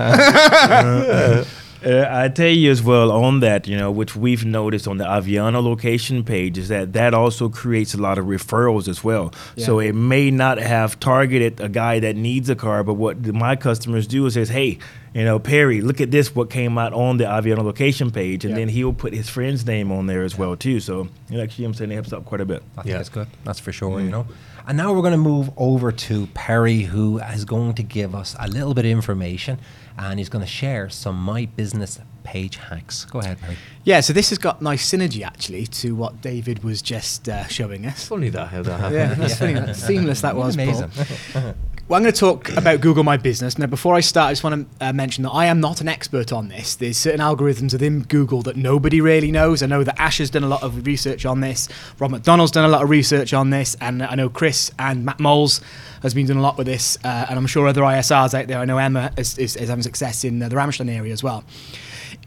Uh, 1.86 2.08
I 2.10 2.30
tell 2.30 2.48
you 2.48 2.72
as 2.72 2.82
well 2.82 3.12
on 3.12 3.42
that, 3.42 3.68
you 3.68 3.76
know, 3.76 3.92
which 3.92 4.16
we've 4.16 4.46
noticed 4.46 4.88
on 4.88 5.00
the 5.00 5.04
Aviano 5.04 5.62
location 5.62 6.24
page 6.24 6.58
is 6.58 6.70
that 6.70 6.94
that 6.94 7.14
also 7.14 7.50
creates 7.50 7.94
a 7.94 7.98
lot 7.98 8.18
of 8.18 8.26
referrals 8.26 8.88
as 8.88 9.04
well. 9.04 9.34
So 9.58 9.80
it 9.80 9.92
may 9.92 10.32
not 10.32 10.60
have 10.60 10.98
targeted 11.02 11.60
a 11.60 11.68
guy 11.68 12.00
that 12.00 12.16
needs 12.16 12.50
a 12.50 12.56
car, 12.56 12.86
but 12.86 12.94
what 12.94 13.26
my 13.26 13.58
customers 13.58 14.08
do 14.08 14.26
is 14.28 14.36
says, 14.36 14.48
hey, 14.48 14.78
you 15.14 15.26
know, 15.26 15.40
Perry, 15.40 15.82
look 15.82 16.00
at 16.00 16.10
this, 16.10 16.34
what 16.34 16.50
came 16.50 16.78
out 16.78 16.94
on 16.94 17.18
the 17.18 17.26
Aviano 17.26 17.66
location 17.66 18.12
page, 18.12 18.46
and 18.46 18.52
Yeah. 18.54 18.60
then 18.60 18.70
he'll 18.70 18.94
put 18.94 19.12
his 19.14 19.28
friend's 19.28 19.66
name 19.66 19.92
on 19.92 20.08
there 20.08 20.24
as 20.24 20.38
well 20.38 20.56
too. 20.56 20.80
So 20.80 21.10
it 21.30 21.38
actually, 21.42 21.66
I'm 21.66 21.74
saying 21.74 21.92
it 21.92 21.96
helps 21.96 22.14
out 22.14 22.24
quite 22.24 22.40
a 22.40 22.46
bit. 22.46 22.64
I 22.78 22.84
think 22.84 22.92
Yeah. 22.94 22.98
that's 23.00 23.10
good. 23.10 23.28
That's 23.44 23.60
for 23.60 23.74
sure, 23.74 24.00
you 24.00 24.10
know. 24.10 24.26
And 24.66 24.78
now 24.78 24.94
we're 24.94 25.02
going 25.02 25.12
to 25.12 25.18
move 25.18 25.50
over 25.58 25.92
to 25.92 26.28
Perry, 26.28 26.82
who 26.82 27.20
is 27.20 27.44
going 27.44 27.74
to 27.74 27.84
give 27.84 28.16
us 28.16 28.36
a 28.40 28.48
little 28.48 28.74
bit 28.74 28.86
of 28.86 28.92
information 28.92 29.60
and 29.98 30.20
he's 30.20 30.30
going 30.30 30.44
to 30.44 30.50
share 30.50 30.90
some 30.90 31.18
My 31.22 31.46
Business 31.46 32.00
page 32.24 32.56
hacks. 32.56 33.06
Go 33.06 33.20
ahead, 33.20 33.40
Perry. 33.42 33.58
Yeah, 33.84 34.00
so 34.00 34.14
this 34.14 34.30
has 34.30 34.38
got 34.38 34.62
nice 34.62 34.90
synergy 34.90 35.26
actually 35.26 35.68
to 35.68 35.96
what 35.96 36.22
David 36.22 36.64
was 36.64 36.82
just 36.82 37.28
uh, 37.28 37.46
showing 37.48 37.86
us. 37.86 38.08
Funny 38.08 38.30
that 38.30 38.48
how 38.48 38.64
that 38.64 38.80
happened. 38.80 38.96
Yeah, 38.96 39.14
that's 39.14 39.38
funny. 39.38 39.54
That's 39.54 39.84
seamless 39.88 40.22
that 40.22 40.36
was. 40.36 40.56
Paul. 40.56 40.66
Amazing. 40.66 40.92
Well, 41.90 41.98
I'm 41.98 42.04
going 42.04 42.14
to 42.14 42.20
talk 42.20 42.50
about 42.56 42.80
Google 42.80 43.04
My 43.04 43.18
Business. 43.18 43.58
Now, 43.58 43.66
before 43.66 43.94
I 43.94 44.00
start, 44.00 44.30
I 44.30 44.32
just 44.32 44.42
want 44.42 44.80
to 44.80 44.86
uh, 44.86 44.94
mention 44.94 45.24
that 45.26 45.32
I 45.32 45.48
am 45.48 45.60
not 45.60 45.82
an 45.82 45.90
expert 45.90 46.32
on 46.32 46.48
this. 46.48 46.76
There's 46.76 46.98
certain 46.98 47.20
algorithms 47.20 47.74
within 47.74 48.04
Google 48.04 48.42
that 48.44 48.56
nobody 48.56 49.02
really 49.02 49.32
knows. 49.32 49.62
I 49.62 49.66
know 49.66 49.84
that 49.84 50.00
Ash 50.00 50.20
has 50.20 50.30
done 50.30 50.46
a 50.46 50.48
lot 50.48 50.64
of 50.64 50.86
research 50.86 51.26
on 51.26 51.42
this. 51.42 51.68
Rob 52.00 52.12
McDonald's 52.12 52.54
done 52.54 52.64
a 52.64 52.70
lot 52.70 52.84
of 52.84 52.90
research 52.90 53.34
on 53.34 53.50
this, 53.50 53.76
and 53.82 54.02
I 54.02 54.16
know 54.16 54.30
Chris 54.30 54.72
and 54.80 55.04
Matt 55.04 55.20
Moles 55.20 55.60
has 56.04 56.14
been 56.14 56.26
doing 56.26 56.40
a 56.40 56.42
lot 56.42 56.58
with 56.58 56.68
this, 56.68 56.98
uh, 57.04 57.26
and 57.30 57.38
I'm 57.38 57.48
sure 57.48 57.68
other 57.68 57.82
ISRs 57.82 58.34
out 58.34 58.48
there. 58.48 58.60
I 58.60 58.66
know 58.66 58.78
Emma 58.78 59.12
is, 59.18 59.38
is, 59.38 59.58
is 59.58 59.68
having 59.68 59.84
success 59.84 60.24
in 60.24 60.42
uh, 60.42 60.48
the 60.48 60.56
Ramstein 60.56 60.90
area 60.90 61.12
as 61.12 61.22
well. 61.22 61.44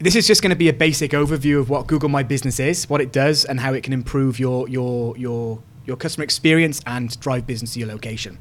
This 0.01 0.17
is 0.17 0.27
just 0.27 0.43
going 0.43 0.51
to 0.51 0.57
be 0.57 0.69
a 0.69 0.75
basic 0.75 1.13
overview 1.13 1.59
of 1.59 1.71
what 1.71 1.87
Google 1.87 2.11
My 2.11 2.23
Business 2.23 2.61
is, 2.61 2.91
what 2.91 3.01
it 3.01 3.11
does, 3.11 3.47
and 3.47 3.59
how 3.59 3.73
it 3.73 3.85
can 3.85 3.95
improve 3.95 4.39
your 4.39 4.69
your 4.69 5.17
your 5.17 5.63
your 5.87 5.97
customer 5.97 6.25
experience 6.25 6.83
and 6.87 7.19
drive 7.21 7.47
business 7.47 7.73
to 7.73 7.81
your 7.81 7.89
location. 7.89 8.37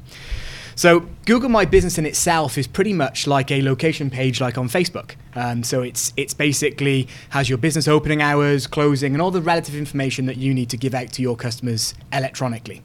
So 0.78 1.06
Google 1.24 1.48
My 1.48 1.64
Business 1.64 1.96
in 1.96 2.04
itself 2.04 2.58
is 2.58 2.66
pretty 2.66 2.92
much 2.92 3.26
like 3.26 3.50
a 3.50 3.62
location 3.62 4.10
page, 4.10 4.42
like 4.42 4.58
on 4.58 4.68
Facebook. 4.68 5.12
Um, 5.34 5.62
so 5.64 5.80
it's 5.80 6.12
it's 6.18 6.34
basically 6.34 7.08
has 7.30 7.48
your 7.48 7.56
business 7.58 7.88
opening 7.88 8.20
hours, 8.20 8.66
closing, 8.66 9.14
and 9.14 9.22
all 9.22 9.30
the 9.30 9.40
relative 9.40 9.74
information 9.74 10.26
that 10.26 10.36
you 10.36 10.52
need 10.52 10.68
to 10.70 10.76
give 10.76 10.94
out 10.94 11.12
to 11.14 11.22
your 11.22 11.34
customers 11.34 11.94
electronically. 12.12 12.82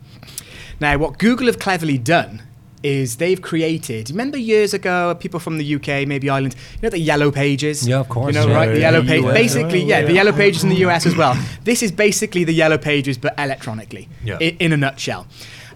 Now, 0.80 0.98
what 0.98 1.20
Google 1.20 1.48
have 1.48 1.60
cleverly 1.60 1.98
done 1.98 2.44
is 2.82 3.18
they've 3.18 3.42
created. 3.42 4.10
Remember 4.10 4.38
years 4.38 4.74
ago, 4.74 5.14
people 5.20 5.40
from 5.40 5.58
the 5.60 5.76
UK, 5.76 6.08
maybe 6.08 6.30
Ireland, 6.30 6.56
you 6.76 6.80
know 6.84 6.90
the 6.90 6.98
yellow 6.98 7.30
pages. 7.30 7.86
Yeah, 7.88 8.00
of 8.00 8.08
course, 8.10 8.34
You 8.34 8.42
know, 8.42 8.48
yeah. 8.48 8.56
right? 8.56 8.68
The 8.74 8.80
yellow 8.80 9.02
the 9.02 9.08
page. 9.08 9.24
US. 9.26 9.34
Basically, 9.34 9.84
yeah, 9.84 10.02
the 10.04 10.14
yellow 10.14 10.32
pages 10.32 10.64
in 10.64 10.70
the 10.70 10.76
US 10.88 11.06
as 11.06 11.16
well. 11.18 11.36
This 11.66 11.84
is 11.84 11.92
basically 11.92 12.46
the 12.46 12.54
yellow 12.54 12.78
pages, 12.78 13.18
but 13.18 13.34
electronically. 13.38 14.08
Yeah. 14.24 14.38
i- 14.40 14.56
in 14.60 14.72
a 14.72 14.78
nutshell. 14.78 15.28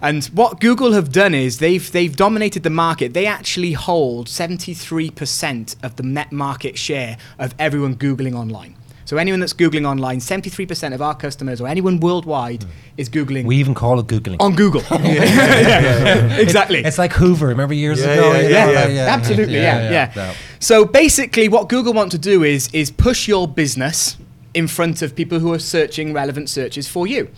And 0.02 0.24
what 0.26 0.60
Google 0.60 0.92
have 0.92 1.12
done 1.12 1.34
is 1.34 1.58
they've 1.58 1.90
they've 1.90 2.14
dominated 2.14 2.62
the 2.62 2.70
market. 2.70 3.14
They 3.14 3.26
actually 3.26 3.72
hold 3.72 4.28
73% 4.28 5.76
of 5.82 5.96
the 5.96 6.02
net 6.02 6.32
market 6.32 6.78
share 6.78 7.16
of 7.38 7.54
everyone 7.58 7.96
googling 7.96 8.34
online. 8.34 8.76
So 9.06 9.18
anyone 9.18 9.38
that's 9.38 9.52
googling 9.52 9.86
online, 9.86 10.18
73% 10.18 10.92
of 10.92 11.00
our 11.00 11.14
customers 11.14 11.60
or 11.60 11.68
anyone 11.68 12.00
worldwide 12.00 12.64
hmm. 12.64 12.70
is 12.96 13.08
googling 13.08 13.44
We 13.44 13.56
even 13.56 13.72
call 13.72 14.00
it 14.00 14.08
Googling. 14.08 14.36
on 14.40 14.56
Google. 14.56 14.82
Yeah, 14.90 16.36
exactly. 16.38 16.80
It's 16.80 16.98
like 16.98 17.12
Hoover, 17.12 17.46
remember 17.46 17.74
years 17.74 18.00
Yeah, 18.00 18.12
ago? 18.12 18.32
yeah, 18.32 18.40
you 18.40 18.48
yeah, 18.50 18.88
yeah. 18.88 19.06
Absolutely, 19.14 19.54
yeah, 19.54 19.90
yeah. 19.90 20.12
No. 20.16 20.32
So 20.58 20.84
basically, 20.84 21.48
what 21.48 21.68
Google 21.68 21.92
want 21.92 22.10
to 22.12 22.18
do 22.18 22.42
is 22.42 22.68
is 22.72 22.90
push 22.90 23.28
your 23.28 23.46
business 23.46 24.16
in 24.54 24.66
front 24.66 25.02
of 25.02 25.14
people 25.14 25.38
who 25.38 25.52
are 25.52 25.60
searching 25.60 26.12
relevant 26.12 26.50
searches 26.50 26.88
for 26.88 27.06
you. 27.06 27.30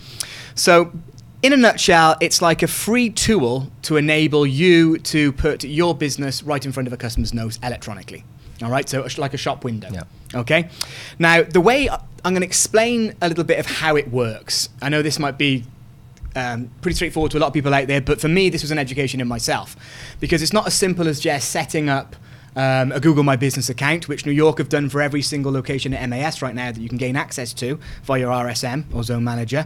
So. 0.55 0.91
In 1.41 1.53
a 1.53 1.57
nutshell, 1.57 2.17
it's 2.19 2.41
like 2.41 2.63
a 2.63 2.67
free 2.67 3.09
tool 3.09 3.71
to 3.83 3.95
enable 3.95 4.45
you 4.45 4.97
to 4.99 5.31
put 5.31 5.63
your 5.63 5.95
business 5.95 6.43
right 6.43 6.63
in 6.65 6.73
front 6.73 6.87
of 6.87 6.91
a 6.93 6.97
customer's 6.97 7.33
nose 7.33 7.57
electronically. 7.63 8.25
All 8.61 8.69
right, 8.69 8.87
so 8.89 9.07
like 9.17 9.33
a 9.33 9.37
shop 9.37 9.63
window. 9.63 9.87
Yeah. 9.89 10.03
Okay. 10.35 10.67
Now, 11.17 11.43
the 11.43 11.61
way 11.61 11.87
I- 11.89 11.95
I'm 12.25 12.33
going 12.33 12.41
to 12.41 12.45
explain 12.47 13.15
a 13.21 13.29
little 13.29 13.45
bit 13.45 13.57
of 13.57 13.65
how 13.65 13.95
it 13.95 14.11
works. 14.11 14.67
I 14.81 14.89
know 14.89 15.01
this 15.01 15.17
might 15.17 15.37
be 15.37 15.63
um, 16.35 16.69
pretty 16.81 16.95
straightforward 16.95 17.31
to 17.31 17.37
a 17.37 17.39
lot 17.39 17.47
of 17.47 17.53
people 17.53 17.73
out 17.73 17.87
there, 17.87 18.01
but 18.01 18.19
for 18.19 18.27
me, 18.27 18.49
this 18.49 18.61
was 18.61 18.71
an 18.71 18.77
education 18.77 19.21
in 19.21 19.27
myself 19.29 19.77
because 20.19 20.41
it's 20.41 20.51
not 20.51 20.67
as 20.67 20.73
simple 20.73 21.07
as 21.07 21.21
just 21.21 21.49
setting 21.51 21.87
up 21.87 22.17
um, 22.57 22.91
a 22.91 22.99
Google 22.99 23.23
My 23.23 23.37
Business 23.37 23.69
account, 23.69 24.09
which 24.09 24.25
New 24.25 24.33
York 24.33 24.57
have 24.57 24.67
done 24.67 24.89
for 24.89 25.01
every 25.01 25.21
single 25.21 25.53
location 25.53 25.93
at 25.93 26.09
MAS 26.09 26.41
right 26.41 26.53
now 26.53 26.69
that 26.73 26.81
you 26.81 26.89
can 26.89 26.97
gain 26.97 27.15
access 27.15 27.53
to 27.53 27.79
via 28.03 28.19
your 28.19 28.31
RSM 28.31 28.83
or 28.93 29.03
Zone 29.03 29.23
Manager. 29.23 29.65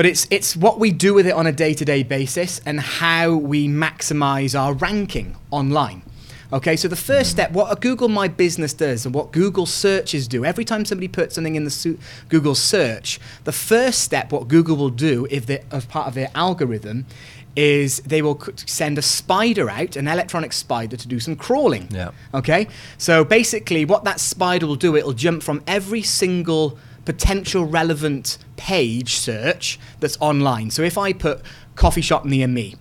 But 0.00 0.06
it's 0.06 0.26
it's 0.30 0.56
what 0.56 0.78
we 0.78 0.92
do 0.92 1.12
with 1.12 1.26
it 1.26 1.34
on 1.34 1.46
a 1.46 1.52
day-to-day 1.52 2.04
basis 2.04 2.58
and 2.64 2.80
how 2.80 3.34
we 3.34 3.68
maximize 3.68 4.58
our 4.58 4.72
ranking 4.72 5.36
online. 5.50 6.00
Okay, 6.54 6.74
so 6.74 6.88
the 6.88 6.96
first 6.96 7.30
step, 7.30 7.52
what 7.52 7.70
a 7.70 7.78
Google 7.78 8.08
My 8.08 8.26
Business 8.26 8.72
does 8.72 9.04
and 9.04 9.14
what 9.14 9.30
Google 9.30 9.66
searches 9.66 10.26
do, 10.26 10.42
every 10.42 10.64
time 10.64 10.86
somebody 10.86 11.06
puts 11.06 11.34
something 11.34 11.54
in 11.54 11.64
the 11.64 11.70
su- 11.70 11.98
Google 12.30 12.54
search, 12.54 13.20
the 13.44 13.52
first 13.52 14.00
step, 14.00 14.32
what 14.32 14.48
Google 14.48 14.78
will 14.78 14.88
do, 14.88 15.26
if 15.30 15.44
they 15.44 15.62
as 15.70 15.84
part 15.84 16.08
of 16.08 16.14
their 16.14 16.30
algorithm, 16.34 17.04
is 17.54 18.00
they 18.00 18.22
will 18.22 18.40
send 18.56 18.96
a 18.96 19.02
spider 19.02 19.68
out, 19.68 19.96
an 19.96 20.08
electronic 20.08 20.54
spider, 20.54 20.96
to 20.96 21.08
do 21.08 21.20
some 21.20 21.36
crawling. 21.36 21.88
Yeah. 21.90 22.12
Okay, 22.32 22.68
so 22.96 23.22
basically, 23.22 23.84
what 23.84 24.04
that 24.04 24.18
spider 24.18 24.66
will 24.66 24.76
do, 24.76 24.96
it'll 24.96 25.12
jump 25.12 25.42
from 25.42 25.62
every 25.66 26.00
single 26.00 26.78
potential 27.12 27.64
relevant 27.64 28.38
page 28.56 29.16
search 29.16 29.80
that's 29.98 30.16
online. 30.20 30.70
So 30.70 30.82
if 30.82 30.96
I 30.96 31.12
put 31.12 31.42
coffee 31.74 32.02
shop 32.02 32.24
near 32.24 32.46
me, 32.46 32.76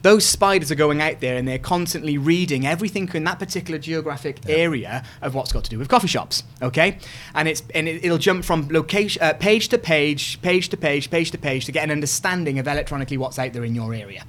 those 0.00 0.24
spiders 0.24 0.70
are 0.70 0.74
going 0.74 1.02
out 1.02 1.20
there 1.20 1.36
and 1.36 1.46
they're 1.46 1.58
constantly 1.58 2.16
reading 2.16 2.66
everything 2.66 3.10
in 3.12 3.24
that 3.24 3.38
particular 3.38 3.78
geographic 3.78 4.38
area 4.48 5.02
of 5.20 5.34
what's 5.34 5.52
got 5.52 5.64
to 5.64 5.70
do 5.70 5.78
with 5.78 5.88
coffee 5.88 6.08
shops. 6.08 6.44
Okay, 6.62 6.96
and 7.34 7.46
it's 7.46 7.62
and 7.74 7.86
it, 7.86 8.02
it'll 8.02 8.16
jump 8.16 8.42
from 8.46 8.68
location 8.70 9.22
uh, 9.22 9.34
page 9.34 9.68
to 9.68 9.76
page, 9.76 10.40
page 10.40 10.70
to 10.70 10.78
page, 10.78 11.10
page 11.10 11.30
to 11.30 11.38
page 11.38 11.66
to 11.66 11.72
get 11.72 11.84
an 11.84 11.90
understanding 11.90 12.58
of 12.58 12.66
electronically 12.66 13.18
what's 13.18 13.38
out 13.38 13.52
there 13.52 13.64
in 13.64 13.74
your 13.74 13.92
area. 13.92 14.24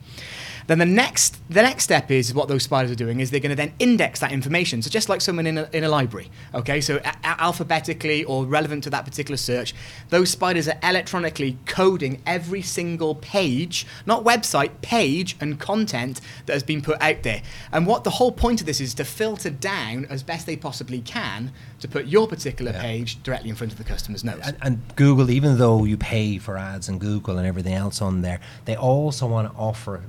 Then 0.67 0.80
the 0.80 0.86
next 0.86 1.38
the 1.49 1.62
next 1.62 1.84
step 1.84 2.10
is 2.10 2.34
what 2.34 2.47
those 2.47 2.63
spiders 2.63 2.89
are 2.91 2.95
doing 2.95 3.19
is 3.19 3.30
they're 3.30 3.39
going 3.39 3.51
to 3.51 3.56
then 3.56 3.73
index 3.78 4.19
that 4.21 4.32
information. 4.32 4.82
So 4.82 4.89
just 4.89 5.10
like 5.10 5.21
someone 5.21 5.45
in 5.45 5.58
a, 5.60 5.69
in 5.73 5.84
a 5.84 5.89
library, 5.89 6.32
okay, 6.56 6.82
so 6.82 6.97
a- 6.97 7.41
alphabetically 7.41 8.23
or 8.23 8.45
relevant 8.45 8.84
to 8.86 8.89
that 8.89 9.06
particular 9.06 9.38
search, 9.38 9.75
those 10.10 10.32
spiders 10.32 10.67
are 10.67 10.78
electronically 10.82 11.58
coding 11.65 12.21
every 12.25 12.63
single 12.63 13.15
page, 13.15 13.86
not 14.08 14.23
website, 14.23 14.71
page 14.82 15.36
and 15.39 15.60
content 15.60 16.19
that 16.47 16.54
has 16.54 16.63
been 16.63 16.82
put 16.82 16.99
out 17.01 17.21
there. 17.23 17.41
And 17.71 17.86
what 17.86 18.04
the 18.04 18.10
whole 18.10 18.32
point 18.32 18.60
of 18.60 18.65
this 18.65 18.82
is 18.82 18.93
to 18.95 19.06
filter 19.06 19.51
down 19.51 20.06
as 20.06 20.23
best 20.23 20.45
they 20.47 20.56
possibly 20.58 21.01
can 21.01 21.51
to 21.80 21.88
put 21.88 22.08
your 22.08 22.28
particular 22.28 22.71
Yeah. 22.71 22.82
page 22.82 23.21
directly 23.23 23.49
in 23.51 23.56
front 23.56 23.71
of 23.71 23.78
the 23.78 23.84
customer's 23.84 24.23
nose. 24.23 24.41
And, 24.43 24.58
and 24.63 24.95
Google, 24.95 25.30
even 25.30 25.58
though 25.60 25.84
you 25.86 25.97
pay 25.97 26.39
for 26.39 26.58
ads 26.58 26.89
and 26.89 26.99
Google 26.99 27.38
and 27.38 27.45
everything 27.47 27.73
else 27.75 28.01
on 28.01 28.21
there, 28.23 28.39
they 28.65 28.75
also 28.75 29.28
want 29.28 29.51
to 29.51 29.58
offer 29.58 30.01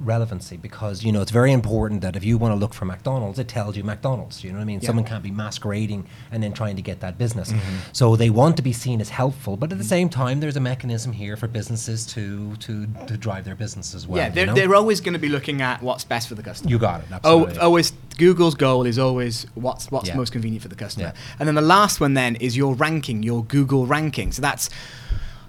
because 0.55 1.03
you 1.03 1.11
know 1.11 1.23
it's 1.23 1.33
very 1.33 1.51
important 1.51 2.03
that 2.03 2.15
if 2.15 2.25
you 2.25 2.39
want 2.39 2.53
to 2.53 2.57
look 2.57 2.75
for 2.75 2.85
McDonald's, 2.85 3.39
it 3.39 3.49
tells 3.49 3.77
you 3.77 3.83
McDonald's. 3.83 4.45
You 4.45 4.53
know 4.53 4.59
what 4.59 4.63
I 4.63 4.67
mean? 4.67 4.81
Yeah. 4.81 4.87
Someone 4.87 5.05
can't 5.05 5.25
be 5.25 5.31
masquerading 5.33 6.07
and 6.31 6.43
then 6.43 6.53
trying 6.53 6.77
to 6.77 6.83
get 6.83 7.01
that 7.01 7.19
business. 7.19 7.51
Mm-hmm. 7.51 7.77
So 7.93 8.15
they 8.15 8.31
want 8.31 8.57
to 8.59 8.63
be 8.63 8.73
seen 8.73 9.01
as 9.01 9.09
helpful, 9.09 9.57
but 9.57 9.73
at 9.73 9.79
the 9.79 9.85
same 9.85 10.09
time, 10.09 10.39
there's 10.41 10.57
a 10.57 10.61
mechanism 10.61 11.13
here 11.13 11.37
for 11.37 11.49
businesses 11.49 12.07
to 12.15 12.55
to, 12.57 12.87
to 13.09 13.17
drive 13.17 13.45
their 13.45 13.57
business 13.57 13.95
as 13.95 14.07
well. 14.07 14.19
yeah, 14.19 14.29
they're, 14.29 14.47
know? 14.47 14.55
they're 14.55 14.75
always 14.75 15.01
going 15.01 15.15
to 15.15 15.19
be 15.19 15.29
looking 15.29 15.63
at 15.63 15.83
what's 15.83 16.05
best 16.05 16.29
for 16.29 16.35
the 16.37 16.43
customer. 16.43 16.71
you 16.71 16.79
got 16.79 17.01
it. 17.01 17.07
Oh, 17.25 17.51
always 17.59 17.93
Google's 18.19 18.55
goal 18.55 18.87
is 18.87 18.99
always 18.99 19.47
what's 19.55 19.91
what's 19.91 20.09
Yeah. 20.09 20.17
most 20.17 20.33
convenient 20.33 20.63
for 20.63 20.69
the 20.69 20.77
customer. 20.77 21.13
Yeah. 21.15 21.37
And 21.39 21.49
then 21.49 21.55
the 21.55 21.63
last 21.63 22.01
one 22.01 22.15
then 22.15 22.37
is 22.37 22.57
your 22.57 22.75
ranking, 22.75 23.23
your 23.23 23.45
Google 23.45 23.87
ranking. 23.87 24.33
So 24.33 24.43
that's 24.43 24.71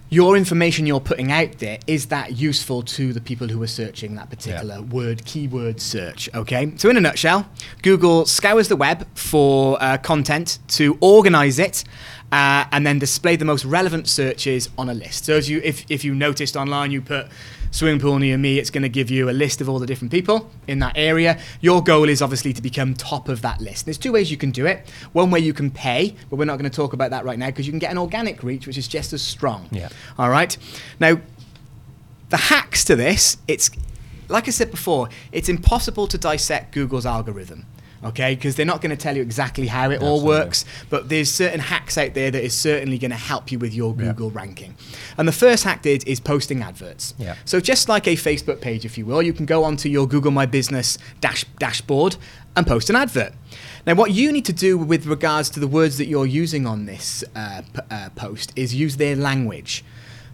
your 0.10 0.38
information 0.38 0.86
you're 0.86 1.00
putting 1.00 1.32
out 1.32 1.58
there 1.58 1.80
is 1.86 2.08
that 2.08 2.38
useful 2.38 2.82
to 2.82 3.12
the 3.12 3.20
people 3.20 3.48
who 3.48 3.62
are 3.62 3.68
searching 3.68 4.16
that 4.16 4.30
particular 4.30 4.82
word 4.82 5.26
keyword 5.26 5.82
search 5.82 6.30
okay? 6.34 6.72
So 6.78 6.90
in 6.90 6.98
a 6.98 7.02
nutshell 7.02 7.48
google 7.82 8.26
scours 8.26 8.68
the 8.68 8.76
web 8.76 9.08
for 9.16 9.82
uh, 9.82 9.98
content 9.98 10.60
to 10.70 10.98
organize 11.02 11.60
it 11.60 11.84
uh, 12.32 12.66
and 12.72 12.86
then 12.86 13.00
display 13.00 13.36
the 13.36 13.46
most 13.46 13.64
relevant 13.66 14.08
searches 14.08 14.70
on 14.78 14.90
a 14.90 14.94
list. 14.94 15.26
So 15.26 15.36
as 15.36 15.50
you 15.50 15.62
if, 15.64 15.86
if 15.90 16.04
you 16.04 16.14
noticed 16.14 16.58
online 16.58 16.92
you 16.92 17.02
put 17.02 17.28
swimming 17.72 18.00
pool 18.00 18.18
near 18.18 18.38
me 18.38 18.60
it's 18.60 18.70
going 18.70 18.82
to 18.82 18.90
give 18.90 19.10
you 19.10 19.30
a 19.30 19.32
list 19.32 19.60
of 19.62 19.70
all 19.70 19.78
the 19.80 19.86
different 19.86 20.12
people 20.12 20.50
in 20.68 20.80
that 20.80 20.94
area. 20.98 21.40
Your 21.62 21.82
goal 21.82 22.10
is 22.10 22.22
obviously 22.22 22.54
to 22.54 22.62
become 22.62 22.94
top 22.94 23.30
of 23.30 23.42
that 23.44 23.62
list. 23.62 23.86
There's 23.86 23.98
two 23.98 24.12
ways 24.12 24.32
you 24.32 24.38
can 24.38 24.52
do 24.52 24.66
it. 24.66 24.90
One 25.14 25.32
way 25.32 25.40
you 25.40 25.54
can 25.54 25.72
pay 25.72 26.16
but 26.30 26.38
we're 26.38 26.46
not 26.46 26.58
going 26.58 26.70
to 26.70 26.76
talk 26.76 26.94
about 26.94 27.12
that 27.12 27.24
right 27.24 27.40
now 27.40 27.48
because 27.48 27.66
you 27.66 27.72
can 27.72 27.80
get 27.80 27.92
an 27.92 27.98
organic 27.98 28.44
reach 28.44 28.68
which 28.68 28.78
is 28.78 28.88
just 28.88 29.14
as 29.14 29.22
strong. 29.22 29.68
Yeah. 29.72 29.90
all 30.18 30.30
right? 30.30 30.58
Now 31.00 31.20
the 32.30 32.38
hacks 32.38 32.84
to 32.84 32.96
this 32.96 33.38
it's 33.48 33.70
like 34.28 34.48
i 34.48 34.52
said 34.52 34.70
before 34.70 35.08
it's 35.32 35.48
impossible 35.48 36.08
to 36.08 36.18
dissect 36.18 36.74
google's 36.74 37.06
algorithm 37.06 37.66
okay? 38.04 38.36
Because 38.36 38.56
they're 38.56 38.66
not 38.66 38.82
going 38.82 38.90
to 38.90 39.02
tell 39.02 39.16
you 39.16 39.22
exactly 39.22 39.68
how 39.68 39.90
it 39.92 40.02
all 40.02 40.24
works 40.24 40.66
but 40.90 41.10
there's 41.10 41.32
certain 41.32 41.60
hacks 41.60 41.98
out 41.98 42.14
there 42.14 42.32
that 42.32 42.44
is 42.44 42.54
certainly 42.54 42.98
going 42.98 43.12
to 43.12 43.18
help 43.18 43.52
you 43.52 43.60
with 43.60 43.74
your 43.74 43.96
google 43.96 44.30
ranking. 44.32 44.76
And 45.18 45.28
the 45.28 45.32
first 45.32 45.64
hack 45.64 45.86
is, 45.86 46.04
is 46.04 46.20
posting 46.20 46.62
adverts. 46.62 47.14
Yeah. 47.18 47.36
so 47.46 47.60
just 47.60 47.90
like 47.90 48.08
a 48.08 48.16
facebook 48.16 48.62
page 48.62 48.86
if 48.86 48.98
you 48.98 49.06
will 49.06 49.22
you 49.22 49.34
can 49.34 49.46
go 49.46 49.64
onto 49.64 49.90
your 49.90 50.08
google 50.08 50.32
my 50.32 50.46
business 50.46 50.98
dash 51.22 51.44
dashboard 51.60 52.18
and 52.56 52.66
post 52.66 52.90
an 52.90 52.96
advert. 52.96 53.34
Now 53.86 53.94
what 53.94 54.12
you 54.12 54.32
need 54.32 54.46
to 54.46 54.54
do 54.54 54.78
with 54.78 55.06
regards 55.06 55.50
to 55.52 55.60
the 55.60 55.68
words 55.68 55.98
that 55.98 56.08
you're 56.08 56.26
using 56.26 56.66
on 56.66 56.86
this 56.86 57.24
uh, 57.36 57.62
p- 57.74 57.82
uh, 57.92 58.10
post 58.16 58.52
is 58.56 58.74
use 58.74 58.98
their 58.98 59.16
language 59.16 59.86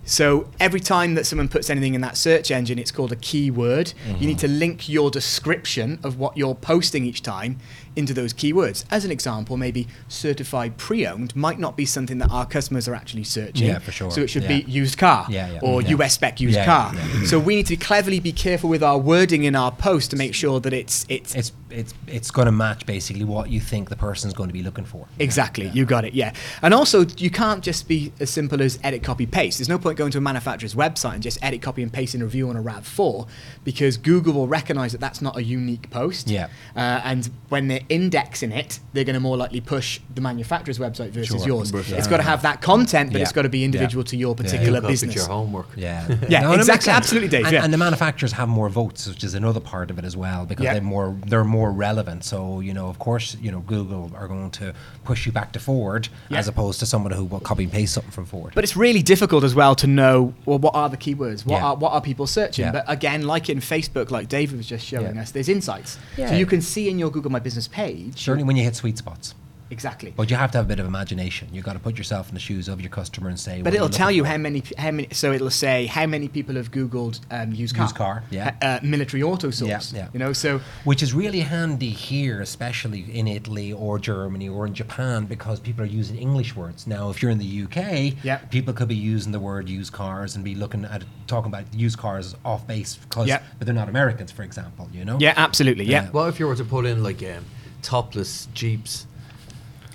so 0.06 0.50
every 0.60 0.80
time 0.80 1.16
that 1.16 1.26
someone 1.26 1.48
puts 1.48 1.70
anything 1.70 1.94
in 1.94 2.02
that 2.02 2.18
search 2.18 2.52
engine, 2.52 2.78
it's 2.78 2.92
called 2.92 3.12
a 3.12 3.16
keyword. 3.16 3.94
You 4.20 4.28
need 4.28 4.39
to 4.39 4.48
mm-hmm. 4.48 4.60
link 4.60 4.89
your 4.89 5.10
description 5.10 6.00
of 6.04 6.18
what 6.20 6.38
you're 6.38 6.56
posting 6.56 7.06
each 7.06 7.22
time 7.22 7.60
into 7.96 8.13
those 8.13 8.34
keywords. 8.34 8.86
As 8.92 9.06
an 9.06 9.12
example, 9.12 9.56
maybe 9.56 9.88
certified 10.08 10.78
pre-owned 10.78 11.36
might 11.36 11.60
not 11.60 11.78
be 11.78 11.86
something 11.86 12.18
that 12.18 12.30
our 12.32 12.46
customers 12.46 12.88
are 12.88 12.96
actually 12.96 13.24
searching. 13.24 13.68
Yeah, 13.68 13.80
for 13.80 13.92
sure. 13.92 14.12
So 14.12 14.22
it 14.22 14.30
should 14.30 14.44
Yeah. 14.44 14.60
be 14.60 14.66
used 14.68 14.98
car 14.98 15.28
Yeah, 15.30 15.52
yeah. 15.54 15.60
or 15.62 15.80
mm-hmm. 15.80 15.92
Yeah. 15.92 16.06
US 16.06 16.13
spec 16.13 16.42
used 16.42 16.60
car. 16.60 16.94
yeah, 16.96 17.26
So 17.26 17.39
we 17.39 17.56
need 17.56 17.68
to 17.68 17.76
cleverly 17.76 18.20
be 18.20 18.32
careful 18.32 18.70
with 18.70 18.84
our 18.84 18.98
wording 18.98 19.44
in 19.44 19.56
our 19.56 19.72
post 19.72 20.12
to 20.12 20.18
make 20.18 20.34
sure 20.34 20.60
that 20.60 20.74
it's 20.74 21.06
it's 21.08 21.36
it's 21.36 21.52
it's 21.74 21.94
it's 22.08 22.32
going 22.32 22.46
to 22.46 22.52
match 22.52 22.86
basically 22.86 23.24
what 23.26 23.50
you 23.50 23.60
think 23.60 23.90
the 23.90 23.96
person's 23.96 24.34
going 24.34 24.50
to 24.50 24.54
be 24.54 24.64
looking 24.64 24.86
for. 24.86 25.08
Exactly, 25.20 25.68
you 25.70 25.86
got 25.86 26.06
it, 26.06 26.14
yeah. 26.14 26.34
And 26.62 26.74
also, 26.74 27.06
you 27.18 27.30
can't 27.30 27.64
just 27.64 27.88
be 27.88 28.14
as 28.20 28.30
simple 28.30 28.62
as 28.62 28.80
edit, 28.84 29.04
copy, 29.04 29.26
paste. 29.26 29.58
There's 29.58 29.70
no 29.70 29.78
point 29.80 29.98
going 29.98 30.12
to 30.12 30.18
a 30.20 30.22
manufacturer's 30.22 30.76
website 30.76 31.16
and 31.16 31.24
just 31.24 31.38
edit, 31.44 31.62
copy, 31.62 31.82
and 31.84 31.92
paste 31.92 32.16
in 32.16 32.22
a 32.22 32.26
review 32.26 32.50
on 32.50 32.56
a 32.56 32.62
RAV4 32.64 33.28
because 33.64 33.98
Google 33.98 34.34
will 34.34 34.48
recognize 34.48 34.92
that 34.92 35.02
that's 35.02 35.22
not 35.22 35.36
a 35.38 35.44
unique 35.44 35.90
post. 35.90 36.30
Yeah. 36.30 36.48
Uh, 36.76 37.02
and 37.04 37.30
when 37.50 37.68
they're 37.68 37.82
indexing 37.90 38.52
it, 38.52 38.80
they're 38.94 39.04
going 39.04 39.16
to 39.16 39.20
more 39.20 39.38
likely 39.38 39.62
push 39.62 40.00
the 40.14 40.22
manufacturer's 40.22 40.80
website 40.80 41.10
versus 41.10 41.38
Sure. 41.44 41.48
yours. 41.48 41.72
Yeah. 41.90 41.98
It's 41.98 42.08
got 42.08 42.18
to 42.18 42.24
have 42.24 42.42
that 42.44 42.62
content, 42.62 43.12
but 43.12 43.18
Yeah. 43.20 43.24
it's 43.24 43.32
got 43.32 43.44
to 43.44 43.50
be 43.50 43.64
individual 43.64 44.04
Yeah. 44.04 44.10
to 44.12 44.18
your 44.18 44.36
particular 44.36 44.74
Look 44.74 44.84
up 44.84 44.90
at 44.90 44.94
business. 44.94 45.16
your 45.16 45.26
homework. 45.26 45.68
Yeah, 45.76 46.08
Yeah, 46.30 46.42
No, 46.42 46.52
and 46.52 46.56
it 46.62 46.68
makes 46.68 46.70
exactly, 46.70 46.92
absolutely, 46.94 47.30
Dave, 47.30 47.46
And, 47.46 47.54
yeah. 47.54 47.64
and 47.64 47.74
the 47.74 47.78
manufacturers 47.78 48.34
have 48.34 48.48
more 48.50 48.70
votes, 48.70 49.08
which 49.08 49.24
is 49.24 49.34
another 49.34 49.60
part 49.60 49.90
of 49.92 49.98
it 49.98 50.06
as 50.06 50.16
well, 50.18 50.46
because 50.46 50.64
Yeah. 50.66 50.74
they're 50.74 50.82
more 50.82 51.16
they're 51.26 51.44
more 51.44 51.62
relevant. 51.71 52.23
So 52.23 52.60
you 52.60 52.73
know, 52.73 52.88
of 52.88 52.99
course, 52.99 53.38
you 53.41 53.52
know, 53.52 53.60
Google 53.62 54.12
are 54.15 54.28
going 54.28 54.52
to 54.52 54.73
push 55.04 55.26
you 55.26 55.32
back 55.32 55.52
to 55.54 55.60
Ford 55.60 56.10
Yeah. 56.30 56.39
as 56.39 56.47
opposed 56.47 56.80
to 56.82 56.86
someone 56.86 57.12
who 57.12 57.26
will 57.26 57.39
copy 57.39 57.63
and 57.63 57.71
paste 57.71 57.93
something 57.93 58.12
from 58.12 58.26
Ford. 58.26 58.54
But 58.56 58.63
it's 58.63 58.76
really 58.76 59.02
difficult 59.02 59.43
as 59.43 59.56
well 59.56 59.76
to 59.76 59.88
know 59.88 60.34
well 60.45 60.60
what 60.60 60.76
are 60.76 60.89
the 60.89 60.97
keywords, 60.97 61.45
what 61.45 61.58
Yeah. 61.58 61.65
are 61.65 61.76
what 61.76 61.93
are 61.93 62.02
people 62.02 62.28
searching. 62.28 62.65
Yeah. 62.65 62.71
But 62.71 62.86
again, 62.88 63.23
like 63.23 63.49
in 63.49 63.60
Facebook, 63.60 64.12
like 64.12 64.28
David 64.30 64.58
was 64.58 64.67
just 64.67 64.86
showing 64.86 65.15
Yeah. 65.15 65.21
us, 65.21 65.32
there's 65.32 65.49
insights. 65.49 65.97
Yeah. 66.17 66.30
So 66.30 66.36
you 66.36 66.45
can 66.45 66.62
see 66.62 66.89
in 66.89 66.99
your 66.99 67.10
Google 67.12 67.32
My 67.32 67.39
Business 67.39 67.67
page 67.67 68.19
Certainly, 68.23 68.43
when 68.45 68.56
you 68.56 68.63
hit 68.63 68.76
sweet 68.76 68.97
spots, 68.97 69.34
exactly. 69.74 70.14
but 70.16 70.30
you 70.30 70.38
have 70.38 70.52
to 70.52 70.58
have 70.60 70.66
a 70.66 70.72
bit 70.74 70.80
of 70.80 70.86
imagination. 70.86 71.48
You've 71.52 71.66
got 71.66 71.74
to 71.74 71.80
put 71.88 71.98
yourself 71.98 72.30
in 72.30 72.34
the 72.34 72.40
shoes 72.40 72.68
of 72.68 72.80
your 72.80 72.90
customer 73.00 73.28
and 73.30 73.40
say. 73.40 73.62
But 73.62 73.74
it'll 73.74 73.90
tell 73.90 74.12
you 74.18 74.24
for? 74.24 74.30
how 74.30 74.38
many 74.38 74.64
how 74.78 74.92
many. 74.92 75.08
So 75.12 75.32
it'll 75.34 75.50
say 75.66 75.86
how 75.88 76.06
many 76.06 76.28
people 76.28 76.56
have 76.56 76.70
Googled 76.72 77.20
um, 77.32 77.52
used 77.52 77.76
car, 77.76 77.86
Used 77.86 77.96
car, 77.96 78.24
yeah. 78.30 78.56
uh, 78.62 78.80
military 78.84 79.22
auto 79.24 79.50
source. 79.52 79.92
Yeah, 79.92 80.00
yeah. 80.00 80.08
You 80.14 80.20
know, 80.20 80.32
so 80.34 80.62
Which 80.86 81.02
is 81.04 81.14
really 81.14 81.42
handy 81.42 81.90
here, 81.90 82.42
especially 82.42 83.02
in 83.20 83.28
Italy 83.28 83.74
or 83.74 84.00
Germany 84.00 84.48
or 84.50 84.66
in 84.68 84.74
Japan, 84.74 85.26
because 85.26 85.60
people 85.60 85.84
are 85.84 85.94
using 86.02 86.16
English 86.18 86.56
words. 86.56 86.88
Now, 86.88 87.10
if 87.10 87.22
you're 87.22 87.32
in 87.32 87.40
the 87.40 87.64
UK, 87.64 88.16
Yeah. 88.24 88.38
people 88.58 88.74
could 88.74 88.88
be 88.88 88.96
using 89.16 89.32
the 89.32 89.40
word 89.40 89.68
used 89.70 89.92
cars 89.94 90.36
and 90.36 90.44
be 90.44 90.56
looking 90.56 90.86
at 90.86 91.04
talking 91.28 91.50
about 91.54 91.66
used 91.74 91.98
cars 91.98 92.36
off 92.46 92.66
base, 92.68 92.96
because, 92.96 93.28
Yeah. 93.28 93.42
but 93.58 93.66
they're 93.66 93.74
not 93.84 93.90
Americans, 93.90 94.32
for 94.32 94.44
example, 94.44 94.90
you 94.94 95.04
know? 95.06 95.18
yeah, 95.20 95.34
absolutely, 95.38 95.86
yeah. 95.86 96.10
What 96.12 96.28
if 96.30 96.40
you 96.40 96.48
were 96.48 96.56
to 96.56 96.64
put 96.66 96.86
in 96.86 97.02
like 97.04 97.22
um, 97.24 97.46
topless 97.82 98.48
jeeps? 98.54 99.08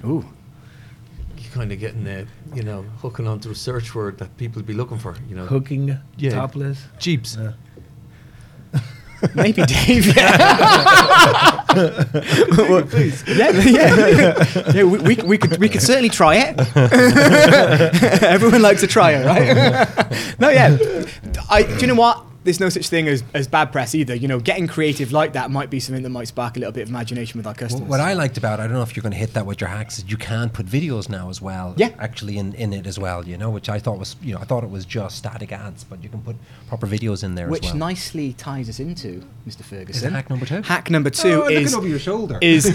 Ooh, 0.05 0.25
You're 1.37 1.51
kind 1.53 1.73
of 1.73 1.79
getting 1.81 2.05
there, 2.05 2.27
you 2.55 2.63
know, 2.63 2.83
hooking 3.03 3.27
onto 3.27 3.51
a 3.51 3.55
search 3.55 3.95
word 3.95 4.19
that 4.19 4.37
people 4.37 4.61
would 4.61 4.67
be 4.67 4.75
looking 4.75 4.99
for. 4.99 5.17
You 5.29 5.37
know, 5.37 5.47
Hooking 5.47 5.99
Yeah. 6.17 6.31
topless. 6.31 6.85
jeeps. 6.99 7.37
maybe 9.35 9.63
Dave. 9.63 10.07
yeah, 10.17 11.65
yeah, 13.67 14.45
yeah. 14.73 14.85
We, 14.85 14.99
we, 14.99 15.15
we 15.17 15.39
could 15.39 15.59
we 15.59 15.69
could 15.69 15.83
certainly 15.83 16.09
try 16.09 16.37
it. 16.37 16.61
Everyone 18.23 18.63
likes 18.63 18.83
a 18.83 18.87
trial, 18.87 19.25
right? 19.27 20.39
no, 20.39 20.49
yeah. 20.51 20.77
I, 21.51 21.63
do 21.65 21.79
you 21.81 21.87
know 21.89 21.95
what? 21.97 22.25
There's 22.45 22.61
no 22.61 22.69
such 22.69 22.89
thing 22.89 23.09
as, 23.09 23.25
as 23.35 23.47
bad 23.49 23.73
press 23.73 23.95
either. 23.95 24.15
You 24.15 24.29
know, 24.29 24.39
getting 24.41 24.67
creative 24.69 25.13
like 25.13 25.33
that 25.35 25.51
might 25.51 25.71
be 25.71 25.81
something 25.81 26.03
that 26.03 26.09
might 26.11 26.29
spark 26.29 26.57
a 26.57 26.61
little 26.61 26.73
bit 26.73 26.83
of 26.83 26.89
imagination 26.89 27.37
with 27.39 27.47
our 27.47 27.53
Wh- 27.53 27.59
customers. 27.59 27.89
What 27.89 28.01
I 28.01 28.13
liked 28.15 28.39
about, 28.39 28.59
it, 28.59 28.63
I 28.63 28.67
don't 28.67 28.75
know 28.77 28.83
if 28.83 28.97
you're 28.97 29.03
going 29.03 29.13
to 29.13 29.19
hit 29.19 29.35
that 29.35 29.45
with 29.45 29.61
your 29.61 29.69
hacks, 29.69 29.99
is 29.99 30.11
you 30.11 30.17
can 30.17 30.49
put 30.49 30.65
videos 30.67 31.09
now 31.09 31.29
as 31.29 31.43
well. 31.43 31.75
Yeah. 31.77 31.91
Actually, 31.99 32.39
in, 32.39 32.55
in 32.55 32.73
it 32.73 32.87
as 32.87 32.99
well, 32.99 33.27
you 33.27 33.37
know, 33.37 33.51
which 33.51 33.69
I 33.69 33.79
thought 33.79 33.99
was, 33.99 34.17
you 34.23 34.35
know, 34.35 34.41
I 34.41 34.45
thought 34.45 34.63
it 34.65 34.71
was 34.71 34.87
just 34.87 35.17
static 35.19 35.53
ads, 35.53 35.85
but 35.85 36.03
you 36.03 36.09
can 36.09 36.23
put 36.23 36.37
proper 36.69 36.87
videos 36.87 37.25
in 37.25 37.35
there 37.35 37.49
which 37.49 37.65
as 37.67 37.73
well. 37.73 37.79
nicely 37.79 38.33
ties 38.35 38.69
us 38.69 38.79
into 38.81 39.23
Mr. 39.47 39.63
Ferguson. 39.63 40.13
hack 40.13 40.31
number 40.31 40.47
two? 40.47 40.63
Hack 40.63 40.91
number 40.91 41.09
oh, 41.09 41.11
two 41.11 41.43
Oh, 41.43 41.49
is 41.49 41.73
looking 41.75 41.79
over 41.79 41.89
your 41.89 41.99
shoulder. 41.99 42.39
is 42.41 42.67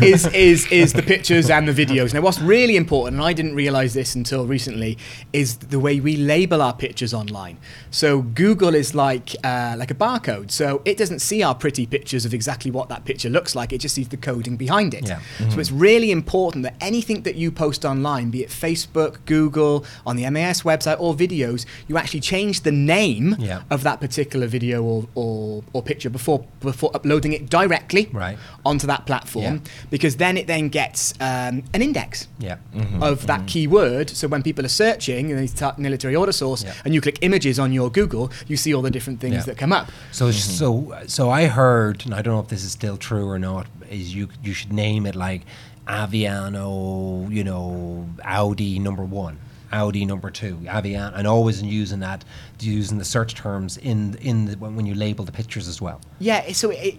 is 0.00 0.26
is 0.32 0.66
is 0.72 0.92
the 0.92 1.02
pictures 1.02 1.50
and 1.50 1.68
the 1.68 1.72
videos. 1.72 2.14
Now, 2.14 2.20
what's 2.20 2.40
really 2.40 2.76
important, 2.76 3.16
and 3.16 3.24
I 3.26 3.32
didn't 3.32 3.54
realize 3.54 3.92
this 3.94 4.14
until 4.14 4.46
recently, 4.46 4.98
is 5.32 5.56
the 5.56 5.80
way 5.80 5.98
we 6.00 6.16
label 6.16 6.62
our 6.62 6.72
pictures 6.72 6.91
online. 7.00 7.56
So 7.90 8.22
Google 8.22 8.74
is 8.74 8.94
like 8.94 9.34
uh, 9.44 9.74
like 9.78 9.90
a 9.90 9.94
barcode. 9.94 10.50
So 10.50 10.82
it 10.84 10.96
doesn't 10.98 11.20
see 11.20 11.42
our 11.42 11.54
pretty 11.54 11.86
pictures 11.86 12.24
of 12.24 12.34
exactly 12.34 12.70
what 12.70 12.88
that 12.88 13.04
picture 13.04 13.30
looks 13.30 13.54
like. 13.54 13.72
It 13.72 13.78
just 13.78 13.94
sees 13.94 14.08
the 14.08 14.16
coding 14.16 14.56
behind 14.56 14.92
it. 14.94 15.08
Yeah. 15.08 15.20
So 15.50 15.58
it's 15.60 15.70
really 15.72 16.10
important 16.10 16.62
that 16.64 16.74
anything 16.80 17.22
that 17.22 17.36
you 17.36 17.50
post 17.50 17.84
online, 17.84 18.30
be 18.30 18.42
it 18.42 18.50
Facebook, 18.50 19.24
Google, 19.26 19.84
on 20.06 20.16
the 20.16 20.28
MAS 20.30 20.62
website, 20.62 20.96
or 21.00 21.14
videos, 21.14 21.64
you 21.88 21.96
actually 21.96 22.20
change 22.20 22.60
the 22.62 22.72
name 22.72 23.36
Yeah. 23.38 23.62
of 23.70 23.82
that 23.84 24.00
particular 24.00 24.46
video 24.46 24.82
or, 24.82 25.08
or, 25.14 25.64
or 25.72 25.82
picture 25.82 26.10
before 26.10 26.44
before 26.60 26.90
uploading 26.94 27.32
it 27.32 27.48
directly 27.48 28.08
Right. 28.12 28.36
onto 28.64 28.86
that 28.86 29.06
platform. 29.06 29.44
Yeah. 29.44 29.58
because 29.90 30.16
then 30.16 30.36
it 30.36 30.46
then 30.46 30.68
gets 30.68 31.12
um, 31.20 31.62
an 31.74 31.80
index 31.82 32.28
Yeah. 32.38 32.56
of 33.00 33.26
that 33.26 33.46
keyword. 33.46 34.10
So 34.10 34.28
when 34.28 34.42
people 34.42 34.64
are 34.64 34.68
searching 34.84 35.30
and 35.30 35.38
they 35.40 35.46
type 35.46 35.78
military 35.78 36.14
auto 36.16 36.32
source 36.32 36.64
Yeah. 36.64 36.72
And 36.84 36.94
you 36.94 37.00
click 37.00 37.18
images 37.22 37.58
on 37.58 37.72
your 37.72 37.90
Google, 37.90 38.30
you 38.48 38.56
see 38.56 38.74
all 38.74 38.82
the 38.82 38.90
different 38.90 39.20
things 39.20 39.34
Yeah. 39.34 39.42
that 39.42 39.58
come 39.58 39.72
up. 39.72 39.90
So 40.10 40.30
so 40.30 40.92
so 41.06 41.30
I 41.30 41.46
heard, 41.46 42.04
and 42.04 42.14
I 42.14 42.22
don't 42.22 42.34
know 42.34 42.40
if 42.40 42.48
this 42.48 42.64
is 42.64 42.72
still 42.72 42.96
true 42.96 43.28
or 43.28 43.38
not, 43.38 43.66
is 43.90 44.14
you 44.14 44.28
you 44.42 44.52
should 44.52 44.72
name 44.72 45.06
it 45.06 45.14
like 45.14 45.42
Aviano, 45.86 47.30
you 47.30 47.44
know, 47.44 48.08
Audi 48.24 48.78
number 48.78 49.04
one. 49.04 49.38
Audi 49.74 50.04
number 50.04 50.30
two, 50.30 50.58
Avian, 50.68 51.14
and 51.14 51.26
always 51.26 51.62
using 51.62 52.00
that, 52.00 52.26
using 52.60 52.98
the 52.98 53.06
search 53.06 53.34
terms 53.34 53.78
in 53.78 54.16
in 54.20 54.44
the, 54.44 54.56
when 54.58 54.76
when 54.76 54.84
you 54.84 54.94
label 54.94 55.24
the 55.24 55.32
pictures 55.32 55.66
as 55.66 55.80
well. 55.80 55.98
Yeah, 56.18 56.52
so 56.52 56.68
it, 56.70 56.98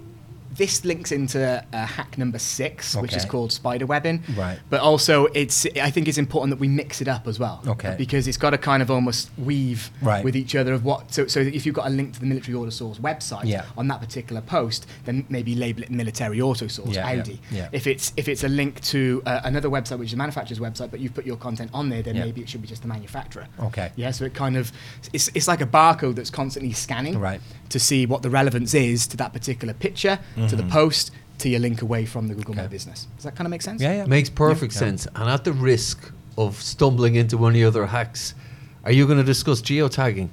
this 0.56 0.86
links 0.86 1.12
into 1.12 1.64
uh, 1.74 1.86
hack 1.86 2.18
number 2.18 2.39
six, 2.39 2.95
which 2.95 3.16
is 3.16 3.26
called 3.26 3.51
spider 3.51 3.86
webbing. 3.86 4.24
Right. 4.36 4.60
But 4.70 4.82
also, 4.82 5.26
it's 5.28 5.66
I 5.82 5.89
think 5.89 6.08
it's 6.08 6.18
important 6.18 6.51
that 6.51 6.60
we 6.60 6.68
mix 6.68 7.01
it 7.01 7.08
up 7.08 7.28
as 7.28 7.39
well. 7.39 7.62
Okay. 7.68 7.95
Because 7.97 8.28
it's 8.28 8.38
got 8.38 8.51
to 8.51 8.58
kind 8.58 8.82
of 8.82 8.91
almost 8.91 9.30
weave 9.38 9.89
Right. 10.01 10.24
with 10.24 10.36
each 10.36 10.56
other 10.56 10.74
of 10.74 10.84
what. 10.86 11.14
So, 11.14 11.28
so 11.28 11.39
if 11.39 11.66
you've 11.66 11.76
got 11.76 11.88
a 11.88 11.89
link 11.89 12.14
to 12.14 12.20
the 12.20 12.26
military 12.26 12.56
auto 12.56 12.70
source 12.70 12.99
website 12.99 13.45
Yeah. 13.45 13.66
on 13.78 13.88
that 13.88 13.99
particular 13.99 14.41
post, 14.41 14.86
then 15.06 15.26
maybe 15.30 15.56
label 15.56 15.84
it 15.84 15.91
military 15.91 16.41
auto 16.41 16.68
source 16.68 16.95
Yeah, 16.95 17.08
Audi. 17.08 17.39
yeah. 17.51 17.70
If 17.72 17.88
it's 17.88 18.14
if 18.18 18.28
it's 18.28 18.43
a 18.43 18.49
link 18.49 18.82
to 18.82 19.22
uh, 19.26 19.41
another 19.43 19.70
website 19.70 19.97
which 19.99 20.10
is 20.10 20.14
a 20.14 20.18
manufacturer's 20.18 20.60
website, 20.60 20.91
but 20.91 20.99
you've 20.99 21.14
put 21.14 21.26
your 21.26 21.38
content 21.38 21.72
on 21.74 21.89
there, 21.89 22.01
then 22.04 22.16
maybe 22.16 22.41
it 22.41 22.49
should 22.49 22.62
be 22.62 22.68
just 22.68 22.82
the 22.82 22.88
manufacturer. 22.88 23.47
Okay. 23.60 23.91
Yeah. 23.95 24.12
So 24.12 24.26
it 24.26 24.34
kind 24.34 24.58
of 24.58 24.72
it's 25.14 25.30
it's 25.34 25.47
like 25.47 25.62
a 25.62 25.66
barcode 25.66 26.16
that's 26.16 26.30
constantly 26.30 26.74
scanning 26.74 27.18
Right. 27.20 27.41
To 27.74 27.80
see 27.80 28.05
what 28.05 28.21
the 28.21 28.30
relevance 28.30 28.74
is 28.74 29.07
to 29.07 29.17
that 29.17 29.34
particular 29.34 29.74
picture, 29.74 30.19
to 30.47 30.55
the 30.55 30.63
post, 30.63 31.11
to 31.39 31.49
your 31.49 31.59
link 31.59 31.82
away 31.82 32.05
from 32.05 32.28
the 32.28 32.36
Google 32.36 32.53
My 32.55 32.61
Mm-hmm. 32.63 32.71
Business. 32.71 33.07
Does 33.15 33.24
that 33.26 33.36
kind 33.36 33.47
of 33.47 33.49
make 33.51 33.63
sense? 33.63 33.82
Yeah, 33.82 33.93
yeah. 33.97 34.05
Makes 34.05 34.30
perfect 34.30 34.74
Yeah. 34.74 34.80
sense. 34.80 35.07
And 35.15 35.28
at 35.30 35.43
the 35.43 35.53
risk 35.53 36.11
of 36.38 36.61
stumbling 36.61 37.15
into 37.15 37.38
one 37.38 37.49
of 37.49 37.53
the 37.55 37.65
other 37.65 37.88
hacks, 37.88 38.36
are 38.84 38.91
you 38.91 39.05
going 39.07 39.17
to 39.17 39.24
discuss 39.24 39.59
geotagging? 39.61 40.30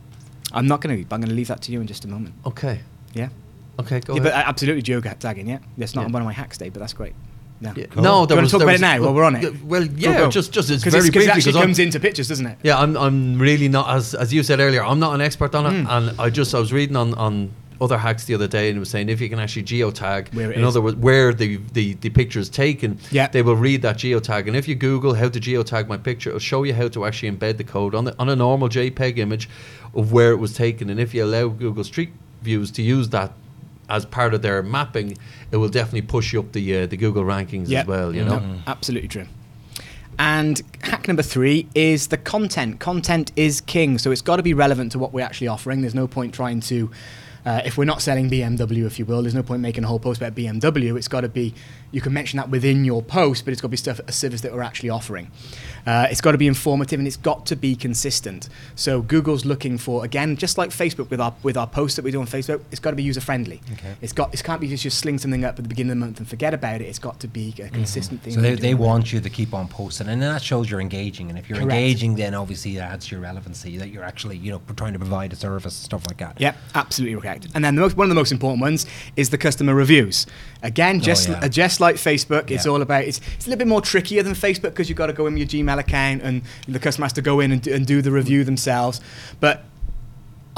I'm 0.52 0.66
not 0.68 0.80
going 0.82 0.96
to. 0.98 1.04
But 1.08 1.14
I'm 1.16 1.20
going 1.22 1.30
to 1.30 1.34
leave 1.34 1.48
that 1.48 1.62
to 1.62 1.72
you 1.72 1.80
in 1.80 1.86
just 1.86 2.04
a 2.04 2.08
moment. 2.08 2.34
Okay. 2.44 2.80
Yeah. 3.14 3.30
Okay, 3.78 4.00
go 4.00 4.14
yeah, 4.14 4.20
ahead. 4.20 4.32
but 4.34 4.46
absolutely 4.46 4.82
geotagging. 4.82 5.48
Yeah. 5.48 5.58
That's 5.78 5.94
not 5.94 6.02
Yeah. 6.06 6.12
one 6.12 6.22
of 6.22 6.26
my 6.26 6.32
hacks 6.34 6.58
today, 6.58 6.68
but 6.68 6.80
that's 6.80 6.92
great. 6.92 7.14
Yeah. 7.60 7.72
Yeah. 7.76 7.86
Cool. 7.86 8.02
No, 8.02 8.12
Do 8.14 8.20
you 8.20 8.26
there 8.28 8.36
wanna 8.38 8.48
talk 8.48 8.62
about 8.62 8.72
was- 8.72 8.80
it 8.80 8.84
now 8.84 9.00
while 9.02 9.14
we're 9.14 9.24
on 9.24 9.36
it? 9.36 9.64
Well, 9.64 9.84
yeah, 9.84 10.18
go. 10.18 10.30
just 10.30 10.52
just 10.52 10.70
it's 10.70 10.82
Because 10.82 11.06
very 11.10 11.24
it 11.26 11.28
actually 11.30 11.52
comes 11.52 11.78
into 11.78 12.00
pictures, 12.00 12.28
doesn't 12.28 12.46
it? 12.46 12.58
Yeah, 12.62 12.78
I'm, 12.78 12.96
I'm 12.96 13.38
really 13.38 13.68
not 13.68 13.90
as 13.94 14.14
as 14.14 14.32
you 14.32 14.42
said 14.42 14.60
earlier. 14.60 14.82
I'm 14.84 14.98
not 14.98 15.14
an 15.14 15.20
expert 15.20 15.54
on 15.54 15.66
it, 15.66 15.80
Hmm. 15.82 15.86
and 15.88 16.20
I 16.20 16.30
just 16.30 16.54
I 16.54 16.58
was 16.58 16.72
reading 16.72 16.96
on 16.96 17.14
on 17.14 17.50
other 17.82 17.96
hacks 17.96 18.24
the 18.24 18.34
other 18.34 18.46
day, 18.46 18.68
and 18.68 18.76
it 18.76 18.80
was 18.80 18.90
saying 18.90 19.08
if 19.08 19.22
you 19.22 19.28
can 19.30 19.38
actually 19.38 19.62
geotag, 19.62 20.34
Where 20.34 20.50
in 20.50 20.60
is. 20.60 20.66
other 20.66 20.82
words, 20.82 20.96
where 20.98 21.32
the, 21.32 21.58
the 21.72 21.94
the 21.94 22.10
picture 22.10 22.38
is 22.38 22.50
taken, 22.50 22.98
Yeah. 23.10 23.28
they 23.28 23.40
will 23.42 23.56
read 23.56 23.80
that 23.82 23.96
geotag. 23.96 24.46
And 24.48 24.54
if 24.56 24.68
you 24.68 24.74
Google 24.74 25.14
how 25.14 25.28
to 25.30 25.40
geotag 25.40 25.88
my 25.88 25.96
picture, 25.96 26.28
it'll 26.30 26.40
show 26.40 26.62
you 26.64 26.74
how 26.74 26.88
to 26.88 27.06
actually 27.06 27.30
embed 27.32 27.56
the 27.56 27.64
code 27.64 27.94
on 27.94 28.04
the, 28.04 28.14
on 28.18 28.28
a 28.28 28.36
normal 28.36 28.68
JPEG 28.68 29.16
image 29.18 29.48
of 29.94 30.12
where 30.12 30.30
it 30.32 30.36
was 30.36 30.52
taken. 30.52 30.90
And 30.90 31.00
if 31.00 31.14
you 31.14 31.24
allow 31.24 31.48
Google 31.48 31.84
Street 31.84 32.10
Views 32.42 32.70
to 32.72 32.82
use 32.82 33.08
that. 33.10 33.32
As 33.90 34.06
part 34.06 34.32
of 34.34 34.42
their 34.42 34.62
mapping, 34.62 35.18
it 35.50 35.56
will 35.56 35.68
definitely 35.68 36.02
push 36.02 36.32
you 36.32 36.40
up 36.40 36.52
the 36.52 36.76
uh, 36.82 36.86
the 36.86 36.96
Google 36.96 37.24
rankings 37.24 37.68
Yeah. 37.68 37.80
as 37.80 37.86
well. 37.86 38.14
You 38.14 38.24
know, 38.24 38.38
No, 38.38 38.58
absolutely 38.66 39.08
true. 39.08 39.26
And 40.18 40.60
hack 40.82 41.08
number 41.08 41.22
three 41.22 41.66
is 41.74 42.08
the 42.08 42.16
content. 42.18 42.78
Content 42.78 43.32
is 43.36 43.60
king, 43.62 43.96
so 43.98 44.10
it's 44.10 44.20
got 44.20 44.36
to 44.36 44.42
be 44.42 44.52
relevant 44.54 44.92
to 44.92 44.98
what 44.98 45.12
we're 45.12 45.24
actually 45.24 45.48
offering. 45.48 45.80
There's 45.80 45.94
no 45.94 46.06
point 46.06 46.34
trying 46.34 46.60
to, 46.62 46.90
uh, 47.44 47.62
if 47.64 47.78
we're 47.78 47.84
not 47.84 48.02
selling 48.02 48.30
BMW, 48.30 48.84
if 48.86 48.98
you 48.98 49.04
will, 49.04 49.22
there's 49.22 49.34
no 49.34 49.42
point 49.42 49.62
making 49.62 49.84
a 49.84 49.86
whole 49.86 49.98
post 49.98 50.20
about 50.20 50.34
BMW. 50.34 50.96
It's 50.96 51.08
got 51.08 51.22
to 51.22 51.28
be, 51.28 51.54
you 51.90 52.00
can 52.00 52.12
mention 52.12 52.36
that 52.38 52.50
within 52.50 52.84
your 52.84 53.02
post, 53.02 53.44
but 53.44 53.52
it's 53.52 53.60
got 53.60 53.68
to 53.68 53.70
be 53.70 53.76
stuff, 53.76 54.00
a 54.06 54.12
service 54.12 54.40
that 54.42 54.52
we're 54.52 54.62
actually 54.62 54.90
offering. 54.90 55.30
Uh, 55.86 56.06
it's 56.10 56.20
got 56.20 56.32
to 56.32 56.38
be 56.38 56.46
informative 56.46 56.98
and 56.98 57.06
it's 57.06 57.16
got 57.16 57.46
to 57.46 57.56
be 57.56 57.74
consistent. 57.74 58.48
So 58.74 59.02
Google's 59.02 59.44
looking 59.44 59.78
for, 59.78 60.04
again, 60.04 60.36
just 60.36 60.58
like 60.58 60.70
Facebook 60.70 61.10
with 61.10 61.20
our 61.20 61.34
with 61.42 61.56
our 61.56 61.66
posts 61.66 61.96
that 61.96 62.04
we 62.04 62.10
do 62.10 62.20
on 62.20 62.26
Facebook, 62.26 62.62
it's 62.70 62.80
got 62.80 62.90
to 62.90 62.96
be 62.96 63.02
user 63.02 63.20
friendly. 63.20 63.60
Okay. 63.72 63.94
It's 64.00 64.12
got, 64.12 64.34
it 64.34 64.42
can't 64.42 64.60
be 64.60 64.68
just, 64.68 64.82
just 64.82 64.98
sling 64.98 65.18
something 65.18 65.44
up 65.44 65.58
at 65.58 65.62
the 65.62 65.68
beginning 65.68 65.92
of 65.92 65.98
the 65.98 66.04
month 66.06 66.18
and 66.18 66.28
forget 66.28 66.52
about 66.54 66.80
it. 66.80 66.84
It's 66.84 66.98
got 66.98 67.20
to 67.20 67.28
be 67.28 67.54
a 67.58 67.68
consistent 67.68 68.22
thing. 68.22 68.34
Mm-hmm. 68.34 68.42
So 68.42 68.50
they, 68.50 68.54
they 68.54 68.74
want 68.74 69.12
you 69.12 69.20
to 69.20 69.30
keep 69.30 69.54
on 69.54 69.68
posting, 69.68 70.08
and 70.08 70.20
that 70.22 70.42
shows 70.42 70.70
you're 70.70 70.80
engaging. 70.80 71.30
And 71.30 71.38
if 71.38 71.48
you're 71.48 71.58
Correct. 71.58 71.72
engaging, 71.72 72.16
then 72.16 72.34
obviously 72.34 72.76
it 72.76 72.80
adds 72.80 73.06
to 73.06 73.16
your 73.16 73.22
relevancy 73.22 73.78
that 73.78 73.88
you're 73.88 74.04
actually, 74.04 74.36
you 74.36 74.52
know, 74.52 74.60
trying 74.76 74.92
to 74.92 74.98
provide 74.98 75.32
a 75.32 75.36
service 75.36 75.78
and 75.78 75.84
stuff 75.84 76.06
like 76.06 76.18
that. 76.18 76.40
Yep, 76.40 76.56
absolutely 76.74 77.16
And 77.54 77.64
then 77.64 77.74
the 77.74 77.82
most, 77.82 77.96
one 77.96 78.06
of 78.06 78.08
the 78.08 78.14
most 78.14 78.32
important 78.32 78.60
ones 78.60 78.86
is 79.16 79.30
the 79.30 79.38
customer 79.38 79.74
reviews. 79.74 80.26
Again, 80.62 81.00
just 81.00 81.28
yeah. 81.28 81.40
uh, 81.40 81.48
just 81.48 81.80
like 81.80 81.96
Facebook, 81.96 82.50
it's 82.50 82.66
all 82.66 82.82
about 82.82 83.04
it's, 83.04 83.20
it's 83.36 83.46
a 83.46 83.50
little 83.50 83.58
bit 83.58 83.68
more 83.68 83.80
trickier 83.80 84.22
than 84.22 84.34
Facebook 84.34 84.70
because 84.70 84.88
you've 84.88 84.98
got 84.98 85.06
to 85.06 85.12
go 85.12 85.26
in 85.26 85.34
with 85.34 85.52
your 85.52 85.64
Gmail 85.64 85.78
account 85.78 86.22
and 86.22 86.42
the 86.68 86.78
customer 86.78 87.04
has 87.04 87.12
to 87.14 87.22
go 87.22 87.40
in 87.40 87.52
and 87.52 87.62
do, 87.62 87.74
and 87.74 87.86
do 87.86 88.02
the 88.02 88.10
review 88.10 88.44
themselves. 88.44 89.00
But 89.40 89.64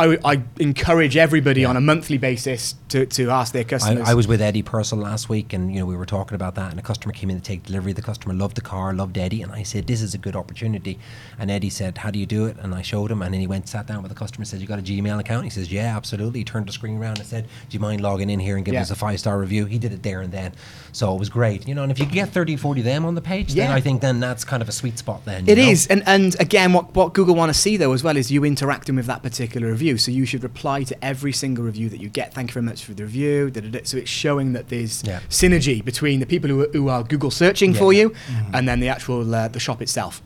I, 0.02 0.18
I 0.32 0.42
encourage 0.58 1.16
everybody 1.16 1.64
on 1.64 1.76
a 1.76 1.80
monthly 1.80 2.18
basis 2.18 2.74
to, 2.88 3.06
to 3.06 3.30
ask 3.30 3.52
their 3.52 3.62
I, 3.62 3.64
customers. 3.64 4.08
I 4.08 4.14
was 4.14 4.26
with 4.26 4.40
Eddie 4.42 4.62
Purcell 4.62 4.98
last 4.98 5.28
week, 5.28 5.52
and 5.52 5.72
you 5.72 5.80
know 5.80 5.86
we 5.86 5.96
were 5.96 6.06
talking 6.06 6.34
about 6.34 6.54
that. 6.56 6.70
And 6.70 6.78
a 6.80 6.82
customer 6.82 7.12
came 7.12 7.30
in 7.30 7.36
to 7.36 7.42
take 7.42 7.62
delivery. 7.64 7.92
The 7.92 8.02
customer 8.02 8.34
loved 8.34 8.56
the 8.56 8.60
car, 8.62 8.92
loved 8.92 9.16
Eddie, 9.16 9.42
and 9.42 9.52
I 9.52 9.62
said, 9.62 9.86
"This 9.86 10.02
is 10.02 10.14
a 10.14 10.18
good 10.18 10.34
opportunity." 10.36 10.98
And 11.38 11.50
Eddie 11.50 11.70
said, 11.70 11.98
"How 11.98 12.10
do 12.10 12.18
you 12.18 12.26
do 12.26 12.46
it?" 12.46 12.56
And 12.60 12.74
I 12.74 12.82
showed 12.82 13.10
him, 13.10 13.22
and 13.22 13.32
then 13.32 13.40
he 13.40 13.46
went 13.46 13.68
sat 13.68 13.86
down 13.86 14.02
with 14.02 14.10
the 14.10 14.18
customer. 14.18 14.42
and 14.42 14.48
Said, 14.48 14.60
"You 14.60 14.66
got 14.66 14.78
a 14.78 14.82
Gmail 14.82 15.18
account?" 15.20 15.44
He 15.44 15.50
says, 15.50 15.70
"Yeah, 15.70 15.96
absolutely." 15.96 16.40
He 16.40 16.44
turned 16.44 16.66
the 16.66 16.72
screen 16.72 16.98
around 16.98 17.18
and 17.18 17.26
said, 17.26 17.44
"Do 17.44 17.74
you 17.74 17.80
mind 17.80 18.00
logging 18.00 18.30
in 18.30 18.40
here 18.40 18.56
and 18.56 18.64
giving 18.64 18.76
Yeah. 18.78 18.82
us 18.82 18.90
a 18.90 18.96
five 18.96 19.20
star 19.20 19.38
review?" 19.38 19.66
He 19.66 19.78
did 19.78 19.92
it 19.92 20.02
there 20.02 20.20
and 20.20 20.32
then, 20.32 20.52
so 20.92 21.14
it 21.14 21.18
was 21.18 21.28
great. 21.28 21.68
You 21.68 21.74
know, 21.74 21.82
and 21.82 21.92
if 21.92 21.98
you 21.98 22.06
get 22.06 22.30
30, 22.30 22.56
40 22.56 22.80
of 22.80 22.84
them 22.84 23.04
on 23.04 23.14
the 23.14 23.20
page, 23.22 23.54
then 23.54 23.70
I 23.70 23.80
think 23.80 24.00
then 24.00 24.20
that's 24.20 24.44
kind 24.44 24.62
of 24.62 24.68
a 24.68 24.72
sweet 24.72 24.98
spot. 24.98 25.24
Then 25.24 25.44
It 25.46 25.58
you 25.58 25.64
is, 25.64 25.86
and 25.86 26.02
and 26.06 26.34
again, 26.40 26.72
what 26.72 26.94
what 26.94 27.12
Google 27.14 27.34
want 27.34 27.50
to 27.52 27.58
see 27.58 27.76
though 27.76 27.92
as 27.92 28.02
well 28.02 28.16
is 28.16 28.30
you 28.30 28.44
interacting 28.44 28.96
with 28.96 29.06
that 29.06 29.22
particular 29.22 29.68
review. 29.70 29.91
So 29.96 30.10
you 30.10 30.24
should 30.26 30.42
reply 30.42 30.82
to 30.84 31.04
every 31.04 31.32
single 31.32 31.64
review 31.64 31.88
that 31.90 32.00
you 32.00 32.08
get. 32.08 32.32
Thank 32.34 32.50
you 32.50 32.54
very 32.54 32.64
much 32.66 32.84
for 32.84 32.92
the 32.94 33.04
review. 33.04 33.50
da, 33.50 33.60
da, 33.60 33.68
da. 33.70 33.80
So 33.84 33.96
it's 33.98 34.10
showing 34.10 34.52
that 34.54 34.68
there's 34.68 35.02
Yeah. 35.04 35.20
synergy 35.28 35.84
between 35.84 36.20
the 36.20 36.26
people 36.26 36.48
who 36.50 36.62
are, 36.64 36.68
who 36.72 36.88
are 36.88 37.02
Google 37.02 37.30
searching 37.30 37.74
for 37.74 37.92
Yeah. 37.92 38.00
you, 38.02 38.14
and 38.52 38.68
then 38.68 38.80
the 38.80 38.88
actual 38.88 39.34
uh, 39.34 39.48
the 39.48 39.60
shop 39.60 39.80
itself. 39.82 40.22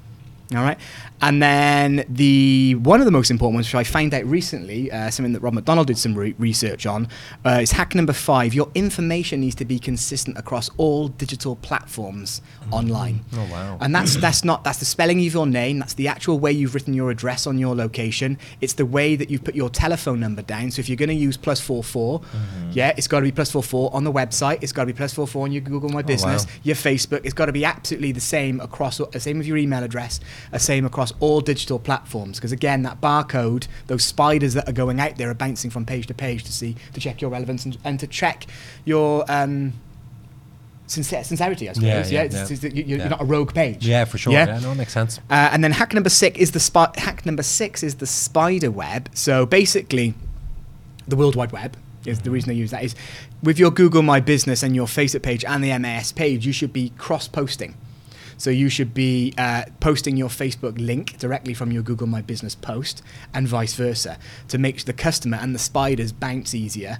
All 0.54 0.62
right, 0.62 0.78
and 1.20 1.42
then 1.42 2.04
the 2.08 2.76
one 2.76 3.00
of 3.00 3.04
the 3.04 3.10
most 3.10 3.32
important 3.32 3.56
ones, 3.56 3.66
which 3.66 3.74
I 3.74 3.82
found 3.82 4.14
out 4.14 4.24
recently, 4.26 4.92
uh, 4.92 5.10
something 5.10 5.32
that 5.32 5.40
Rob 5.40 5.54
McDonald 5.54 5.88
did 5.88 5.98
some 5.98 6.14
re- 6.14 6.36
research 6.38 6.86
on, 6.86 7.08
uh, 7.44 7.58
is 7.62 7.72
hack 7.72 7.96
number 7.96 8.12
five. 8.12 8.54
Your 8.54 8.70
information 8.76 9.40
needs 9.40 9.56
to 9.56 9.64
be 9.64 9.80
consistent 9.80 10.38
across 10.38 10.70
all 10.76 11.08
digital 11.08 11.56
platforms 11.56 12.42
online. 12.70 13.24
Oh, 13.34 13.48
wow. 13.50 13.76
And 13.80 13.92
that's 13.92 14.14
that's 14.16 14.44
not 14.44 14.62
that's 14.62 14.78
the 14.78 14.84
spelling 14.84 15.18
of 15.26 15.34
your 15.34 15.46
name. 15.46 15.80
That's 15.80 15.94
the 15.94 16.06
actual 16.06 16.38
way 16.38 16.52
you've 16.52 16.74
written 16.74 16.94
your 16.94 17.10
address 17.10 17.46
on 17.48 17.58
your 17.58 17.74
location. 17.74 18.38
It's 18.60 18.74
the 18.74 18.86
way 18.86 19.16
that 19.16 19.30
you 19.30 19.40
put 19.40 19.56
your 19.56 19.68
telephone 19.68 20.20
number 20.20 20.42
down. 20.42 20.70
So 20.70 20.78
if 20.78 20.88
you're 20.88 20.96
going 20.96 21.08
to 21.08 21.14
use 21.16 21.36
plus 21.36 21.60
four 21.60 21.82
four, 21.82 22.20
Mm-hmm. 22.20 22.70
yeah, 22.72 22.92
it's 22.96 23.08
got 23.08 23.18
to 23.20 23.24
be 23.24 23.32
plus 23.32 23.50
four 23.50 23.64
four 23.64 23.90
on 23.92 24.04
the 24.04 24.12
website. 24.12 24.62
It's 24.62 24.70
got 24.72 24.82
to 24.82 24.86
be 24.86 24.92
plus 24.92 25.12
four 25.12 25.26
four 25.26 25.42
on 25.44 25.50
your 25.50 25.62
Google 25.62 25.88
My 25.90 26.02
Business, 26.02 26.44
Oh, 26.44 26.48
wow. 26.48 26.60
your 26.62 26.76
Facebook. 26.76 27.22
It's 27.24 27.34
got 27.34 27.46
to 27.46 27.52
be 27.52 27.64
absolutely 27.64 28.12
the 28.12 28.20
same 28.20 28.60
across 28.60 28.98
the 28.98 29.18
same 29.18 29.38
with 29.38 29.46
your 29.48 29.56
email 29.56 29.82
address, 29.82 30.20
the 30.52 30.58
same 30.58 30.84
across 30.84 31.12
all 31.20 31.40
digital 31.40 31.78
platforms. 31.78 32.38
Because 32.38 32.52
again, 32.52 32.82
that 32.82 33.00
barcode, 33.00 33.66
those 33.86 34.04
spiders 34.04 34.54
that 34.54 34.68
are 34.68 34.72
going 34.72 35.00
out 35.00 35.16
there 35.16 35.30
are 35.30 35.34
bouncing 35.34 35.70
from 35.70 35.84
page 35.86 36.06
to 36.08 36.14
page 36.14 36.44
to 36.44 36.52
see 36.52 36.76
to 36.94 37.00
check 37.00 37.20
your 37.20 37.30
relevance 37.30 37.64
and, 37.64 37.76
and 37.84 38.00
to 38.00 38.06
check 38.06 38.46
your. 38.84 39.24
Um, 39.30 39.74
Sincer- 40.88 41.24
sincerity, 41.24 41.68
I 41.68 41.72
suppose. 41.72 41.88
Yeah, 41.88 41.96
Yeah, 41.98 42.06
yeah, 42.06 42.22
It's- 42.26 42.50
yeah. 42.50 42.56
it's- 42.56 42.76
you- 42.76 42.84
you're 42.86 42.98
Yeah. 43.00 43.08
not 43.08 43.20
a 43.20 43.24
rogue 43.24 43.52
page. 43.52 43.84
yeah, 43.84 44.04
for 44.04 44.18
sure. 44.18 44.32
Yeah, 44.32 44.60
no, 44.62 44.70
it 44.70 44.76
makes 44.76 44.92
sense. 44.92 45.18
Uh, 45.28 45.48
and 45.50 45.64
then 45.64 45.72
hack 45.72 45.92
number 45.92 46.08
six 46.08 46.38
is 46.38 46.52
the 46.52 46.60
spi- 46.60 46.92
hack 46.96 47.26
number 47.26 47.42
six 47.42 47.82
is 47.82 47.96
the 47.96 48.06
spider 48.06 48.70
web. 48.70 49.08
So 49.12 49.44
basically, 49.46 50.14
the 51.08 51.16
World 51.16 51.34
Wide 51.34 51.50
Web 51.50 51.76
is 52.04 52.20
the 52.20 52.30
reason 52.30 52.50
I 52.50 52.52
use 52.52 52.70
that 52.70 52.84
is 52.84 52.94
with 53.42 53.58
your 53.58 53.72
Google 53.72 54.02
My 54.02 54.20
Business 54.20 54.62
and 54.62 54.76
your 54.76 54.86
Facebook 54.86 55.22
page 55.22 55.44
and 55.44 55.64
the 55.64 55.72
MAS 55.76 56.12
page, 56.12 56.46
you 56.46 56.52
should 56.52 56.72
be 56.72 56.92
cross-posting. 56.96 57.74
So 58.38 58.50
you 58.50 58.68
should 58.68 58.92
be 58.92 59.32
uh, 59.38 59.64
posting 59.80 60.16
your 60.16 60.28
Facebook 60.28 60.78
link 60.78 61.18
directly 61.18 61.54
from 61.54 61.72
your 61.72 61.82
Google 61.82 62.06
My 62.06 62.20
Business 62.22 62.54
post 62.54 63.02
and 63.32 63.48
vice 63.48 63.74
versa 63.74 64.18
to 64.48 64.58
make 64.58 64.84
the 64.84 64.92
customer 64.92 65.38
and 65.40 65.54
the 65.54 65.58
spiders 65.58 66.12
bounce 66.12 66.54
easier 66.54 66.98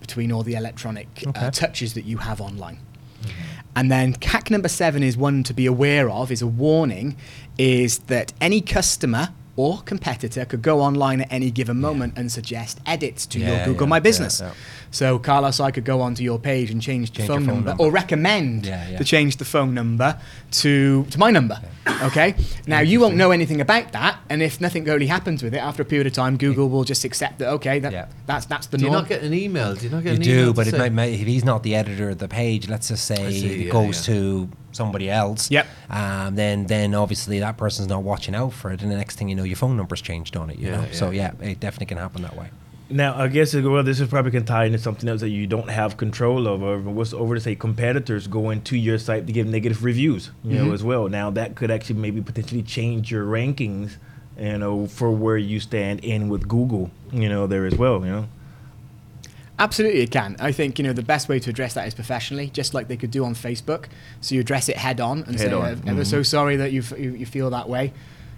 between 0.00 0.32
all 0.32 0.42
the 0.42 0.54
electronic 0.54 1.08
Okay. 1.26 1.38
uh, 1.46 1.50
touches 1.50 1.94
that 1.94 2.04
you 2.04 2.18
have 2.18 2.40
online. 2.40 2.78
And 3.76 3.90
then 3.92 4.16
hack 4.22 4.50
number 4.50 4.68
seven 4.68 5.02
is 5.02 5.16
one 5.16 5.42
to 5.44 5.54
be 5.54 5.66
aware 5.66 6.10
of, 6.10 6.32
is 6.32 6.42
a 6.42 6.46
warning, 6.46 7.16
is 7.58 7.98
that 8.00 8.32
any 8.40 8.60
customer 8.60 9.28
or 9.56 9.82
competitor 9.82 10.44
could 10.44 10.62
go 10.62 10.80
online 10.80 11.20
at 11.20 11.30
any 11.30 11.50
given 11.50 11.78
moment 11.80 12.14
and 12.16 12.32
suggest 12.32 12.80
edits 12.86 13.26
to 13.26 13.38
your 13.38 13.64
Google 13.64 13.86
yeah, 13.86 13.90
My 13.90 13.96
yeah, 13.96 14.00
Business. 14.00 14.42
Yeah. 14.90 14.96
So 14.96 15.18
Carlos, 15.18 15.60
I 15.60 15.70
could 15.70 15.84
go 15.84 16.00
onto 16.00 16.22
your 16.22 16.38
page 16.38 16.70
and 16.70 16.82
change 16.82 17.10
the 17.12 17.18
Change 17.18 17.28
phone, 17.28 17.38
your 17.40 17.46
phone 17.48 17.54
number, 17.56 17.70
number. 17.70 17.84
or 17.84 17.90
recommend 17.92 18.66
Yeah, 18.66 18.88
yeah. 18.90 18.98
to 18.98 19.04
change 19.04 19.36
the 19.36 19.44
phone 19.44 19.72
number 19.74 20.18
to 20.62 21.04
to 21.10 21.18
my 21.18 21.30
number. 21.30 21.60
Okay. 22.02 22.34
Now 22.66 22.80
you 22.80 23.00
won't 23.00 23.16
know 23.16 23.30
anything 23.30 23.60
about 23.60 23.92
that, 23.92 24.18
and 24.28 24.42
if 24.42 24.60
nothing 24.60 24.84
really 24.84 25.06
happens 25.06 25.42
with 25.42 25.54
it 25.54 25.58
after 25.58 25.82
a 25.82 25.84
period 25.84 26.06
of 26.06 26.12
time, 26.12 26.36
Google 26.36 26.68
will 26.68 26.84
just 26.84 27.04
accept 27.04 27.38
that. 27.38 27.48
Okay, 27.54 27.78
that, 27.80 27.92
Yeah. 27.92 28.06
that's 28.26 28.46
that's 28.46 28.66
the 28.68 28.78
norm. 28.78 28.80
Do 28.80 28.84
you 28.86 28.90
norm. 28.92 29.02
not 29.02 29.08
get 29.08 29.22
an 29.22 29.34
email? 29.34 29.74
Do 29.74 29.84
you 29.84 29.90
not 29.90 30.02
get 30.02 30.10
You 30.10 30.16
an 30.16 30.22
do, 30.22 30.30
email? 30.40 30.52
but 30.54 30.64
to 30.66 30.74
it 30.76 30.78
might, 30.78 30.92
might, 30.92 31.12
if 31.12 31.26
he's 31.26 31.44
not 31.44 31.62
the 31.62 31.74
editor 31.74 32.10
of 32.10 32.18
the 32.18 32.28
page, 32.28 32.68
let's 32.68 32.88
just 32.88 33.04
say 33.04 33.30
see, 33.32 33.46
it 33.46 33.66
yeah, 33.66 33.72
goes 33.72 34.06
yeah. 34.08 34.14
to 34.14 34.48
somebody 34.72 35.10
else. 35.10 35.50
Yep. 35.50 35.66
Um, 35.90 36.34
then 36.36 36.66
then 36.66 36.94
obviously 36.94 37.38
that 37.40 37.56
person's 37.56 37.88
not 37.88 38.02
watching 38.02 38.34
out 38.34 38.52
for 38.52 38.70
it, 38.72 38.82
and 38.82 38.90
the 38.90 38.96
next 38.96 39.16
thing 39.16 39.28
you 39.28 39.34
know, 39.36 39.44
your 39.44 39.56
phone 39.56 39.76
number's 39.76 40.00
changed 40.02 40.36
on 40.36 40.50
it. 40.50 40.58
You 40.58 40.68
Yeah, 40.68 40.76
know, 40.80 40.86
so 40.92 41.10
yeah. 41.10 41.32
yeah, 41.40 41.48
it 41.50 41.60
definitely 41.60 41.86
can 41.86 41.98
happen 41.98 42.22
that 42.22 42.36
way. 42.36 42.48
Now, 42.90 43.16
I 43.16 43.28
guess 43.28 43.54
well, 43.54 43.84
this 43.84 44.00
is 44.00 44.08
probably 44.08 44.32
can 44.32 44.44
tie 44.44 44.64
into 44.64 44.78
something 44.78 45.08
else 45.08 45.20
that 45.20 45.28
you 45.28 45.46
don't 45.46 45.70
have 45.70 45.96
control 45.96 46.48
over. 46.48 46.78
what's 46.80 47.12
over 47.12 47.36
to 47.36 47.40
say 47.40 47.54
competitors 47.54 48.26
going 48.26 48.62
to 48.62 48.76
your 48.76 48.98
site 48.98 49.28
to 49.28 49.32
give 49.32 49.46
negative 49.46 49.84
reviews, 49.84 50.30
you 50.42 50.56
know, 50.56 50.64
mm-hmm. 50.64 50.74
as 50.74 50.82
well. 50.82 51.08
Now 51.08 51.30
that 51.30 51.54
could 51.54 51.70
actually 51.70 52.00
maybe 52.00 52.20
potentially 52.20 52.62
change 52.62 53.10
your 53.10 53.24
rankings, 53.24 53.96
you 54.36 54.58
know, 54.58 54.88
for 54.88 55.12
where 55.12 55.36
you 55.36 55.60
stand 55.60 56.00
in 56.04 56.28
with 56.28 56.48
Google, 56.48 56.90
you 57.12 57.28
know, 57.28 57.46
there 57.46 57.64
as 57.64 57.76
well, 57.76 58.04
you 58.04 58.10
know. 58.10 58.28
Absolutely, 59.60 60.00
it 60.00 60.10
can. 60.10 60.36
I 60.40 60.52
think 60.52 60.78
you 60.78 60.84
know 60.84 60.94
the 60.94 61.02
best 61.02 61.28
way 61.28 61.38
to 61.38 61.50
address 61.50 61.74
that 61.74 61.86
is 61.86 61.92
professionally, 61.92 62.48
just 62.48 62.72
like 62.72 62.88
they 62.88 62.96
could 62.96 63.10
do 63.10 63.24
on 63.26 63.34
Facebook. 63.34 63.84
So 64.22 64.34
you 64.34 64.40
address 64.40 64.70
it 64.70 64.76
head 64.78 65.00
on 65.00 65.18
and 65.24 65.38
Head 65.38 65.50
say, 65.50 65.52
on, 65.52 65.64
"I'm 65.64 65.82
ever 65.86 66.04
so 66.04 66.16
mm-hmm. 66.16 66.22
sorry 66.22 66.56
that 66.56 66.72
you 66.72 66.82
you 66.96 67.26
feel 67.26 67.50
that 67.50 67.68
way. 67.68 67.92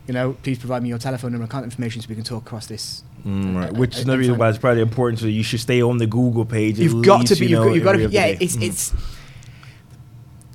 You 0.07 0.15
know, 0.15 0.33
please 0.43 0.59
provide 0.59 0.83
me 0.83 0.89
your 0.89 0.99
telephone 0.99 1.31
number 1.33 1.45
and 1.45 1.51
contact 1.51 1.73
information 1.73 2.03
so 2.03 2.09
we 2.09 2.15
can 2.17 2.25
talk 2.25 2.43
across 2.45 2.67
this." 2.67 3.05
Mm, 3.27 3.57
right. 3.57 3.71
uh, 3.71 3.75
Which 3.75 3.95
is 3.95 4.01
uh, 4.01 4.03
another 4.05 4.19
reason 4.19 4.37
why 4.39 4.49
it's 4.49 4.59
probably 4.59 4.83
important. 4.83 5.21
So 5.21 5.27
you 5.27 5.43
should 5.45 5.61
stay 5.61 5.81
on 5.81 5.99
the 5.99 6.07
Google 6.07 6.45
page. 6.45 6.79
You've 6.79 7.05
got 7.05 7.27
to 7.27 7.37
be. 7.37 7.47
you 7.47 7.51
You've 7.51 7.59
know, 7.61 7.65
got, 7.67 7.75
you've 7.75 7.85
got 7.85 7.93
to. 7.93 7.99
Be, 8.09 8.15
yeah, 8.15 8.21
other 8.25 8.35
day. 8.35 8.45
it's 8.45 8.57
it's. 8.57 8.95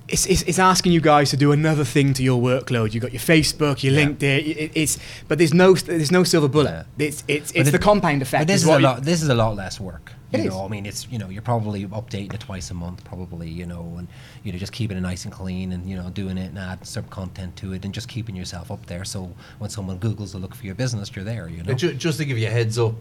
It's, 0.10 0.26
it's, 0.26 0.41
it's 0.43 0.58
asking 0.60 0.93
you 0.93 1.02
guys 1.02 1.32
to 1.32 1.38
do 1.38 1.52
another 1.52 1.84
thing 1.84 2.14
to 2.14 2.24
your 2.24 2.41
workload. 2.41 2.93
You've 2.93 3.02
got 3.04 3.12
your 3.12 3.20
Facebook, 3.20 3.84
your 3.84 3.93
Yeah. 3.93 4.06
LinkedIn. 4.06 4.48
It, 4.58 4.72
it's 4.74 4.98
but 5.28 5.38
there's 5.38 5.54
no 5.54 5.74
there's 5.74 6.14
no 6.14 6.24
silver 6.24 6.48
bullet. 6.48 6.86
Yeah. 6.98 7.08
It's 7.08 7.24
it's 7.28 7.52
it's 7.52 7.68
it- 7.68 7.72
the 7.74 7.80
compound 7.80 8.22
effect. 8.22 8.41
But 8.43 8.48
this 8.48 8.62
is 8.62 8.70
is, 8.70 8.74
a 8.76 8.80
lot. 8.80 9.04
This 9.04 9.22
is 9.22 9.28
a 9.28 9.36
lot 9.36 9.56
less 9.58 9.82
work. 9.82 10.14
It 10.32 10.39
you 10.39 10.43
is. 10.45 10.53
know, 10.53 10.65
I 10.65 10.67
mean, 10.67 10.86
it's 10.86 11.07
you 11.09 11.17
know, 11.17 11.30
you're 11.30 11.41
probably 11.41 11.86
updating 11.86 12.34
it 12.34 12.41
twice 12.41 12.69
a 12.69 12.73
month, 12.73 13.03
probably. 13.05 13.49
You 13.49 13.65
know, 13.65 13.95
and 13.97 14.07
you 14.43 14.51
know, 14.51 14.57
just 14.57 14.73
keeping 14.73 14.97
it 14.97 15.01
nice 15.01 15.23
and 15.23 15.34
clean, 15.34 15.71
and 15.71 15.89
you 15.89 15.95
know, 15.95 16.09
doing 16.09 16.38
it 16.38 16.47
and 16.47 16.59
adding 16.59 16.84
some 16.84 17.05
content 17.05 17.55
to 17.57 17.73
it, 17.73 17.86
and 17.86 17.93
just 17.93 18.09
keeping 18.09 18.36
yourself 18.36 18.69
up 18.69 18.86
there. 18.88 19.05
So 19.05 19.34
when 19.59 19.69
someone 19.69 19.99
googles 19.99 20.32
to 20.32 20.38
look 20.38 20.53
for 20.53 20.65
your 20.65 20.75
business, 20.75 21.15
you're 21.15 21.25
there. 21.25 21.47
You 21.47 21.63
know. 21.63 21.73
Ju- 21.73 21.93
just 21.93 22.17
to 22.19 22.25
give 22.25 22.38
you 22.38 22.47
a 22.47 22.51
heads 22.51 22.78
up, 22.78 22.95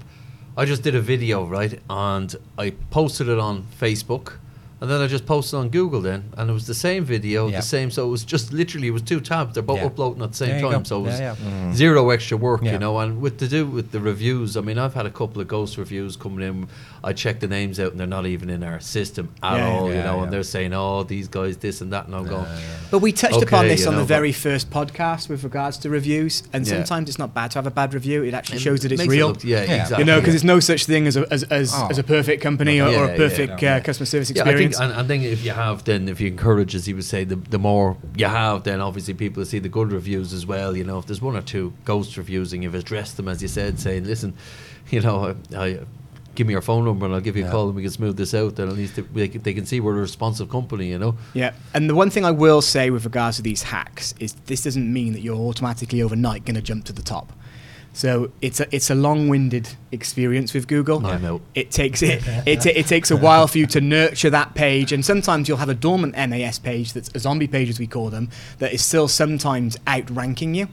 I 0.56 0.64
just 0.64 0.82
did 0.82 0.94
a 0.94 1.00
video, 1.00 1.44
right? 1.44 1.80
And 1.90 2.34
I 2.56 2.70
posted 2.90 3.28
it 3.28 3.38
on 3.38 3.66
Facebook. 3.80 4.34
And 4.78 4.90
then 4.90 5.00
I 5.00 5.06
just 5.06 5.24
posted 5.24 5.58
on 5.58 5.70
Google 5.70 6.02
then, 6.02 6.24
and 6.36 6.50
it 6.50 6.52
was 6.52 6.66
the 6.66 6.74
same 6.74 7.02
video, 7.02 7.48
Yeah. 7.48 7.56
the 7.60 7.62
same. 7.66 7.90
So 7.90 8.06
it 8.06 8.10
was 8.10 8.24
just 8.24 8.52
literally 8.52 8.88
it 8.88 8.90
was 8.90 9.00
two 9.00 9.20
tabs. 9.20 9.54
They're 9.54 9.62
both 9.62 9.78
Yeah. 9.78 9.86
uploading 9.86 10.22
at 10.22 10.32
the 10.32 10.36
same 10.36 10.60
time, 10.60 10.70
go. 10.78 10.82
so 10.82 10.98
it 11.00 11.04
was 11.04 11.18
Yeah, 11.18 11.34
yeah. 11.42 11.72
zero 11.72 12.10
extra 12.10 12.36
work, 12.36 12.62
Yeah. 12.62 12.72
you 12.72 12.78
know. 12.78 12.98
And 12.98 13.22
with 13.22 13.38
to 13.38 13.48
do 13.48 13.64
with 13.66 13.90
the 13.92 14.00
reviews, 14.00 14.54
I 14.54 14.60
mean, 14.60 14.76
I've 14.78 14.92
had 14.92 15.06
a 15.06 15.10
couple 15.10 15.40
of 15.40 15.48
ghost 15.48 15.78
reviews 15.78 16.14
coming 16.16 16.46
in. 16.46 16.66
I 17.02 17.14
check 17.14 17.40
the 17.40 17.46
names 17.46 17.80
out, 17.80 17.92
and 17.92 17.98
they're 18.00 18.06
not 18.06 18.26
even 18.26 18.50
in 18.50 18.62
our 18.62 18.78
system 18.80 19.30
at 19.42 19.56
Yeah, 19.56 19.66
all, 19.68 19.88
you 19.88 19.94
know. 19.94 20.16
yeah. 20.18 20.22
And 20.24 20.32
they're 20.32 20.42
saying, 20.42 20.74
"Oh, 20.74 21.04
these 21.04 21.28
guys, 21.28 21.56
this 21.56 21.80
and 21.80 21.90
that," 21.94 22.06
and 22.06 22.14
I'm 22.14 22.26
going, 22.26 22.44
But 22.90 22.98
we 22.98 23.12
touched 23.12 23.42
upon 23.42 23.68
this 23.68 23.86
on 23.86 23.94
know, 23.94 24.00
the 24.00 24.04
very 24.06 24.32
first 24.32 24.70
podcast 24.70 25.28
with 25.30 25.42
regards 25.42 25.78
to 25.78 25.88
reviews, 25.90 26.42
and 26.52 26.66
Yeah. 26.66 26.74
sometimes 26.74 27.08
it's 27.08 27.18
not 27.18 27.32
bad 27.32 27.50
to 27.52 27.58
have 27.58 27.66
a 27.66 27.70
bad 27.70 27.94
review. 27.94 28.22
It 28.24 28.34
actually 28.34 28.56
It 28.58 28.60
shows 28.62 28.80
that 28.80 28.92
it's 28.92 28.98
makes 28.98 29.12
it 29.12 29.16
real. 29.16 29.28
look- 29.28 29.42
yeah, 29.42 29.62
Yeah. 29.64 29.72
exactly. 29.82 29.98
you 30.00 30.04
know, 30.04 30.16
because 30.16 30.28
yeah. 30.28 30.32
there's 30.32 30.44
no 30.44 30.60
such 30.60 30.84
thing 30.84 31.06
as 31.06 31.16
a, 31.16 31.26
as, 31.32 31.44
as, 31.44 31.72
Oh. 31.74 31.88
as 31.90 31.98
a 31.98 32.02
perfect 32.02 32.42
company 32.42 32.78
or, 32.80 32.88
or 32.88 32.90
Yeah, 32.92 33.04
a 33.06 33.16
perfect 33.16 33.62
uh, 33.62 33.80
customer 33.80 34.04
service 34.06 34.30
Yeah, 34.34 34.42
I 34.42 34.44
think, 34.44 34.50
experience. 34.72 34.75
And 34.80 34.92
I 34.92 35.02
think 35.02 35.24
if 35.24 35.44
you 35.44 35.52
have, 35.52 35.84
then 35.84 36.08
if 36.08 36.20
you 36.20 36.28
encourage, 36.28 36.74
as 36.74 36.86
he 36.86 36.94
would 36.94 37.04
say, 37.04 37.24
the, 37.24 37.36
the 37.36 37.58
more 37.58 37.96
you 38.16 38.26
have, 38.26 38.64
then 38.64 38.80
obviously 38.80 39.14
people 39.14 39.44
see 39.44 39.58
the 39.58 39.68
good 39.68 39.92
reviews 39.92 40.32
as 40.32 40.46
well. 40.46 40.76
You 40.76 40.84
know, 40.84 40.98
if 40.98 41.06
there's 41.06 41.20
one 41.20 41.36
or 41.36 41.42
two 41.42 41.72
ghost 41.84 42.16
reviews 42.16 42.52
and 42.52 42.62
you've 42.62 42.74
addressed 42.74 43.16
them, 43.16 43.28
as 43.28 43.42
you 43.42 43.48
said, 43.48 43.78
saying, 43.78 44.04
listen, 44.04 44.34
you 44.90 45.00
know, 45.00 45.36
I, 45.52 45.56
I 45.56 45.78
give 46.36 46.46
me 46.46 46.52
your 46.52 46.62
phone 46.62 46.84
number 46.84 47.06
and 47.06 47.14
I'll 47.14 47.20
give 47.20 47.36
you 47.36 47.46
a 47.46 47.50
call 47.50 47.66
and 47.66 47.74
we 47.74 47.82
can 47.82 47.90
smooth 47.90 48.16
this 48.16 48.34
out. 48.34 48.56
Then 48.56 48.68
at 48.68 48.74
least 48.74 49.00
they, 49.14 49.28
they 49.28 49.54
can 49.54 49.66
see 49.66 49.80
we're 49.80 49.96
a 49.96 50.00
responsive 50.00 50.48
company. 50.48 50.88
You 50.88 50.98
know, 50.98 51.16
Yeah, 51.34 51.52
and 51.74 51.90
the 51.90 51.94
one 51.94 52.10
thing 52.10 52.24
I 52.24 52.30
will 52.30 52.62
say 52.62 52.90
with 52.90 53.04
regards 53.04 53.38
to 53.38 53.42
these 53.42 53.64
hacks 53.64 54.14
is 54.20 54.34
this 54.46 54.62
doesn't 54.62 54.92
mean 54.92 55.14
that 55.14 55.20
you're 55.20 55.36
automatically 55.36 56.02
overnight 56.02 56.44
going 56.44 56.54
to 56.54 56.62
jump 56.62 56.84
to 56.84 56.92
the 56.92 57.02
top. 57.02 57.32
So 57.96 58.30
it's 58.42 58.60
a 58.60 58.66
it's 58.76 58.90
a 58.90 58.94
long-winded 58.94 59.74
experience 59.90 60.52
with 60.52 60.68
Google. 60.68 61.06
I 61.06 61.16
know. 61.16 61.40
It 61.54 61.70
takes 61.70 62.02
it 62.02 62.22
it, 62.46 62.66
it 62.66 62.86
takes 62.86 63.10
a 63.10 63.16
while 63.16 63.48
for 63.48 63.56
you 63.56 63.66
to 63.68 63.80
nurture 63.80 64.28
that 64.28 64.54
page, 64.54 64.92
and 64.92 65.02
sometimes 65.02 65.48
you'll 65.48 65.56
have 65.56 65.70
a 65.70 65.74
dormant 65.74 66.12
MAS 66.14 66.58
page 66.58 66.92
that's 66.92 67.10
a 67.14 67.18
zombie 67.18 67.46
page 67.46 67.70
as 67.70 67.78
we 67.78 67.86
call 67.86 68.10
them 68.10 68.28
that 68.58 68.74
is 68.74 68.84
still 68.84 69.08
sometimes 69.08 69.78
outranking 69.88 70.54
you. 70.54 70.68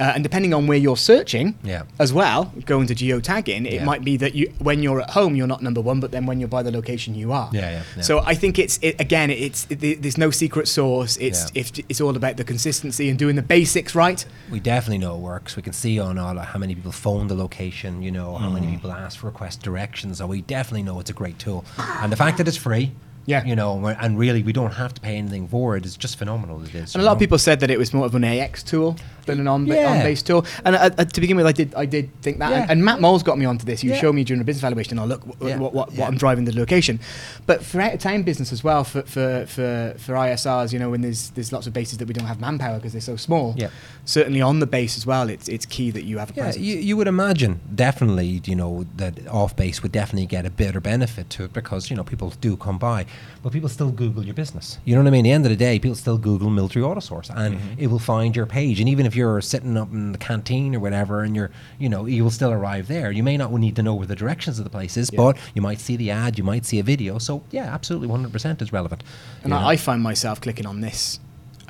Uh, 0.00 0.12
and 0.14 0.22
depending 0.22 0.54
on 0.54 0.66
where 0.66 0.78
you're 0.78 0.96
searching, 0.96 1.54
Yeah. 1.64 1.82
as 1.98 2.12
well, 2.12 2.52
going 2.66 2.86
to 2.86 2.94
geotagging, 2.94 3.66
it 3.66 3.72
Yeah. 3.74 3.84
might 3.84 4.04
be 4.04 4.16
that 4.18 4.34
you, 4.34 4.52
when 4.58 4.82
you're 4.82 5.00
at 5.00 5.10
home, 5.10 5.34
you're 5.34 5.46
not 5.48 5.62
number 5.62 5.80
one, 5.80 5.98
but 6.00 6.12
then 6.12 6.24
when 6.26 6.38
you're 6.40 6.48
by 6.48 6.62
the 6.62 6.70
location, 6.70 7.14
you 7.14 7.32
are. 7.32 7.50
Yeah, 7.52 7.82
yeah. 7.96 8.02
So 8.02 8.20
I 8.24 8.34
think 8.34 8.58
it's 8.58 8.78
it, 8.82 9.00
again, 9.00 9.30
it's 9.30 9.66
it, 9.70 10.02
there's 10.02 10.18
no 10.18 10.30
secret 10.30 10.68
source. 10.68 11.16
It's 11.16 11.50
if 11.54 11.72
it's 11.88 12.00
all 12.00 12.16
about 12.16 12.36
the 12.36 12.44
consistency 12.44 13.08
and 13.08 13.18
doing 13.18 13.36
the 13.36 13.42
basics 13.42 13.94
right. 13.94 14.24
we 14.50 14.60
definitely 14.60 14.98
know 14.98 15.14
it 15.16 15.20
works. 15.20 15.56
We 15.56 15.62
can 15.62 15.72
see 15.72 15.98
on 15.98 16.18
all 16.18 16.36
how 16.38 16.58
many 16.58 16.74
people 16.74 16.92
phone 16.92 17.26
the 17.28 17.34
location, 17.34 18.02
you 18.02 18.10
know, 18.10 18.36
how 18.36 18.50
many 18.50 18.66
people 18.68 18.92
ask 18.92 19.18
for 19.18 19.26
request 19.26 19.62
directions. 19.62 20.18
So 20.18 20.26
we 20.26 20.42
definitely 20.42 20.82
know 20.84 21.00
it's 21.00 21.10
a 21.10 21.14
great 21.14 21.38
tool. 21.38 21.64
And 22.02 22.12
the 22.12 22.16
fact 22.16 22.38
that 22.38 22.46
it's 22.48 22.56
free, 22.56 22.92
Yeah. 23.28 23.44
you 23.44 23.54
know, 23.54 23.86
and 23.86 24.18
really 24.18 24.42
we 24.42 24.52
don't 24.52 24.72
have 24.72 24.92
to 24.94 25.00
pay 25.00 25.16
anything 25.16 25.46
for 25.48 25.76
it. 25.76 25.80
it 25.84 25.86
is 25.86 25.96
just 25.96 26.16
phenomenal. 26.18 26.62
It 26.64 26.74
is. 26.74 26.94
And 26.94 27.02
a 27.02 27.04
lot 27.04 27.12
of 27.12 27.18
people 27.18 27.38
said 27.38 27.60
that 27.60 27.70
it 27.70 27.78
was 27.78 27.92
more 27.92 28.06
of 28.06 28.14
an 28.14 28.24
AX 28.24 28.62
tool 28.62 28.96
than 29.26 29.38
an 29.40 29.46
on 29.46 29.66
Yeah. 29.66 29.92
on 29.92 29.98
base 30.02 30.22
tool. 30.22 30.46
And 30.64 30.74
uh, 30.74 30.90
uh, 30.96 31.04
to 31.04 31.20
begin 31.20 31.36
with, 31.36 31.44
I 31.46 31.52
did 31.52 31.74
I 31.74 31.84
did 31.84 32.06
think 32.22 32.38
that. 32.38 32.50
Yeah. 32.50 32.62
And, 32.62 32.70
and 32.72 32.84
Matt 32.84 33.00
Moles 33.02 33.22
got 33.22 33.36
me 33.38 33.44
onto 33.44 33.66
this. 33.66 33.84
You 33.84 33.90
Yeah. 33.90 34.00
showed 34.00 34.14
me 34.14 34.24
during 34.24 34.40
a 34.40 34.44
business 34.44 34.62
valuation. 34.62 34.98
Oh, 34.98 35.04
look 35.04 35.22
Yeah. 35.42 35.58
what, 35.58 35.74
what, 35.74 35.92
what 35.92 36.08
I'm 36.08 36.16
driving 36.16 36.44
the 36.46 36.56
location. 36.56 36.98
But 37.46 37.62
for 37.62 37.80
out 37.82 37.92
of 37.92 38.00
town 38.00 38.22
business 38.22 38.50
as 38.52 38.64
well, 38.64 38.82
for, 38.84 39.02
for, 39.02 39.44
for, 39.46 39.94
for 39.98 40.14
ISRs, 40.14 40.72
you 40.72 40.78
know, 40.78 40.90
when 40.90 41.02
there's 41.02 41.28
there's 41.36 41.52
lots 41.52 41.66
of 41.66 41.72
bases 41.74 41.98
that 41.98 42.08
we 42.08 42.14
don't 42.14 42.26
have 42.26 42.40
manpower 42.40 42.76
because 42.78 42.92
they're 42.92 43.00
so 43.12 43.16
small. 43.16 43.54
Yeah. 43.58 43.68
Certainly 44.06 44.40
on 44.40 44.60
the 44.60 44.66
base 44.66 44.96
as 44.96 45.04
well, 45.04 45.28
it's 45.28 45.48
it's 45.50 45.66
key 45.66 45.90
that 45.90 46.04
you 46.04 46.16
have 46.18 46.30
a 46.30 46.34
Yeah, 46.34 46.42
presence. 46.44 46.64
you, 46.64 46.76
you 46.78 46.96
would 46.96 47.08
imagine 47.08 47.60
definitely, 47.74 48.40
you 48.46 48.56
know, 48.56 48.86
that 48.96 49.14
off 49.28 49.54
base 49.54 49.82
would 49.82 49.92
definitely 49.92 50.26
get 50.26 50.46
a 50.46 50.50
better 50.50 50.80
benefit 50.80 51.28
to 51.30 51.44
it 51.44 51.52
because, 51.52 51.90
you 51.90 51.96
know, 51.96 52.04
people 52.04 52.32
do 52.40 52.56
come 52.56 52.78
by, 52.78 53.04
but 53.42 53.52
people 53.52 53.68
still 53.68 53.90
Google 53.90 54.24
your 54.24 54.34
business. 54.34 54.78
You 54.84 54.94
know 54.94 55.02
what 55.02 55.08
I 55.08 55.10
mean? 55.10 55.20
At 55.20 55.28
the 55.28 55.32
end 55.32 55.44
of 55.46 55.50
the 55.50 55.56
day, 55.56 55.78
people 55.78 55.94
still 55.94 56.18
Google 56.18 56.50
military 56.50 56.84
auto 56.84 57.00
source 57.00 57.30
and 57.30 57.56
Mm-hmm. 57.56 57.74
it 57.80 57.86
will 57.88 57.98
find 57.98 58.34
your 58.36 58.46
page. 58.46 58.80
And 58.80 58.88
even 58.88 59.06
if 59.06 59.14
you're 59.16 59.40
sitting 59.40 59.76
up 59.76 59.90
in 59.92 60.12
the 60.12 60.18
canteen 60.18 60.74
or 60.74 60.80
whatever 60.80 61.22
and 61.22 61.34
you're, 61.36 61.50
you 61.78 61.88
know, 61.88 62.06
you 62.06 62.22
will 62.24 62.30
still 62.30 62.52
arrive 62.52 62.88
there. 62.88 63.10
You 63.10 63.22
may 63.22 63.36
not 63.36 63.52
need 63.52 63.76
to 63.76 63.82
know 63.82 63.94
where 63.94 64.06
the 64.06 64.16
directions 64.16 64.58
of 64.58 64.64
the 64.64 64.70
place 64.70 64.96
is, 64.96 65.10
but 65.10 65.36
you 65.54 65.62
might 65.62 65.80
see 65.80 65.96
the 65.96 66.10
ad, 66.10 66.38
you 66.38 66.44
might 66.44 66.64
see 66.64 66.78
a 66.78 66.82
video. 66.82 67.18
So, 67.18 67.42
yeah, 67.50 67.72
absolutely 67.72 68.08
100% 68.08 68.62
is 68.62 68.72
relevant. 68.72 69.02
And? 69.42 69.54
I, 69.54 69.70
I 69.70 69.76
find 69.76 70.02
myself 70.02 70.40
clicking 70.40 70.66
on 70.66 70.80
this, 70.80 71.20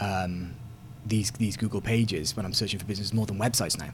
um, 0.01 0.55
these 1.07 1.31
these 1.33 1.57
Google 1.57 1.81
pages 1.81 2.37
when 2.37 2.45
I'm 2.45 2.53
searching 2.53 2.79
for 2.79 2.87
business 2.87 3.13
more 3.13 3.25
than 3.27 3.39
websites 3.39 3.79
now. 3.79 3.91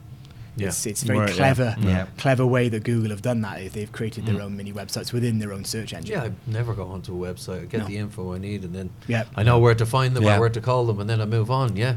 Yeah. 0.57 0.67
It's, 0.67 0.85
it's 0.85 1.03
a 1.03 1.05
very 1.05 1.19
Right, 1.19 1.29
clever, 1.31 1.75
Yeah. 1.81 2.05
clever 2.17 2.45
way 2.45 2.69
that 2.69 2.83
Google 2.83 3.09
have 3.11 3.21
done 3.21 3.41
that. 3.41 3.61
Is 3.61 3.73
they've 3.73 3.91
created 3.91 4.23
Mm. 4.23 4.27
their 4.33 4.41
own 4.41 4.55
mini 4.57 4.71
websites 4.71 5.11
within 5.11 5.39
their 5.39 5.51
own 5.51 5.65
search 5.65 5.93
engine. 5.93 6.13
yeah, 6.15 6.23
I 6.23 6.31
never 6.47 6.73
go 6.73 6.85
onto 6.87 7.13
a 7.23 7.33
website. 7.33 7.63
I 7.63 7.65
get 7.65 7.81
No. 7.81 7.87
the 7.87 7.97
info 7.97 8.33
I 8.33 8.37
need, 8.37 8.63
and 8.63 8.73
then 8.73 8.89
Yeah. 9.07 9.23
I 9.35 9.43
know 9.43 9.59
where 9.59 9.75
to 9.75 9.85
find 9.85 10.15
them 10.15 10.23
Yeah. 10.23 10.37
or 10.37 10.39
where 10.41 10.49
to 10.49 10.61
call 10.61 10.85
them, 10.85 10.99
and 10.99 11.09
then 11.09 11.19
I 11.21 11.25
move 11.25 11.51
on. 11.51 11.75
Yeah. 11.75 11.95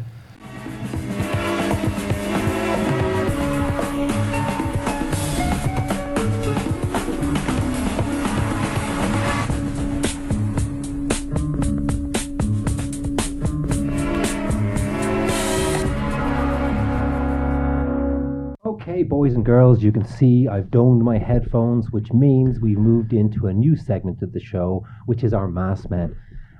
Boys 19.09 19.35
and 19.35 19.45
girls, 19.45 19.83
you 19.83 19.91
can 19.91 20.05
see 20.05 20.47
I've 20.49 20.71
donned 20.71 21.03
my 21.03 21.19
headphones, 21.19 21.91
which 21.91 22.13
means 22.13 22.61
we've 22.61 22.79
moved 22.79 23.13
into 23.13 23.47
a 23.47 23.53
new 23.53 23.75
segment 23.75 24.23
of 24.23 24.33
the 24.33 24.41
show, 24.41 24.87
which 25.07 25.25
is 25.25 25.33
our 25.33 25.49
mass 25.49 25.89
man. 25.89 26.15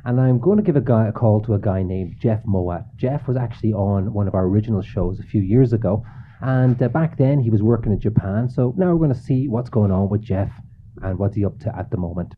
And 0.05 0.19
I'm 0.19 0.39
going 0.39 0.57
to 0.57 0.63
give 0.63 0.77
a 0.77 0.81
guy 0.81 1.09
a 1.09 1.13
call 1.13 1.43
to 1.43 1.55
a 1.55 1.59
guy 1.59 1.83
named 1.83 2.17
Jeff 2.19 2.41
Moat. 2.47 2.83
Jeff 2.97 3.29
was 3.29 3.37
actually 3.37 3.75
on 3.75 4.15
one 4.15 4.27
of 4.27 4.35
our 4.35 4.47
original 4.47 4.81
shows 4.81 5.21
a 5.21 5.25
few 5.25 5.43
years 5.43 5.75
ago, 5.75 6.03
and 6.41 6.83
uh, 6.83 6.89
back 6.89 7.19
then 7.19 7.41
he 7.41 7.51
was 7.51 7.63
working 7.63 7.93
in 7.93 8.01
Japan. 8.01 8.49
So 8.49 8.73
now 8.79 8.93
we're 8.95 9.07
going 9.07 9.15
to 9.15 9.27
see 9.27 9.49
what's 9.49 9.69
going 9.69 9.91
on 9.91 10.09
with 10.09 10.23
Jeff 10.23 10.51
and 11.03 11.19
what's 11.19 11.37
he 11.37 11.45
up 11.45 11.59
to 11.61 11.77
at 11.77 11.91
the 11.91 11.99
moment. 11.99 12.35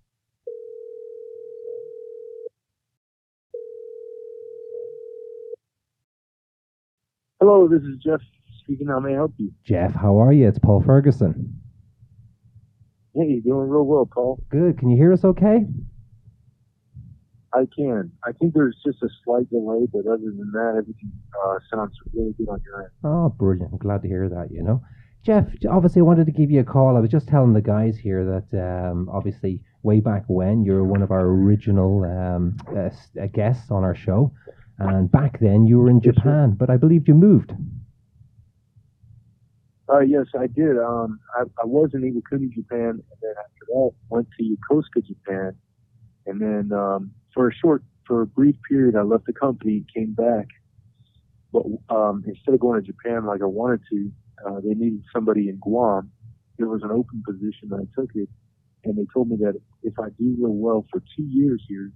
Hello, 7.39 7.69
this 7.69 7.83
is 7.83 7.97
Jeff 8.05 8.21
speaking. 8.71 8.89
How 8.89 9.01
may 9.01 9.13
I 9.13 9.17
help 9.17 9.35
you? 9.37 9.53
Jeff, 9.65 9.95
how 9.95 10.21
are 10.21 10.33
you? 10.33 10.47
It's 10.49 10.59
Paul 10.59 10.83
Ferguson. 10.85 11.61
Hey, 13.15 13.27
you're 13.27 13.41
doing 13.41 13.69
real 13.69 13.85
well, 13.85 14.09
Paul. 14.11 14.41
Good. 14.49 14.79
Can 14.79 14.91
you 14.91 14.97
hear 14.97 15.13
us 15.13 15.25
okay? 15.25 15.67
I 17.53 17.67
can. 17.77 18.13
I 18.25 18.31
think 18.33 18.55
there's 18.55 18.77
just 18.87 19.03
a 19.03 19.09
slight 19.25 19.51
delay, 19.51 19.87
but 19.93 20.07
other 20.07 20.19
than 20.19 20.53
that, 20.53 20.75
everything 20.79 21.11
uh, 21.45 21.59
sounds 21.75 21.97
really 22.15 22.33
good 22.39 22.49
on 22.49 22.61
your 22.65 22.83
end. 22.83 22.91
Oh, 23.03 23.29
brilliant. 23.31 23.73
I'm 23.73 23.79
glad 23.79 24.03
to 24.03 24.09
hear 24.09 24.29
that, 24.29 24.53
you 24.53 24.63
know. 24.63 24.81
Jeff, 25.25 25.47
obviously, 25.69 26.01
I 26.01 26.05
wanted 26.05 26.27
to 26.27 26.33
give 26.33 26.53
you 26.53 26.61
a 26.61 26.65
call. 26.65 26.97
I 26.97 27.01
was 27.01 27.11
just 27.11 27.27
telling 27.27 27.53
the 27.53 27.61
guys 27.61 27.99
here 27.99 28.25
that 28.25 28.89
um, 28.89 29.11
obviously, 29.13 29.61
way 29.83 29.99
back 29.99 30.23
when, 30.29 30.63
you 30.65 30.75
were 30.75 30.85
one 30.85 31.03
of 31.03 31.11
our 31.11 31.27
original 31.27 32.05
um, 32.05 32.57
uh, 32.69 32.91
uh, 33.21 33.27
guests 33.35 33.73
on 33.73 33.83
our 33.83 33.97
show. 33.97 34.33
And 34.79 35.11
back 35.11 35.41
then, 35.41 35.67
you 35.67 35.79
were 35.79 35.91
in 35.91 36.01
Japan, 36.01 36.57
but 36.59 36.71
I 36.71 36.77
believed 36.77 37.09
you 37.09 37.15
moved. 37.15 37.53
Uh, 39.91 40.01
yes, 40.01 40.27
I 40.39 40.47
did. 40.47 40.79
Um, 40.79 41.19
I, 41.37 41.43
I 41.63 41.67
was 41.67 41.91
in 41.95 42.03
Iwakuni, 42.03 42.53
Japan, 42.53 42.91
and 42.91 43.19
then 43.21 43.35
after 43.39 43.67
that, 43.69 43.91
went 44.09 44.29
to 44.39 44.45
Yokosuka, 44.45 45.05
Japan, 45.05 45.53
and 46.27 46.41
then 46.41 46.71
um, 46.79 47.11
for 47.35 47.49
a 47.49 47.55
short, 47.55 47.83
for 48.07 48.23
a 48.23 48.27
brief 48.27 48.55
period, 48.69 48.95
I 48.95 49.03
left 49.03 49.27
the 49.27 49.33
company, 49.33 49.85
came 49.95 50.13
back, 50.13 50.47
but 51.53 51.65
um, 51.89 52.23
instead 52.27 52.55
of 52.55 52.61
going 52.61 52.81
to 52.81 52.87
Japan 52.87 53.27
like 53.27 53.43
I 53.43 53.47
wanted 53.47 53.81
to, 53.91 54.13
uh, 54.47 54.61
they 54.61 54.75
needed 54.75 55.03
somebody 55.13 55.49
in 55.49 55.59
Guam. 55.59 56.11
There 56.57 56.69
was 56.69 56.83
an 56.85 56.91
open 56.93 57.23
position, 57.27 57.71
and 57.73 57.81
I 57.89 58.01
took 58.01 58.11
it, 58.15 58.29
and 58.85 58.97
they 58.97 59.07
told 59.13 59.29
me 59.29 59.37
that 59.41 59.55
if 59.83 59.99
I 59.99 60.11
do 60.19 60.37
real 60.39 60.55
well 60.55 60.87
for 60.93 61.01
two 61.17 61.25
years 61.25 61.63
here, 61.69 61.91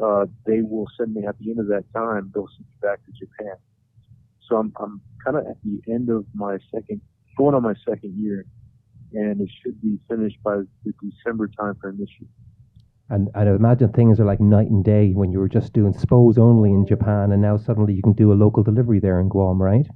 uh, 0.00 0.26
they 0.46 0.60
will 0.62 0.86
send 0.96 1.14
me 1.14 1.26
at 1.26 1.36
the 1.38 1.50
end 1.50 1.58
of 1.58 1.66
that 1.68 1.84
time, 1.94 2.30
they'll 2.32 2.48
send 2.56 2.66
me 2.68 2.76
back 2.80 3.00
to 3.06 3.12
Japan. 3.12 3.56
So 4.48 4.56
I'm, 4.56 4.72
I'm 4.80 5.00
kind 5.24 5.36
of 5.36 5.46
at 5.46 5.56
the 5.64 5.80
end 5.92 6.10
of 6.10 6.24
my 6.34 6.58
second 6.72 7.00
going 7.40 7.54
on 7.54 7.62
my 7.62 7.74
second 7.88 8.12
year, 8.22 8.44
and 9.14 9.40
it 9.40 9.48
should 9.62 9.80
be 9.80 9.98
finished 10.08 10.36
by 10.42 10.56
the 10.84 10.92
December 11.02 11.48
time 11.48 11.74
frame 11.80 11.96
this 11.98 12.10
year. 12.20 12.28
And 13.08 13.28
I'd 13.34 13.48
imagine 13.48 13.92
things 13.92 14.20
are 14.20 14.26
like 14.26 14.40
night 14.40 14.68
and 14.68 14.84
day 14.84 15.12
when 15.12 15.32
you 15.32 15.38
were 15.38 15.48
just 15.48 15.72
doing 15.72 15.94
SPOs 15.94 16.36
only 16.38 16.70
in 16.70 16.86
Japan, 16.86 17.32
and 17.32 17.40
now 17.40 17.56
suddenly 17.56 17.94
you 17.94 18.02
can 18.02 18.12
do 18.12 18.30
a 18.32 18.34
local 18.34 18.62
delivery 18.62 19.00
there 19.00 19.18
in 19.20 19.28
Guam, 19.28 19.60
right? 19.60 19.86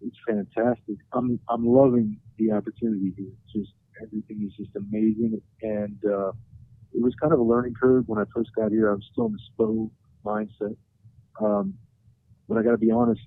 It's 0.00 0.16
fantastic. 0.26 0.96
I'm 1.12 1.40
I'm 1.48 1.66
loving 1.66 2.18
the 2.38 2.52
opportunity 2.52 3.12
here. 3.16 3.32
It's 3.44 3.52
just 3.52 3.72
everything 4.00 4.46
is 4.46 4.54
just 4.56 4.74
amazing, 4.76 5.40
and 5.62 5.98
uh, 6.04 6.30
it 6.94 7.02
was 7.02 7.12
kind 7.20 7.32
of 7.32 7.40
a 7.40 7.42
learning 7.42 7.74
curve 7.80 8.04
when 8.06 8.20
I 8.20 8.24
first 8.34 8.50
got 8.54 8.70
here. 8.70 8.90
I 8.90 8.94
was 8.94 9.04
still 9.12 9.26
in 9.26 9.32
the 9.32 9.40
SPO 9.50 9.90
mindset, 10.24 10.76
um, 11.40 11.74
but 12.48 12.56
I 12.56 12.62
got 12.62 12.70
to 12.70 12.78
be 12.78 12.92
honest. 12.92 13.20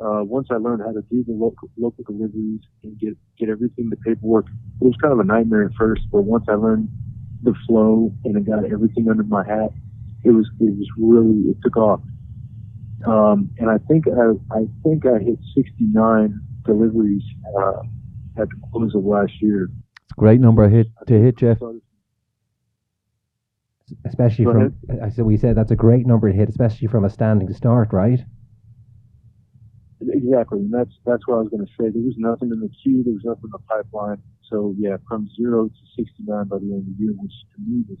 Uh, 0.00 0.22
once 0.22 0.46
I 0.50 0.56
learned 0.56 0.82
how 0.82 0.92
to 0.92 1.02
do 1.10 1.24
the 1.24 1.32
local 1.32 1.68
local 1.76 2.04
deliveries 2.04 2.60
and 2.84 2.98
get 2.98 3.16
get 3.38 3.48
everything, 3.48 3.90
the 3.90 3.96
paperwork, 3.96 4.46
it 4.46 4.84
was 4.84 4.94
kind 5.02 5.12
of 5.12 5.18
a 5.18 5.24
nightmare 5.24 5.64
at 5.64 5.72
first. 5.78 6.02
But 6.12 6.22
once 6.22 6.44
I 6.48 6.54
learned 6.54 6.88
the 7.42 7.54
flow 7.66 8.12
and 8.24 8.36
I 8.36 8.40
got 8.40 8.64
everything 8.70 9.08
under 9.10 9.24
my 9.24 9.44
hat, 9.44 9.70
it 10.24 10.30
was 10.30 10.48
it 10.60 10.76
was 10.76 10.88
really 10.96 11.50
it 11.50 11.56
took 11.64 11.76
off. 11.76 12.00
Um, 13.06 13.50
and 13.58 13.70
I 13.70 13.78
think 13.88 14.06
I 14.06 14.54
I 14.54 14.66
think 14.84 15.04
I 15.04 15.18
hit 15.18 15.38
69 15.56 16.40
deliveries 16.64 17.24
uh, 17.58 17.80
at 18.40 18.48
the 18.48 18.56
close 18.70 18.94
of 18.94 19.04
last 19.04 19.32
year. 19.40 19.64
It's 19.64 20.12
a 20.12 20.20
great 20.20 20.40
number 20.40 20.68
hit 20.68 20.86
to 21.08 21.14
hit, 21.14 21.38
Jeff. 21.38 21.58
Especially 24.04 24.44
from, 24.44 24.74
I 25.02 25.08
said, 25.08 25.24
we 25.24 25.38
said 25.38 25.56
that's 25.56 25.70
a 25.70 25.76
great 25.76 26.06
number 26.06 26.30
to 26.30 26.36
hit, 26.36 26.50
especially 26.50 26.88
from 26.88 27.06
a 27.06 27.10
standing 27.10 27.50
start, 27.54 27.92
right? 27.92 28.20
Exactly, 30.00 30.60
and 30.60 30.72
that's 30.72 30.94
that's 31.04 31.26
what 31.26 31.36
I 31.36 31.40
was 31.42 31.50
going 31.50 31.66
to 31.66 31.72
say. 31.74 31.90
There 31.90 32.02
was 32.02 32.14
nothing 32.18 32.50
in 32.52 32.60
the 32.60 32.70
queue. 32.82 33.02
There 33.02 33.14
was 33.14 33.24
nothing 33.24 33.50
in 33.50 33.50
the 33.50 33.58
pipeline. 33.66 34.22
So 34.48 34.74
yeah, 34.78 34.96
from 35.08 35.28
zero 35.34 35.66
to 35.68 35.82
69 35.96 36.46
by 36.46 36.58
the 36.58 36.70
end 36.70 36.86
of 36.86 36.86
the 36.86 36.96
year, 37.02 37.12
which 37.18 37.34
to 37.54 37.58
me 37.66 37.82
was, 37.88 37.98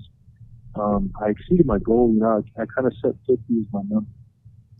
um, 0.78 1.10
I 1.20 1.30
exceeded 1.30 1.66
my 1.66 1.78
goal. 1.78 2.12
You 2.14 2.20
know, 2.20 2.38
I, 2.38 2.62
I 2.62 2.66
kind 2.70 2.86
of 2.86 2.94
set 3.02 3.18
50 3.26 3.34
as 3.34 3.66
my 3.72 3.82
number, 3.90 4.10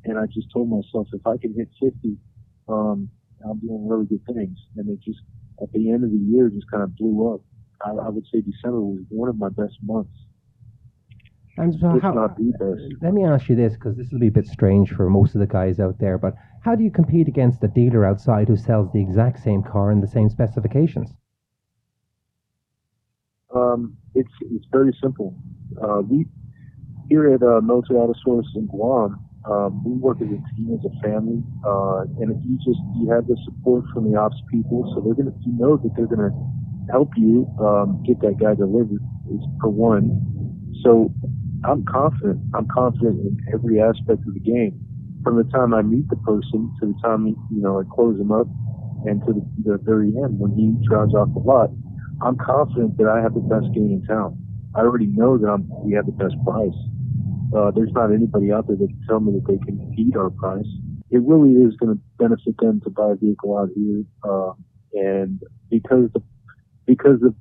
and 0.04 0.16
I 0.16 0.26
just 0.26 0.46
told 0.54 0.70
myself 0.70 1.08
if 1.12 1.26
I 1.26 1.36
can 1.38 1.54
hit 1.54 1.68
50, 1.82 2.16
um, 2.68 3.10
I'm 3.42 3.58
doing 3.58 3.88
really 3.88 4.06
good 4.06 4.22
things. 4.32 4.58
And 4.76 4.88
it 4.88 5.00
just 5.02 5.18
at 5.60 5.72
the 5.72 5.90
end 5.90 6.04
of 6.04 6.10
the 6.10 6.22
year 6.22 6.50
just 6.50 6.70
kind 6.70 6.84
of 6.84 6.94
blew 6.96 7.34
up. 7.34 7.40
I, 7.82 7.90
I 7.90 8.08
would 8.10 8.26
say 8.32 8.42
December 8.46 8.78
was 8.80 9.02
one 9.10 9.28
of 9.28 9.38
my 9.38 9.48
best 9.50 9.74
months, 9.82 10.14
And 11.58 11.74
so 11.80 11.98
how, 12.00 12.12
not 12.12 12.36
the 12.36 12.52
best. 12.52 13.02
let 13.02 13.12
me 13.12 13.24
ask 13.24 13.48
you 13.48 13.56
this, 13.56 13.74
because 13.74 13.96
this 13.96 14.06
will 14.12 14.20
be 14.20 14.28
a 14.28 14.32
bit 14.32 14.46
strange 14.46 14.90
for 14.90 15.10
most 15.10 15.34
of 15.34 15.40
the 15.40 15.46
guys 15.46 15.80
out 15.80 15.98
there, 15.98 16.16
but 16.16 16.34
how 16.62 16.74
do 16.74 16.84
you 16.84 16.90
compete 16.90 17.26
against 17.26 17.62
a 17.64 17.68
dealer 17.68 18.06
outside 18.06 18.48
who 18.48 18.56
sells 18.56 18.92
the 18.92 19.00
exact 19.00 19.42
same 19.42 19.62
car 19.62 19.90
in 19.90 20.00
the 20.00 20.06
same 20.06 20.28
specifications? 20.30 21.10
Um, 23.54 23.96
it's 24.14 24.30
it's 24.42 24.66
very 24.70 24.96
simple. 25.02 25.34
Uh, 25.82 26.02
we 26.08 26.26
here 27.08 27.32
at 27.32 27.42
uh, 27.42 27.60
Military 27.60 27.98
Auto 27.98 28.14
Source 28.22 28.46
in 28.54 28.66
Guam, 28.66 29.18
um, 29.48 29.82
we 29.82 29.92
work 29.92 30.18
as 30.20 30.28
a 30.28 30.40
team, 30.54 30.78
as 30.78 30.84
a 30.84 30.94
family, 31.02 31.42
uh, 31.64 32.04
and 32.20 32.30
if 32.30 32.38
you 32.44 32.56
just 32.58 32.80
you 33.00 33.10
have 33.10 33.26
the 33.26 33.36
support 33.44 33.84
from 33.94 34.10
the 34.10 34.18
ops 34.18 34.36
people, 34.50 34.92
so 34.94 35.00
they're 35.00 35.14
gonna 35.14 35.34
you 35.46 35.52
know 35.58 35.76
that 35.78 35.90
they're 35.96 36.06
gonna 36.06 36.30
help 36.90 37.10
you 37.16 37.48
um, 37.58 38.02
get 38.06 38.20
that 38.20 38.36
guy 38.38 38.54
delivered. 38.54 39.00
Is 39.32 39.40
for 39.60 39.70
one. 39.70 40.22
So 40.84 41.12
I'm 41.64 41.84
confident. 41.84 42.40
I'm 42.54 42.68
confident 42.68 43.20
in 43.20 43.38
every 43.52 43.80
aspect 43.80 44.26
of 44.26 44.34
the 44.34 44.40
game. 44.40 44.78
From 45.24 45.36
the 45.36 45.44
time 45.50 45.74
I 45.74 45.82
meet 45.82 46.08
the 46.08 46.16
person 46.16 46.72
to 46.80 46.86
the 46.86 46.94
time 47.02 47.26
you 47.26 47.60
know 47.60 47.80
I 47.80 47.82
close 47.94 48.18
him 48.20 48.30
up, 48.30 48.46
and 49.06 49.20
to 49.26 49.32
the, 49.32 49.44
the 49.64 49.78
very 49.78 50.08
end 50.08 50.38
when 50.38 50.52
he 50.54 50.74
drives 50.86 51.14
off 51.14 51.28
the 51.34 51.40
lot. 51.40 51.70
I'm 52.22 52.36
confident 52.36 52.96
that 52.98 53.06
I 53.06 53.22
have 53.22 53.34
the 53.34 53.40
best 53.40 53.72
game 53.74 53.94
in 53.94 54.04
town. 54.06 54.38
I 54.74 54.80
already 54.80 55.06
know 55.06 55.38
that 55.38 55.46
I'm, 55.46 55.66
we 55.84 55.94
have 55.94 56.06
the 56.06 56.12
best 56.12 56.34
price. 56.44 56.74
Uh, 57.56 57.70
there's 57.70 57.92
not 57.92 58.12
anybody 58.12 58.52
out 58.52 58.66
there 58.66 58.76
that 58.76 58.88
can 58.88 59.02
tell 59.08 59.20
me 59.20 59.32
that 59.38 59.46
they 59.46 59.58
can 59.64 59.78
beat 59.94 60.16
our 60.16 60.30
price. 60.30 60.66
It 61.10 61.22
really 61.22 61.54
is 61.54 61.74
going 61.76 61.96
to 61.96 62.00
benefit 62.18 62.56
them 62.58 62.80
to 62.84 62.90
buy 62.90 63.12
a 63.12 63.14
vehicle 63.14 63.56
out 63.56 63.70
here, 63.74 64.04
uh, 64.24 64.52
and 64.92 65.40
because 65.70 66.10
the 66.12 66.22
because 66.86 67.22
of 67.22 67.34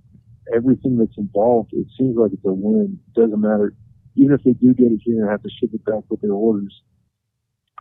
everything 0.56 0.98
that's 0.98 1.18
involved, 1.18 1.72
it 1.74 1.88
seems 1.98 2.16
like 2.18 2.32
it's 2.32 2.46
a 2.46 2.54
win. 2.54 3.00
It 3.08 3.20
doesn't 3.20 3.42
matter, 3.42 3.74
even 4.18 4.34
if 4.34 4.44
they 4.44 4.54
do 4.54 4.74
get 4.74 4.92
it 4.92 5.00
here 5.04 5.22
and 5.22 5.30
have 5.30 5.44
to 5.44 5.50
ship 5.50 5.70
it 5.74 5.84
back 5.86 6.04
with 6.10 6.22
their 6.22 6.34
orders. 6.34 6.82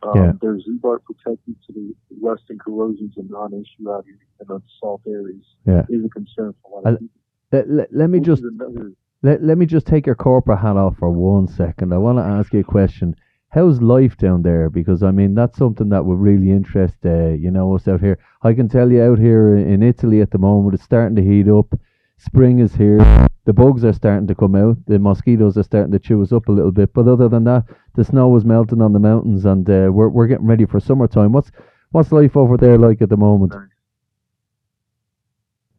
Um, 0.03 0.11
Yeah. 0.15 0.31
There's 0.41 0.65
Ziebart 0.67 0.99
protected 1.03 1.55
to 1.65 1.73
the 1.73 1.93
rust 2.21 2.43
and 2.49 2.59
corrosion's 2.59 3.15
a 3.17 3.23
non-issue 3.23 3.89
out 3.91 4.05
here, 4.05 4.19
and 4.39 4.47
the 4.47 4.61
salt 4.79 5.01
areas 5.07 5.43
Yeah. 5.65 5.85
is 5.89 6.05
a 6.05 6.09
concern 6.09 6.53
for 6.61 6.71
a 6.71 6.75
lot 6.83 6.93
of 6.93 6.99
people. 6.99 7.15
Let, 7.51 7.69
let, 7.69 7.93
let 7.93 8.09
me 8.09 8.19
Which 8.19 8.27
just 8.27 8.43
another- 8.43 8.91
let, 9.23 9.43
let 9.43 9.57
me 9.57 9.65
just 9.65 9.87
take 9.87 10.05
your 10.05 10.15
corporate 10.15 10.59
hat 10.59 10.77
off 10.77 10.97
for 10.97 11.09
one 11.09 11.47
second. 11.47 11.91
I 11.93 11.97
want 11.97 12.19
to 12.19 12.23
ask 12.23 12.53
you 12.53 12.59
a 12.59 12.63
question. 12.63 13.15
How's 13.49 13.81
life 13.81 14.17
down 14.17 14.43
there? 14.43 14.69
Because 14.69 15.01
I 15.01 15.09
mean 15.11 15.33
that's 15.33 15.57
something 15.57 15.89
that 15.89 16.05
would 16.05 16.19
really 16.19 16.51
interest 16.51 16.97
uh, 17.05 17.29
you 17.29 17.49
know 17.49 17.73
us 17.75 17.87
out 17.87 18.01
here. 18.01 18.19
I 18.43 18.53
can 18.53 18.67
tell 18.69 18.91
you 18.91 19.01
out 19.01 19.17
here 19.19 19.55
in 19.55 19.81
Italy 19.81 20.21
at 20.21 20.29
the 20.31 20.37
moment 20.37 20.75
it's 20.75 20.83
starting 20.83 21.15
to 21.15 21.23
heat 21.23 21.47
up. 21.49 21.73
Spring 22.17 22.59
is 22.59 22.75
here. 22.75 22.99
The 23.47 23.53
bugs 23.53 23.85
are 23.85 23.93
starting 23.93 24.27
to 24.27 24.35
come 24.35 24.55
out. 24.55 24.77
The 24.87 24.99
mosquitoes 24.99 25.57
are 25.57 25.63
starting 25.63 25.93
to 25.93 25.99
chew 25.99 26.21
us 26.21 26.33
up 26.33 26.49
a 26.49 26.51
little 26.51 26.73
bit. 26.73 26.93
But 26.93 27.07
other 27.07 27.29
than 27.29 27.45
that, 27.45 27.63
the 27.95 28.03
snow 28.03 28.35
is 28.35 28.43
melting 28.43 28.81
on 28.81 28.91
the 28.91 28.99
mountains, 28.99 29.45
and 29.45 29.67
uh, 29.69 29.89
we're 29.89 30.09
we're 30.09 30.27
getting 30.27 30.47
ready 30.47 30.65
for 30.65 30.81
summertime. 30.81 31.31
What's 31.31 31.49
what's 31.91 32.11
life 32.11 32.35
over 32.35 32.57
there 32.57 32.77
like 32.77 33.01
at 33.01 33.09
the 33.09 33.15
moment? 33.15 33.53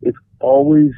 It's 0.00 0.16
always 0.40 0.92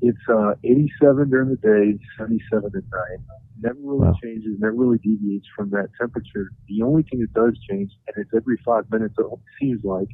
it's 0.00 0.18
uh, 0.30 0.54
87 0.64 1.28
during 1.28 1.50
the 1.50 1.56
day, 1.56 1.98
77 2.18 2.64
at 2.64 2.72
night. 2.74 3.20
Never 3.60 3.78
really 3.82 4.06
Wow. 4.06 4.14
changes, 4.22 4.56
never 4.58 4.74
really 4.74 4.98
deviates 4.98 5.46
from 5.54 5.70
that 5.70 5.88
temperature. 6.00 6.50
The 6.68 6.82
only 6.82 7.02
thing 7.02 7.20
that 7.20 7.32
does 7.34 7.58
change, 7.68 7.92
and 8.08 8.16
it's 8.24 8.32
every 8.34 8.56
five 8.64 8.90
minutes, 8.90 9.16
it 9.18 9.26
seems 9.60 9.84
like, 9.84 10.08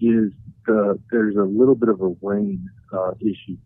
is 0.00 0.32
the 0.66 1.00
there's 1.10 1.36
a 1.36 1.42
little 1.42 1.74
bit 1.74 1.88
of 1.88 2.00
a 2.02 2.14
rain 2.22 2.68
uh, 2.92 3.12
issue. 3.20 3.56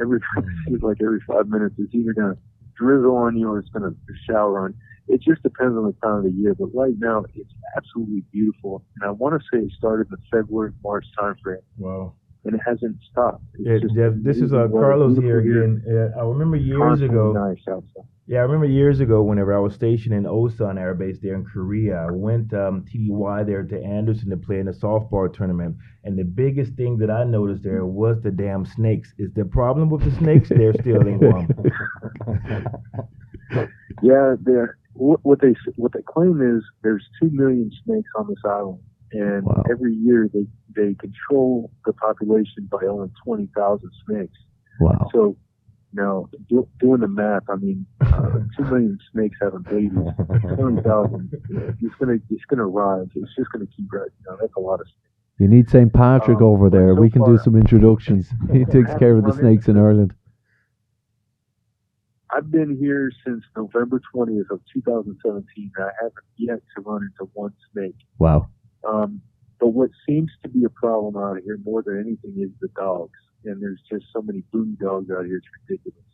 Every 0.00 0.20
seems 0.66 0.82
like 0.82 0.98
every 1.02 1.20
five 1.26 1.48
minutes, 1.48 1.74
it's 1.78 1.94
either 1.94 2.12
to 2.14 2.38
drizzle 2.76 3.16
on 3.16 3.36
you 3.36 3.48
or 3.48 3.58
it's 3.58 3.70
to 3.70 3.94
shower 4.28 4.64
on. 4.64 4.74
It 5.08 5.20
just 5.20 5.42
depends 5.42 5.76
on 5.76 5.84
the 5.84 5.94
time 6.02 6.18
of 6.18 6.24
the 6.24 6.30
year. 6.30 6.54
But 6.54 6.74
right 6.74 6.94
now, 6.98 7.24
it's 7.34 7.52
absolutely 7.76 8.22
beautiful, 8.32 8.84
and 8.96 9.08
I 9.08 9.12
want 9.12 9.40
to 9.40 9.46
say 9.52 9.64
it 9.64 9.72
started 9.76 10.08
in 10.08 10.12
the 10.12 10.36
February 10.38 10.72
March 10.82 11.06
timeframe 11.18 11.62
Wow. 11.76 12.14
And 12.44 12.54
it 12.54 12.60
hasn't 12.66 12.96
stopped. 13.10 13.44
Yeah, 13.58 13.78
Jeff, 13.94 14.12
this 14.16 14.38
is 14.38 14.52
uh, 14.52 14.66
Carlos 14.68 15.16
here 15.18 15.40
again. 15.40 15.82
Uh, 15.88 16.18
I 16.18 16.24
remember 16.24 16.56
years 16.56 17.00
ago. 17.00 17.32
Yeah, 18.26 18.38
I 18.38 18.42
remember 18.42 18.66
years 18.66 19.00
ago 19.00 19.22
whenever 19.22 19.54
I 19.54 19.58
was 19.58 19.74
stationed 19.74 20.14
in 20.14 20.24
Osan 20.24 20.78
Air 20.78 20.94
Base 20.94 21.18
there 21.20 21.34
in 21.34 21.44
Korea, 21.44 22.06
I 22.08 22.10
went 22.12 22.52
um, 22.54 22.84
TDY 22.84 23.46
there 23.46 23.62
to 23.64 23.82
Andersen 23.84 24.30
to 24.30 24.36
play 24.36 24.60
in 24.60 24.68
a 24.68 24.72
softball 24.72 25.32
tournament. 25.32 25.76
And 26.04 26.18
the 26.18 26.24
biggest 26.24 26.74
thing 26.74 26.98
that 26.98 27.10
I 27.10 27.24
noticed 27.24 27.62
there 27.62 27.84
was 27.84 28.22
the 28.22 28.30
damn 28.30 28.64
snakes. 28.64 29.12
Is 29.18 29.32
the 29.34 29.44
problem 29.44 29.90
with 29.90 30.04
the 30.04 30.12
snakes? 30.18 30.48
They're 30.48 30.74
still 30.74 31.06
in 31.06 31.18
Guam. 31.18 31.48
Yeah, 34.02 34.34
they're 34.40 34.78
what, 34.94 35.20
what 35.22 35.40
they 35.40 35.54
what 35.76 35.92
they 35.92 36.02
claim 36.02 36.40
is 36.40 36.64
there's 36.82 37.06
two 37.20 37.30
million 37.32 37.70
snakes 37.84 38.08
on 38.16 38.26
this 38.28 38.38
island, 38.44 38.80
and 39.12 39.44
Wow. 39.44 39.62
every 39.70 39.94
year 39.94 40.28
they 40.32 40.46
they 40.74 40.94
control 40.94 41.70
the 41.86 41.92
population 41.92 42.68
by 42.70 42.78
only 42.88 43.10
twenty 43.24 43.48
thousand 43.56 43.90
snakes. 44.06 44.38
Wow. 44.80 45.08
So, 45.12 45.36
now 45.92 46.28
do, 46.48 46.66
doing 46.80 47.00
the 47.00 47.08
math, 47.08 47.42
I 47.50 47.56
mean, 47.56 47.84
uh, 48.00 48.38
two 48.56 48.64
million 48.64 48.98
snakes 49.12 49.36
having 49.42 49.62
babies, 49.62 49.92
twenty 50.56 50.82
thousand. 50.82 51.30
It's 51.80 51.94
gonna 52.00 52.16
it's 52.30 52.44
gonna 52.48 52.66
rise. 52.66 53.08
It's 53.14 53.34
just 53.36 53.50
gonna 53.52 53.66
keep 53.76 53.92
rising. 53.92 54.12
You 54.24 54.30
know, 54.32 54.36
that's 54.40 54.54
a 54.56 54.60
lot 54.60 54.80
of. 54.80 54.86
snakes. 54.86 54.98
You 55.38 55.48
need 55.48 55.68
St. 55.70 55.92
Patrick 55.92 56.38
Um, 56.38 56.44
over 56.44 56.70
there. 56.70 56.94
so 56.94 57.00
we 57.00 57.10
can 57.10 57.24
do 57.24 57.36
some 57.38 57.56
introductions. 57.56 58.28
He 58.52 58.64
takes 58.64 58.94
care 58.94 59.16
of 59.16 59.24
the 59.24 59.32
snakes 59.32 59.66
in 59.68 59.76
Ireland. 59.76 60.14
I've 62.34 62.50
been 62.50 62.76
here 62.78 63.10
since 63.26 63.42
November 63.56 64.00
twentieth 64.12 64.50
of 64.50 64.60
two 64.72 64.80
thousand 64.82 65.18
seventeen. 65.24 65.70
and 65.76 65.86
I 65.86 65.90
haven't 66.00 66.14
yet 66.38 66.60
to 66.76 66.82
run 66.82 67.02
into 67.02 67.30
one 67.34 67.52
snake. 67.72 67.96
Wow. 68.18 68.48
Um, 68.86 69.20
but 69.60 69.68
what 69.68 69.90
seems 70.08 70.30
to 70.42 70.48
be 70.48 70.64
a 70.64 70.70
problem 70.70 71.16
out 71.16 71.40
here 71.44 71.58
more 71.64 71.82
than 71.82 72.00
anything 72.00 72.42
is 72.42 72.50
the 72.60 72.68
dogs. 72.76 73.18
And 73.44 73.62
there's 73.62 73.80
just 73.90 74.06
so 74.12 74.22
many 74.22 74.42
boonie 74.52 74.76
dogs 74.80 75.10
out 75.10 75.24
here. 75.24 75.36
It's 75.36 75.46
ridiculous. 75.68 76.04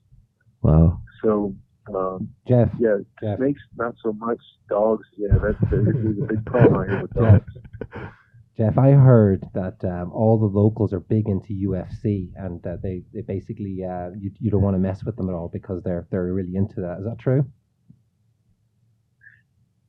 Wow. 0.62 1.00
So, 1.22 1.54
um, 1.94 2.28
Jeff, 2.46 2.70
yeah, 2.78 2.96
Jeff. 3.22 3.38
snakes 3.38 3.62
not 3.76 3.94
so 4.02 4.12
much. 4.12 4.38
Dogs, 4.68 5.06
yeah, 5.16 5.38
that's 5.42 5.56
there's 5.70 5.88
a 5.88 6.26
big 6.26 6.44
problem 6.44 6.74
out 6.74 6.88
here 6.88 7.02
with 7.02 7.12
dogs. 7.14 7.52
Jeff, 8.58 8.76
I 8.76 8.90
heard 8.90 9.46
that 9.54 9.82
um, 9.84 10.10
all 10.12 10.36
the 10.36 10.46
locals 10.46 10.92
are 10.92 11.00
big 11.00 11.28
into 11.28 11.54
UFC, 11.54 12.32
and 12.36 12.60
that 12.64 12.82
they, 12.82 13.04
they 13.14 13.20
basically 13.20 13.84
uh, 13.84 14.10
you, 14.18 14.32
you 14.40 14.50
don't 14.50 14.62
want 14.62 14.74
to 14.74 14.80
mess 14.80 15.04
with 15.04 15.16
them 15.16 15.28
at 15.28 15.34
all 15.34 15.48
because 15.48 15.82
they're 15.84 16.06
they're 16.10 16.34
really 16.34 16.56
into 16.56 16.80
that. 16.80 16.98
Is 16.98 17.04
that 17.04 17.18
true? 17.18 17.46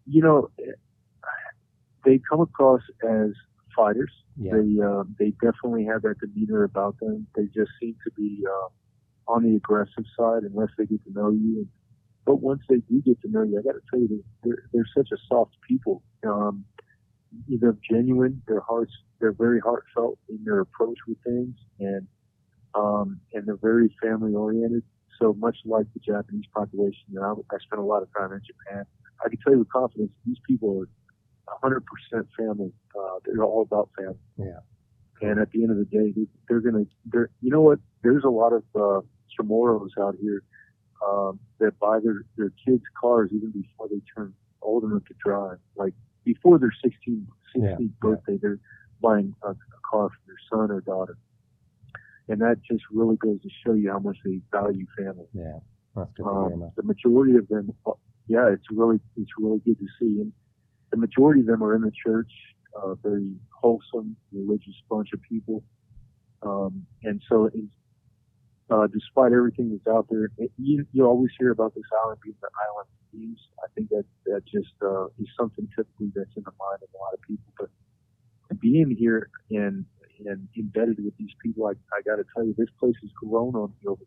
You 0.06 0.22
know, 0.22 0.50
they 2.06 2.20
come 2.30 2.42
across 2.42 2.82
as 3.04 3.32
fighters. 3.76 4.12
Yeah. 4.38 4.54
They 4.54 4.82
uh, 4.82 5.04
they 5.18 5.32
definitely 5.42 5.86
have 5.86 6.02
that 6.04 6.20
demeanor 6.20 6.64
about 6.64 7.00
them. 7.00 7.28
They 7.36 7.46
just 7.46 7.72
seem 7.80 7.96
to 8.04 8.12
be 8.16 8.44
uh, 8.48 9.32
on 9.32 9.44
the 9.44 9.56
aggressive 9.56 10.06
side 10.18 10.44
unless 10.44 10.70
they 10.78 10.86
get 10.86 11.04
to 11.06 11.12
know 11.12 11.32
you. 11.32 11.68
But 12.26 12.42
once 12.42 12.62
they 12.70 12.78
do 12.78 13.02
get 13.02 13.20
to 13.22 13.30
know 13.30 13.44
you, 13.44 13.60
I 13.60 13.64
got 13.64 13.74
to 13.74 13.82
tell 13.90 14.00
you, 14.00 14.24
they're 14.44 14.64
they're 14.74 14.90
such 14.96 15.10
a 15.12 15.18
soft 15.28 15.56
people. 15.68 16.04
Um, 16.26 16.66
they're 17.48 17.78
genuine. 17.90 18.42
Their 18.48 18.62
hearts 18.62 18.94
they're 19.20 19.34
very 19.34 19.60
heartfelt 19.60 20.18
in 20.30 20.40
their 20.44 20.62
approach 20.62 20.98
with 21.08 21.18
things, 21.24 21.56
and 21.80 22.08
um, 22.76 23.20
and 23.34 23.46
they're 23.46 23.58
very 23.58 23.94
family 24.02 24.34
oriented. 24.34 24.84
So 25.20 25.34
much 25.34 25.58
like 25.66 25.86
the 25.94 26.00
Japanese 26.00 26.46
population, 26.56 27.04
you 27.12 27.20
know, 27.20 27.44
I, 27.52 27.56
I 27.56 27.60
spent 27.60 27.82
a 27.82 27.86
lot 27.86 28.04
of 28.04 28.10
time 28.18 28.32
in 28.32 28.42
Japan. 28.46 28.86
I 29.24 29.28
can 29.28 29.38
tell 29.44 29.52
you 29.52 29.60
with 29.60 29.70
confidence, 29.70 30.12
these 30.26 30.38
people 30.48 30.80
are 30.82 30.88
100% 31.64 31.82
family. 32.38 32.72
Uh, 32.98 33.20
they're 33.26 33.44
all 33.44 33.62
about 33.62 33.90
family. 33.98 34.18
Yeah. 34.38 34.60
And 35.22 35.40
at 35.40 35.52
the 35.52 35.64
end 35.64 35.72
of 35.72 35.78
the 35.78 35.86
day, 35.86 36.14
they, 36.16 36.28
they're 36.48 36.62
gonna. 36.62 36.86
They're 37.06 37.30
you 37.42 37.50
know 37.50 37.62
what? 37.62 37.80
There's 38.04 38.24
a 38.24 38.30
lot 38.30 38.54
of 38.54 38.64
uh, 38.74 39.02
Chamorros 39.38 39.90
out 40.00 40.16
here 40.22 40.44
um, 41.06 41.40
that 41.60 41.78
buy 41.80 42.00
their 42.02 42.24
their 42.38 42.52
kids 42.66 42.84
cars 43.00 43.30
even 43.34 43.52
before 43.52 43.90
they 43.90 44.02
turn 44.16 44.34
old 44.62 44.86
enough 44.86 45.04
to 45.06 45.14
drive. 45.24 45.58
Like 45.76 45.94
before 46.24 46.58
their 46.58 46.74
16th, 46.86 47.26
16th 47.26 47.26
Yeah, 47.56 47.76
yeah. 47.80 47.88
birthday, 48.00 48.38
they're 48.42 48.60
buying 49.02 49.36
a, 49.44 49.50
a 49.52 49.56
car 49.90 50.10
for 50.10 50.20
their 50.26 50.38
son 50.50 50.72
or 50.72 50.82
daughter. 50.82 51.18
And 52.30 52.40
that 52.42 52.62
just 52.70 52.84
really 52.92 53.18
goes 53.18 53.42
to 53.42 53.50
show 53.66 53.74
you 53.74 53.92
how 53.92 54.00
much 54.00 54.18
they 54.24 54.40
value 54.52 54.86
family. 54.98 55.26
Yeah, 55.34 55.60
that's 55.96 56.12
good 56.16 56.26
Um, 56.28 56.72
the 56.76 56.84
majority 56.84 57.36
of 57.36 57.48
them, 57.48 57.74
yeah, 58.28 58.48
it's 58.54 58.66
really 58.72 59.00
it's 59.18 59.32
really 59.38 59.60
good 59.60 59.80
to 59.80 59.88
see, 60.00 60.22
and 60.22 60.32
the 60.92 60.98
majority 60.98 61.42
of 61.42 61.48
them 61.48 61.64
are 61.64 61.76
in 61.76 61.82
the 61.82 61.92
church, 61.92 62.32
uh, 62.76 62.96
very 62.96 63.32
wholesome, 63.52 64.16
religious 64.32 64.76
bunch 64.90 65.10
of 65.14 65.22
people, 65.22 65.64
um, 66.42 66.86
and 67.04 67.22
so 67.30 67.50
uh, 68.70 68.88
despite 68.88 69.34
everything 69.34 69.70
that's 69.72 69.96
out 69.96 70.08
there, 70.10 70.30
it, 70.38 70.52
you 70.58 70.86
you 70.94 71.06
always 71.06 71.32
hear 71.40 71.52
about 71.52 71.74
this 71.76 71.84
island 72.04 72.20
being 72.24 72.36
the 72.42 72.50
island 72.70 72.88
of 72.88 73.12
thieves. 73.12 73.42
I 73.64 73.68
think 73.76 73.90
that 73.90 74.06
that 74.26 74.44
just 74.46 74.74
uh, 74.82 75.06
is 75.20 75.28
something 75.38 75.68
typically 75.76 76.12
that's 76.16 76.36
in 76.38 76.44
the 76.44 76.54
mind 76.60 76.80
of 76.84 76.90
a 76.94 76.98
lot 76.98 77.14
of 77.14 77.22
people, 77.22 77.54
but 77.58 77.70
being 78.60 78.96
here 78.98 79.30
and 79.52 79.86
and 80.26 80.48
embedded 80.58 81.04
with 81.04 81.16
these 81.18 81.32
people, 81.42 81.66
I, 81.68 81.72
I 81.96 82.02
got 82.06 82.18
to 82.18 82.26
tell 82.36 82.44
you, 82.44 82.54
this 82.58 82.70
place 82.80 82.96
has 83.02 83.12
grown 83.12 83.56
on 83.56 83.74
me 83.80 83.88
over 83.88 84.04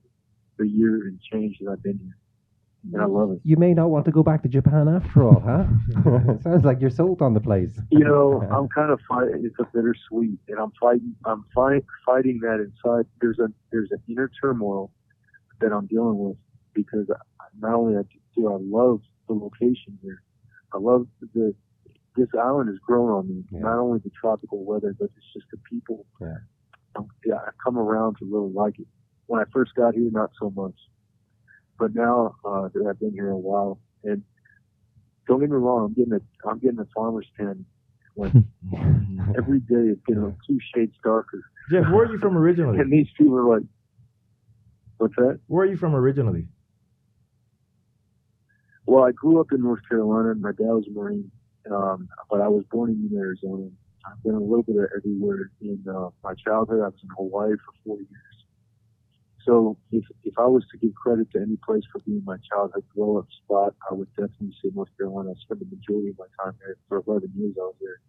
the 0.58 0.68
year 0.68 1.08
and 1.08 1.18
change 1.20 1.56
that 1.60 1.70
I've 1.70 1.82
been 1.82 1.98
here, 1.98 2.16
and 2.90 3.00
I 3.00 3.06
love 3.06 3.32
it. 3.32 3.40
You 3.44 3.56
may 3.56 3.74
not 3.74 3.90
want 3.90 4.04
to 4.06 4.10
go 4.10 4.22
back 4.22 4.42
to 4.42 4.48
Japan 4.48 4.88
after 4.88 5.24
all, 5.24 5.40
huh? 5.40 5.64
Sounds 6.42 6.64
like 6.64 6.80
you're 6.80 6.90
sold 6.90 7.22
on 7.22 7.34
the 7.34 7.40
place. 7.40 7.78
You 7.90 8.04
know, 8.04 8.42
I'm 8.50 8.68
kind 8.68 8.90
of 8.90 9.00
fighting. 9.08 9.42
It's 9.44 9.58
a 9.60 9.64
bittersweet, 9.72 10.38
and 10.48 10.58
I'm 10.58 10.72
fighting. 10.80 11.14
I'm 11.24 11.44
fight, 11.54 11.84
fighting 12.04 12.40
that 12.42 12.58
inside. 12.60 13.06
There's 13.20 13.38
a 13.38 13.48
there's 13.70 13.90
an 13.92 14.02
inner 14.08 14.30
turmoil 14.40 14.90
that 15.60 15.72
I'm 15.72 15.86
dealing 15.86 16.18
with 16.18 16.36
because 16.74 17.06
I, 17.10 17.44
not 17.60 17.74
only 17.74 18.02
do 18.34 18.52
I 18.52 18.58
love 18.60 19.00
the 19.28 19.34
location 19.34 19.98
here, 20.02 20.22
I 20.74 20.78
love 20.78 21.06
the 21.34 21.54
this 22.16 22.28
island 22.38 22.68
has 22.68 22.78
grown 22.78 23.10
on 23.10 23.28
me. 23.28 23.44
Yeah. 23.50 23.60
Not 23.60 23.78
only 23.78 24.00
the 24.00 24.10
tropical 24.10 24.64
weather, 24.64 24.94
but 24.98 25.08
it's 25.16 25.32
just 25.32 25.46
the 25.50 25.58
people. 25.70 26.04
Yeah. 26.20 26.34
Um, 26.96 27.08
yeah, 27.24 27.36
I 27.36 27.50
come 27.62 27.78
around 27.78 28.16
to 28.18 28.26
really 28.30 28.52
like 28.52 28.78
it. 28.78 28.86
When 29.26 29.40
I 29.40 29.44
first 29.52 29.74
got 29.74 29.94
here, 29.94 30.10
not 30.12 30.30
so 30.38 30.50
much, 30.50 30.74
but 31.78 31.94
now 31.94 32.34
uh, 32.44 32.68
that 32.72 32.86
I've 32.88 33.00
been 33.00 33.12
here 33.12 33.30
a 33.30 33.38
while, 33.38 33.80
and 34.04 34.22
don't 35.26 35.40
get 35.40 35.50
me 35.50 35.56
wrong, 35.56 35.86
I'm 35.86 35.94
getting 35.94 36.12
a 36.12 36.48
I'm 36.48 36.58
getting 36.58 36.78
a 36.78 36.86
farmer's 36.94 37.26
tan. 37.36 37.64
Like 38.16 38.32
every 39.38 39.60
day, 39.60 39.92
it's 39.92 40.00
getting 40.06 40.36
two 40.46 40.58
shades 40.74 40.94
darker. 41.02 41.40
Jeff, 41.70 41.84
where 41.90 42.06
are 42.06 42.12
you 42.12 42.18
from 42.18 42.36
originally? 42.36 42.78
And 42.78 42.92
these 42.92 43.08
people 43.16 43.36
are 43.36 43.48
like, 43.48 43.62
"What's 44.98 45.14
that?" 45.16 45.40
Where 45.46 45.64
are 45.64 45.70
you 45.70 45.76
from 45.76 45.94
originally? 45.94 46.48
Well, 48.86 49.04
I 49.04 49.12
grew 49.12 49.40
up 49.40 49.46
in 49.52 49.62
North 49.62 49.80
Carolina. 49.88 50.34
My 50.34 50.50
dad 50.50 50.66
was 50.66 50.86
a 50.88 50.92
Marine, 50.92 51.30
um, 51.70 52.08
but 52.28 52.40
I 52.40 52.48
was 52.48 52.64
born 52.70 52.90
in 52.90 53.16
Arizona. 53.16 53.68
I've 54.04 54.22
been 54.24 54.34
a 54.34 54.40
little 54.40 54.64
bit 54.64 54.76
of 54.76 54.86
everywhere. 54.96 55.50
In 55.60 55.78
uh, 55.88 56.08
my 56.24 56.34
childhood, 56.34 56.80
I 56.80 56.86
was 56.86 57.00
in 57.02 57.08
Hawaii 57.16 57.52
for 57.52 57.72
four 57.84 57.96
years. 57.98 58.41
So 59.44 59.76
if 59.90 60.04
if 60.22 60.34
I 60.38 60.46
was 60.46 60.64
to 60.70 60.78
give 60.78 60.94
credit 60.94 61.30
to 61.32 61.40
any 61.40 61.56
place 61.64 61.82
for 61.90 62.00
being 62.00 62.22
my 62.24 62.36
childhood 62.48 62.84
grow 62.94 63.18
up 63.18 63.26
spot, 63.44 63.74
I 63.90 63.94
would 63.94 64.08
definitely 64.14 64.54
say 64.62 64.70
North 64.74 64.90
Carolina. 64.96 65.30
I 65.30 65.34
spent 65.42 65.60
the 65.60 65.66
majority 65.66 66.10
of 66.10 66.18
my 66.18 66.30
time 66.42 66.54
there. 66.60 66.76
For 66.88 67.02
11 67.06 67.32
years, 67.36 67.54
I 67.58 67.64
was 67.64 67.74
there, 67.80 68.00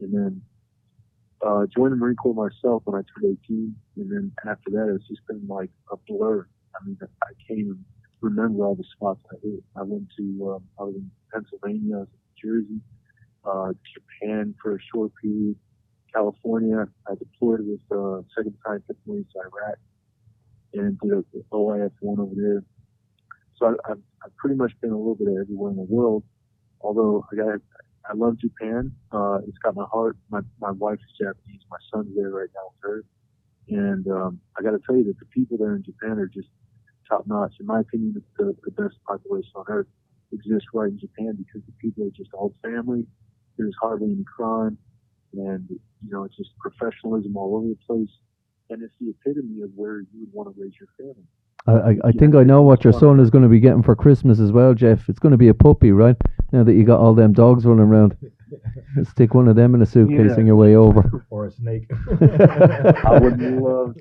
and 0.00 0.14
then 0.14 0.42
uh, 1.46 1.66
joined 1.76 1.92
the 1.92 1.96
Marine 1.96 2.16
Corps 2.16 2.34
myself 2.34 2.82
when 2.84 2.96
I 2.96 3.04
turned 3.12 3.38
18. 3.44 3.74
And 3.96 4.10
then 4.10 4.32
after 4.48 4.70
that, 4.70 4.92
it's 4.94 5.06
just 5.08 5.26
been 5.26 5.46
like 5.48 5.70
a 5.92 5.96
blur. 6.08 6.46
I 6.74 6.84
mean, 6.86 6.96
I 7.02 7.32
can't 7.46 7.60
even 7.60 7.84
remember 8.20 8.64
all 8.64 8.74
the 8.74 8.84
spots 8.96 9.20
I 9.32 9.36
hit. 9.42 9.62
I 9.76 9.82
went 9.82 10.08
to, 10.18 10.56
um, 10.56 10.64
I 10.78 10.84
was 10.84 10.94
in 10.96 11.10
Pennsylvania, 11.32 11.96
I 11.96 12.00
was 12.00 12.08
in 12.08 12.48
Jersey, 12.50 12.80
uh, 13.44 13.72
Japan 13.92 14.54
for 14.62 14.76
a 14.76 14.78
short 14.92 15.12
period, 15.20 15.56
California. 16.14 16.86
I 17.08 17.14
deployed 17.14 17.60
with 17.66 17.80
uh, 17.90 18.22
Second 18.36 18.56
Battalion 18.58 18.84
Fifth 18.86 18.98
Marines 19.06 19.26
to 19.32 19.40
Iraq 19.40 19.78
and 20.74 20.98
did 21.00 21.12
a 21.12 21.24
OIF 21.52 21.92
one 22.00 22.20
over 22.20 22.34
there. 22.36 22.64
So 23.56 23.66
I, 23.66 23.90
I've, 23.90 24.02
I've 24.24 24.36
pretty 24.36 24.56
much 24.56 24.72
been 24.80 24.90
a 24.90 24.96
little 24.96 25.14
bit 25.14 25.28
everywhere 25.40 25.70
in 25.70 25.76
the 25.76 25.82
world. 25.88 26.24
Although 26.80 27.24
I 27.32 27.36
got, 27.36 27.60
I 28.08 28.14
love 28.14 28.38
Japan. 28.38 28.92
Uh, 29.12 29.38
it's 29.46 29.58
got 29.58 29.74
my 29.74 29.84
heart. 29.92 30.16
My 30.30 30.40
my 30.60 30.70
wife 30.70 30.98
is 30.98 31.12
Japanese. 31.18 31.60
My 31.70 31.76
son's 31.92 32.14
there 32.16 32.30
right 32.30 32.48
now 32.54 32.72
with 32.72 32.82
her. 32.82 33.04
And 33.68 34.06
um, 34.08 34.40
I 34.58 34.62
got 34.62 34.72
to 34.72 34.80
tell 34.84 34.96
you 34.96 35.04
that 35.04 35.18
the 35.18 35.26
people 35.26 35.56
there 35.58 35.76
in 35.76 35.84
Japan 35.84 36.18
are 36.18 36.26
just 36.26 36.48
top 37.08 37.26
notch. 37.26 37.54
In 37.60 37.66
my 37.66 37.80
opinion, 37.80 38.22
the, 38.38 38.56
the 38.64 38.70
best 38.70 38.96
population 39.06 39.50
on 39.54 39.64
earth 39.68 39.86
exists 40.32 40.68
right 40.72 40.88
in 40.88 40.98
Japan 40.98 41.36
because 41.36 41.62
the 41.66 41.72
people 41.80 42.04
are 42.04 42.10
just 42.16 42.30
all 42.32 42.54
family. 42.62 43.06
There's 43.58 43.74
hardly 43.80 44.12
any 44.12 44.24
crime, 44.24 44.78
and 45.34 45.68
you 45.68 46.10
know 46.10 46.24
it's 46.24 46.36
just 46.36 46.50
professionalism 46.58 47.36
all 47.36 47.56
over 47.56 47.68
the 47.68 47.78
place. 47.86 48.10
And 48.70 48.82
it's 48.82 48.94
the 49.00 49.10
epitome 49.10 49.62
of 49.62 49.70
where 49.74 50.00
you 50.00 50.20
would 50.20 50.32
want 50.32 50.54
to 50.54 50.60
raise 50.60 50.72
your 50.78 50.88
family. 50.96 51.24
I, 51.66 51.72
I, 51.90 52.08
I 52.08 52.12
think 52.12 52.34
I 52.34 52.42
know 52.44 52.62
what 52.62 52.84
your 52.84 52.92
son 52.92 53.20
is 53.20 53.28
going 53.28 53.42
to 53.42 53.48
be 53.50 53.60
getting 53.60 53.82
for 53.82 53.94
Christmas 53.96 54.38
as 54.40 54.50
well, 54.52 54.72
Jeff. 54.74 55.08
It's 55.08 55.18
going 55.18 55.32
to 55.32 55.38
be 55.38 55.48
a 55.48 55.54
puppy, 55.54 55.92
right? 55.92 56.16
Now 56.52 56.62
that 56.64 56.72
you 56.74 56.84
got 56.84 57.00
all 57.00 57.14
them 57.14 57.32
dogs 57.32 57.64
running 57.66 57.84
around. 57.84 58.16
Stick 59.04 59.34
one 59.34 59.46
of 59.48 59.56
them 59.56 59.74
in 59.74 59.82
a 59.82 59.86
suitcase 59.86 60.30
Yeah. 60.32 60.36
on 60.40 60.46
your 60.46 60.56
way 60.56 60.74
over. 60.76 61.24
Or 61.30 61.46
a 61.46 61.50
snake? 61.50 61.88
I 62.10 63.18
would 63.20 63.38
love, 63.40 63.96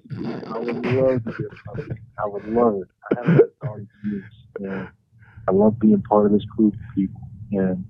I 0.47 0.57
would 0.57 0.86
love 0.86 1.24
to 1.24 1.32
be 1.38 1.43
a 1.45 1.76
puppy. 1.76 1.91
I 2.17 2.26
would 2.28 2.45
love 2.47 2.76
it. 2.82 2.88
I 3.11 3.20
haven't 3.20 3.34
had 3.36 3.41
a 3.43 3.65
dog 3.65 3.80
in 3.80 4.11
years, 4.11 4.34
and 4.59 4.88
I 5.47 5.51
love 5.51 5.80
being 5.80 6.01
part 6.01 6.26
of 6.26 6.32
this 6.32 6.45
group 6.45 6.74
of 6.74 6.80
people. 6.95 7.22
And 7.51 7.86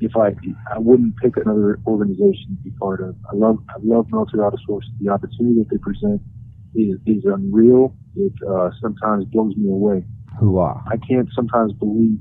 if 0.00 0.16
I, 0.16 0.28
I 0.72 0.78
wouldn't 0.78 1.16
pick 1.16 1.36
another 1.36 1.80
organization 1.86 2.56
to 2.56 2.62
be 2.64 2.70
part 2.70 3.00
of. 3.00 3.16
I 3.32 3.36
love, 3.36 3.58
I 3.68 3.78
love 3.82 4.06
Military 4.10 4.42
Auto 4.42 4.56
Source. 4.66 4.88
The 5.00 5.10
opportunity 5.10 5.58
that 5.58 5.68
they 5.70 5.78
present 5.78 6.22
is 6.74 6.98
is 7.06 7.24
unreal. 7.24 7.96
It 8.14 8.32
uh, 8.48 8.70
sometimes 8.80 9.24
blows 9.26 9.56
me 9.56 9.70
away. 9.70 10.04
Hooah. 10.40 10.82
I 10.86 10.96
can't 10.96 11.28
sometimes 11.34 11.72
believe 11.72 12.18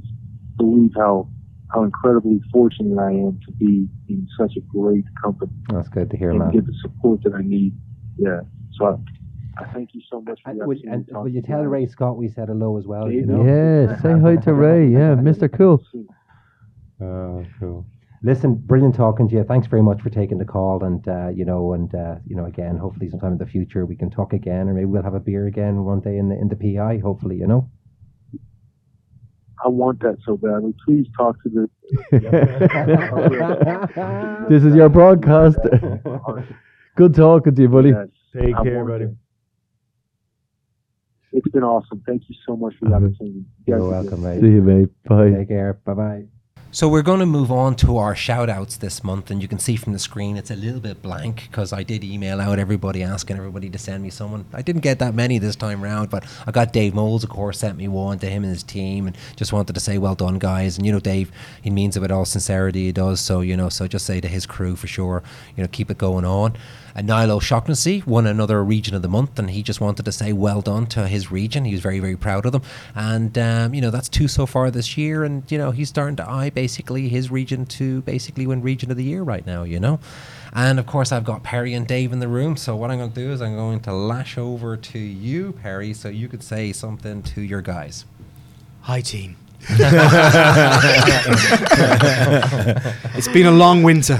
believe 0.57 0.91
how 0.95 1.29
how 1.69 1.83
incredibly 1.83 2.39
fortunate 2.51 2.97
I 2.97 3.11
am 3.11 3.39
to 3.45 3.51
be 3.53 3.87
in 4.07 4.27
such 4.39 4.53
a 4.55 4.61
great 4.61 5.03
company 5.21 5.51
That's 5.69 5.89
good 5.89 6.09
to 6.11 6.17
hear, 6.17 6.31
and 6.31 6.39
man. 6.39 6.51
get 6.51 6.65
the 6.65 6.73
support 6.81 7.23
that 7.23 7.33
I 7.33 7.41
need. 7.41 7.77
Yeah. 8.17 8.41
So 8.73 9.03
I, 9.57 9.63
I 9.63 9.73
thank 9.73 9.89
you 9.93 10.01
so 10.09 10.21
much 10.21 10.39
for 10.43 10.51
And 10.51 10.61
the 10.61 10.65
will, 10.65 10.77
and 10.89 11.07
to 11.07 11.19
will 11.19 11.29
you 11.29 11.41
tell. 11.41 11.61
Ray 11.61 11.85
Scott 11.85 12.17
we 12.17 12.29
said 12.29 12.47
hello 12.47 12.77
as 12.77 12.87
well? 12.87 13.11
You 13.11 13.25
know. 13.25 13.45
Yeah, 13.45 13.99
say 14.01 14.13
hi 14.19 14.37
to 14.37 14.53
Ray. 14.53 14.87
Yeah, 14.87 15.15
Mr. 15.15 15.51
Cool. 15.51 15.83
Oh, 17.01 17.45
cool. 17.59 17.85
Listen, 18.23 18.55
brilliant 18.55 18.95
talking 18.95 19.27
to 19.29 19.35
you. 19.35 19.43
Thanks 19.43 19.67
very 19.67 19.83
much 19.83 20.01
for 20.01 20.09
taking 20.09 20.39
the 20.39 20.45
call, 20.45 20.83
and 20.83 21.07
uh, 21.07 21.29
you 21.29 21.45
know, 21.45 21.73
and 21.73 21.93
uh, 21.93 22.15
you 22.25 22.35
know, 22.35 22.45
again, 22.45 22.77
hopefully, 22.77 23.09
sometime 23.09 23.33
in 23.33 23.37
the 23.37 23.45
future 23.45 23.85
we 23.85 23.95
can 23.95 24.09
talk 24.09 24.33
again, 24.33 24.67
or 24.67 24.73
maybe 24.73 24.85
we'll 24.85 25.03
have 25.03 25.13
a 25.13 25.19
beer 25.19 25.45
again 25.45 25.83
one 25.83 25.99
day 25.99 26.17
in 26.17 26.29
the 26.29 26.35
in 26.35 26.47
the 26.47 26.55
PI. 26.55 26.99
Hopefully, 27.03 27.35
you 27.35 27.45
know. 27.45 27.69
I 29.63 29.69
want 29.69 29.99
that 30.01 30.17
so 30.25 30.37
badly. 30.37 30.73
Please 30.85 31.07
talk 31.17 31.35
to 31.43 31.49
the. 31.49 31.69
This 34.49 34.63
is 34.63 34.75
your 34.75 34.89
broadcast. 34.89 35.57
Good 36.95 37.13
talking 37.13 37.53
to 37.53 37.61
you, 37.61 37.69
buddy. 37.69 37.89
Yes, 37.89 38.07
Take 38.33 38.55
I 38.55 38.63
care, 38.63 38.85
buddy. 38.85 39.05
it. 39.05 39.15
It's 41.33 41.47
been 41.49 41.63
awesome. 41.63 42.01
Thank 42.07 42.23
you 42.27 42.35
so 42.47 42.55
much 42.55 42.73
for 42.79 42.89
the 42.89 42.95
opportunity. 42.95 43.39
You 43.39 43.45
You're 43.67 43.89
welcome, 43.89 44.23
mate. 44.23 44.41
See 44.41 44.47
you, 44.47 44.61
mate. 44.61 44.89
Bye. 45.03 45.31
Take 45.31 45.49
care. 45.49 45.73
Bye 45.85 45.93
bye. 45.93 46.36
So 46.77 46.87
we're 46.87 47.01
going 47.01 47.21
to 47.21 47.25
move 47.25 47.51
on 47.51 47.75
to 47.77 47.97
our 47.97 48.15
shout 48.15 48.51
outs 48.51 48.77
this 48.77 49.03
month 49.03 49.31
and 49.31 49.41
you 49.41 49.47
can 49.47 49.57
see 49.57 49.77
from 49.77 49.93
the 49.93 49.97
screen 49.97 50.37
it's 50.37 50.51
a 50.51 50.55
little 50.55 50.79
bit 50.79 51.01
blank 51.01 51.47
because 51.49 51.73
I 51.73 51.81
did 51.81 52.03
email 52.03 52.39
out 52.39 52.59
everybody 52.59 53.01
asking 53.01 53.37
everybody 53.37 53.67
to 53.71 53.79
send 53.79 54.03
me 54.03 54.11
someone. 54.11 54.45
I 54.53 54.61
didn't 54.61 54.81
get 54.81 54.99
that 54.99 55.15
many 55.15 55.39
this 55.39 55.55
time 55.55 55.81
round, 55.81 56.11
but 56.11 56.23
I 56.45 56.51
got 56.51 56.73
Dave 56.73 56.93
Moles 56.93 57.23
of 57.23 57.31
course 57.31 57.57
sent 57.57 57.79
me 57.79 57.87
one 57.87 58.19
to 58.19 58.29
him 58.29 58.43
and 58.43 58.53
his 58.53 58.61
team 58.61 59.07
and 59.07 59.17
just 59.35 59.51
wanted 59.51 59.73
to 59.73 59.79
say 59.79 59.97
well 59.97 60.13
done 60.13 60.37
guys 60.37 60.77
and 60.77 60.85
you 60.85 60.91
know 60.91 60.99
Dave 60.99 61.31
he 61.63 61.71
means 61.71 61.97
it 61.97 62.01
with 62.01 62.11
all 62.11 62.25
sincerity 62.25 62.85
he 62.85 62.91
does 62.91 63.19
so 63.19 63.41
you 63.41 63.57
know 63.57 63.69
so 63.69 63.87
just 63.87 64.05
say 64.05 64.21
to 64.21 64.27
his 64.27 64.45
crew 64.45 64.75
for 64.75 64.85
sure 64.85 65.23
you 65.55 65.63
know 65.63 65.67
keep 65.71 65.89
it 65.89 65.97
going 65.97 66.25
on. 66.25 66.55
And 66.97 67.05
Niall 67.05 67.29
O'Shaughnessy 67.29 68.01
won 68.07 68.25
another 68.25 68.63
region 68.63 68.95
of 68.95 69.03
the 69.03 69.07
month, 69.07 69.37
and 69.37 69.51
he 69.51 69.61
just 69.61 69.79
wanted 69.79 70.03
to 70.05 70.11
say 70.11 70.33
well 70.33 70.61
done 70.61 70.87
to 70.87 71.07
his 71.07 71.31
region. 71.31 71.63
He 71.63 71.73
was 71.73 71.81
very, 71.81 71.99
very 71.99 72.17
proud 72.17 72.47
of 72.47 72.53
them, 72.53 72.63
and 72.95 73.37
um, 73.37 73.75
you 73.75 73.81
know 73.81 73.91
that's 73.91 74.09
two 74.09 74.27
so 74.27 74.47
far 74.47 74.71
this 74.71 74.97
year. 74.97 75.23
And 75.23 75.43
you 75.51 75.59
know 75.59 75.69
he's 75.69 75.89
starting 75.89 76.15
to 76.15 76.27
eye 76.27 76.49
basically 76.49 77.07
his 77.07 77.29
region 77.29 77.67
to 77.67 78.01
basically 78.01 78.47
win 78.47 78.63
region 78.63 78.89
of 78.89 78.97
the 78.97 79.03
year 79.03 79.21
right 79.21 79.45
now. 79.45 79.61
You 79.61 79.79
know, 79.79 79.99
and 80.53 80.79
of 80.79 80.87
course 80.87 81.11
I've 81.11 81.23
got 81.23 81.43
Perry 81.43 81.75
and 81.75 81.85
Dave 81.85 82.11
in 82.11 82.17
the 82.17 82.27
room. 82.27 82.57
So 82.57 82.75
what 82.75 82.89
I'm 82.89 82.97
going 82.97 83.11
to 83.11 83.15
do 83.15 83.31
is 83.31 83.43
I'm 83.43 83.55
going 83.55 83.81
to 83.81 83.93
lash 83.93 84.39
over 84.39 84.75
to 84.75 84.97
you, 84.97 85.51
Perry, 85.51 85.93
so 85.93 86.09
you 86.09 86.27
could 86.27 86.41
say 86.41 86.73
something 86.73 87.21
to 87.21 87.41
your 87.41 87.61
guys. 87.61 88.05
Hi, 88.81 89.01
team. 89.01 89.35
it's 93.15 93.27
been 93.27 93.45
a 93.45 93.51
long 93.51 93.83
winter. 93.83 94.19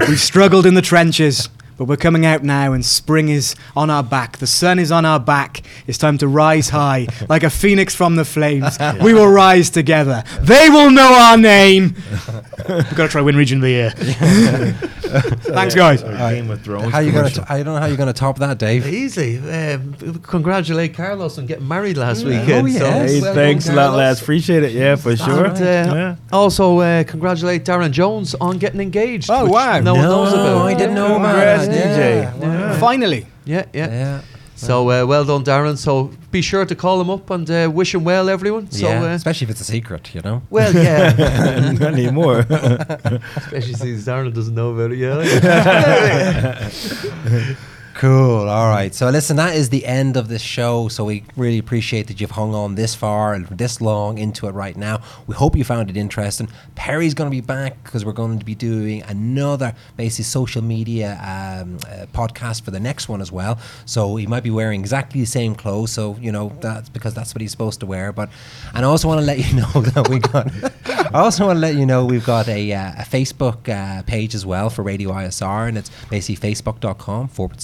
We've 0.00 0.20
struggled 0.20 0.66
in 0.66 0.74
the 0.74 0.82
trenches, 0.82 1.48
but 1.82 1.88
we're 1.88 1.96
coming 1.96 2.24
out 2.24 2.44
now, 2.44 2.72
and 2.72 2.84
spring 2.84 3.28
is 3.28 3.56
on 3.74 3.90
our 3.90 4.04
back. 4.04 4.38
The 4.38 4.46
sun 4.46 4.78
is 4.78 4.92
on 4.92 5.04
our 5.04 5.18
back. 5.18 5.62
It's 5.88 5.98
time 5.98 6.16
to 6.18 6.28
rise 6.28 6.68
high, 6.68 7.08
like 7.28 7.42
a 7.42 7.50
phoenix 7.50 7.92
from 7.92 8.14
the 8.14 8.24
flames. 8.24 8.78
We 9.02 9.14
will 9.14 9.26
rise 9.26 9.68
together. 9.68 10.22
They 10.42 10.70
will 10.70 10.92
know 10.92 11.12
our 11.12 11.36
name. 11.36 11.96
We've 12.68 12.94
got 12.94 13.04
to 13.04 13.08
try 13.08 13.20
win 13.20 13.34
region 13.36 13.58
of 13.58 13.62
the 13.62 13.70
year. 13.70 13.90
Thanks, 15.02 15.74
guys. 15.74 16.02
Game 16.02 16.50
of 16.50 16.62
Thrones. 16.62 16.92
How 16.92 17.00
you 17.00 17.10
gonna? 17.10 17.22
commercial. 17.30 17.44
T- 17.44 17.50
I 17.50 17.62
don't 17.62 17.74
know 17.74 17.80
how 17.80 17.86
you're 17.86 17.96
gonna 17.96 18.12
top 18.12 18.38
that, 18.38 18.58
Dave. 18.58 18.86
Easy. 18.86 19.38
Um, 19.38 19.94
congratulate 20.22 20.94
Carlos 20.94 21.38
on 21.38 21.46
getting 21.46 21.66
married 21.68 21.96
last 21.96 22.24
Yeah. 22.24 22.40
weekend. 22.40 22.68
Oh, 22.68 22.70
So, 22.70 22.84
yes. 22.84 23.10
Hey, 23.10 23.20
well 23.20 23.34
thanks 23.34 23.68
a 23.68 23.72
lot, 23.72 23.76
Carlos. 23.82 23.98
lads. 23.98 24.22
Appreciate 24.22 24.62
it. 24.62 24.72
Yeah, 24.72 24.96
for 24.96 25.16
sure. 25.16 25.46
And, 25.46 25.56
uh, 25.58 25.94
yeah. 25.94 26.14
Also, 26.32 26.78
uh, 26.78 27.04
congratulate 27.04 27.64
Darren 27.64 27.90
Jones 27.90 28.34
on 28.40 28.58
getting 28.58 28.80
engaged. 28.80 29.28
Oh, 29.30 29.46
wow. 29.46 29.80
No, 29.80 29.94
one 29.94 30.02
knows 30.04 30.32
about. 30.32 30.66
I 30.66 30.74
didn't 30.74 30.94
know 30.94 31.16
about 31.16 31.32
Congrats, 31.32 31.66
that. 31.66 31.71
DJ. 31.72 32.40
Yeah. 32.40 32.78
Finally. 32.78 33.26
Yeah, 33.44 33.64
yeah. 33.72 33.90
Yeah. 33.90 34.20
So 34.54 34.90
uh, 34.90 35.04
well 35.06 35.24
done, 35.24 35.42
Darren. 35.44 35.76
So 35.76 36.10
be 36.30 36.40
sure 36.40 36.64
to 36.64 36.74
call 36.76 37.00
him 37.00 37.10
up 37.10 37.30
and 37.30 37.50
uh, 37.50 37.70
wish 37.72 37.94
him 37.94 38.04
well, 38.04 38.28
everyone. 38.28 38.70
So 38.70 38.86
yeah, 38.86 39.02
uh, 39.02 39.06
especially 39.14 39.46
if 39.46 39.50
it's 39.50 39.60
a 39.60 39.64
secret, 39.64 40.14
you 40.14 40.20
know. 40.20 40.42
well, 40.50 40.72
yeah. 40.72 41.72
Not 41.80 41.94
anymore. 41.94 42.38
Especially 43.36 43.74
since 43.74 44.04
Darren 44.04 44.32
doesn't 44.32 44.54
know 44.54 44.70
about 44.70 44.92
it 44.92 44.98
yet. 44.98 45.18
Cool. 47.94 48.48
All 48.48 48.68
right. 48.68 48.94
So 48.94 49.10
listen, 49.10 49.36
that 49.36 49.54
is 49.54 49.68
the 49.68 49.84
end 49.84 50.16
of 50.16 50.28
this 50.28 50.42
show. 50.42 50.88
So 50.88 51.04
we 51.04 51.24
really 51.36 51.58
appreciate 51.58 52.06
that 52.08 52.20
you've 52.20 52.32
hung 52.32 52.54
on 52.54 52.74
this 52.74 52.94
far 52.94 53.34
and 53.34 53.46
this 53.46 53.80
long 53.80 54.18
into 54.18 54.46
it 54.46 54.52
right 54.52 54.76
now. 54.76 55.02
We 55.26 55.34
hope 55.34 55.56
you 55.56 55.64
found 55.64 55.90
it 55.90 55.96
interesting. 55.96 56.48
Perry's 56.74 57.14
going 57.14 57.30
to 57.30 57.34
be 57.34 57.42
back 57.42 57.82
because 57.84 58.04
we're 58.04 58.12
going 58.12 58.38
to 58.38 58.44
be 58.44 58.54
doing 58.54 59.02
another 59.02 59.74
basically 59.96 60.24
social 60.24 60.62
media 60.62 61.12
um, 61.20 61.76
uh, 61.86 62.06
podcast 62.12 62.62
for 62.62 62.70
the 62.70 62.80
next 62.80 63.08
one 63.08 63.20
as 63.20 63.30
well. 63.30 63.58
So 63.84 64.16
he 64.16 64.26
might 64.26 64.42
be 64.42 64.50
wearing 64.50 64.80
exactly 64.80 65.20
the 65.20 65.26
same 65.26 65.54
clothes. 65.54 65.92
So 65.92 66.16
you 66.20 66.32
know 66.32 66.52
that's 66.60 66.88
because 66.88 67.14
that's 67.14 67.34
what 67.34 67.42
he's 67.42 67.52
supposed 67.52 67.80
to 67.80 67.86
wear. 67.86 68.12
But 68.12 68.30
and 68.74 68.84
I 68.84 68.88
also 68.88 69.06
want 69.06 69.20
to 69.20 69.26
let 69.26 69.38
you 69.38 69.56
know 69.60 69.82
that 69.82 70.08
we 70.08 70.18
got. 70.18 70.50
I 71.14 71.18
also 71.20 71.46
want 71.46 71.56
to 71.56 71.60
let 71.60 71.74
you 71.74 71.84
know 71.84 72.06
we've 72.06 72.24
got 72.24 72.48
a, 72.48 72.72
uh, 72.72 72.92
a 72.98 73.02
Facebook 73.04 73.68
uh, 73.68 74.02
page 74.02 74.34
as 74.34 74.46
well 74.46 74.70
for 74.70 74.82
Radio 74.82 75.10
ISR, 75.10 75.68
and 75.68 75.76
it's 75.76 75.90
basically 76.08 76.50
facebook.com 76.50 77.28
forward 77.28 77.60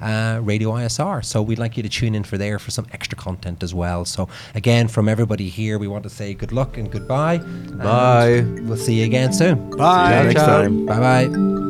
uh, 0.00 0.40
Radio 0.42 0.70
ISR. 0.72 1.24
So 1.24 1.42
we'd 1.42 1.58
like 1.58 1.76
you 1.76 1.82
to 1.82 1.88
tune 1.88 2.14
in 2.14 2.24
for 2.24 2.38
there 2.38 2.58
for 2.58 2.70
some 2.70 2.86
extra 2.92 3.16
content 3.16 3.62
as 3.62 3.74
well. 3.74 4.04
So 4.04 4.28
again, 4.54 4.88
from 4.88 5.08
everybody 5.08 5.48
here, 5.48 5.78
we 5.78 5.88
want 5.88 6.04
to 6.04 6.10
say 6.10 6.34
good 6.34 6.52
luck 6.52 6.76
and 6.76 6.90
goodbye. 6.90 7.38
Bye. 7.38 8.26
And 8.26 8.68
we'll 8.68 8.76
see 8.76 9.00
you 9.00 9.04
again 9.04 9.32
soon. 9.32 9.70
Bye. 9.76 10.24
next 10.24 10.34
time. 10.40 10.86
Bye 10.86 11.26
bye. 11.28 11.64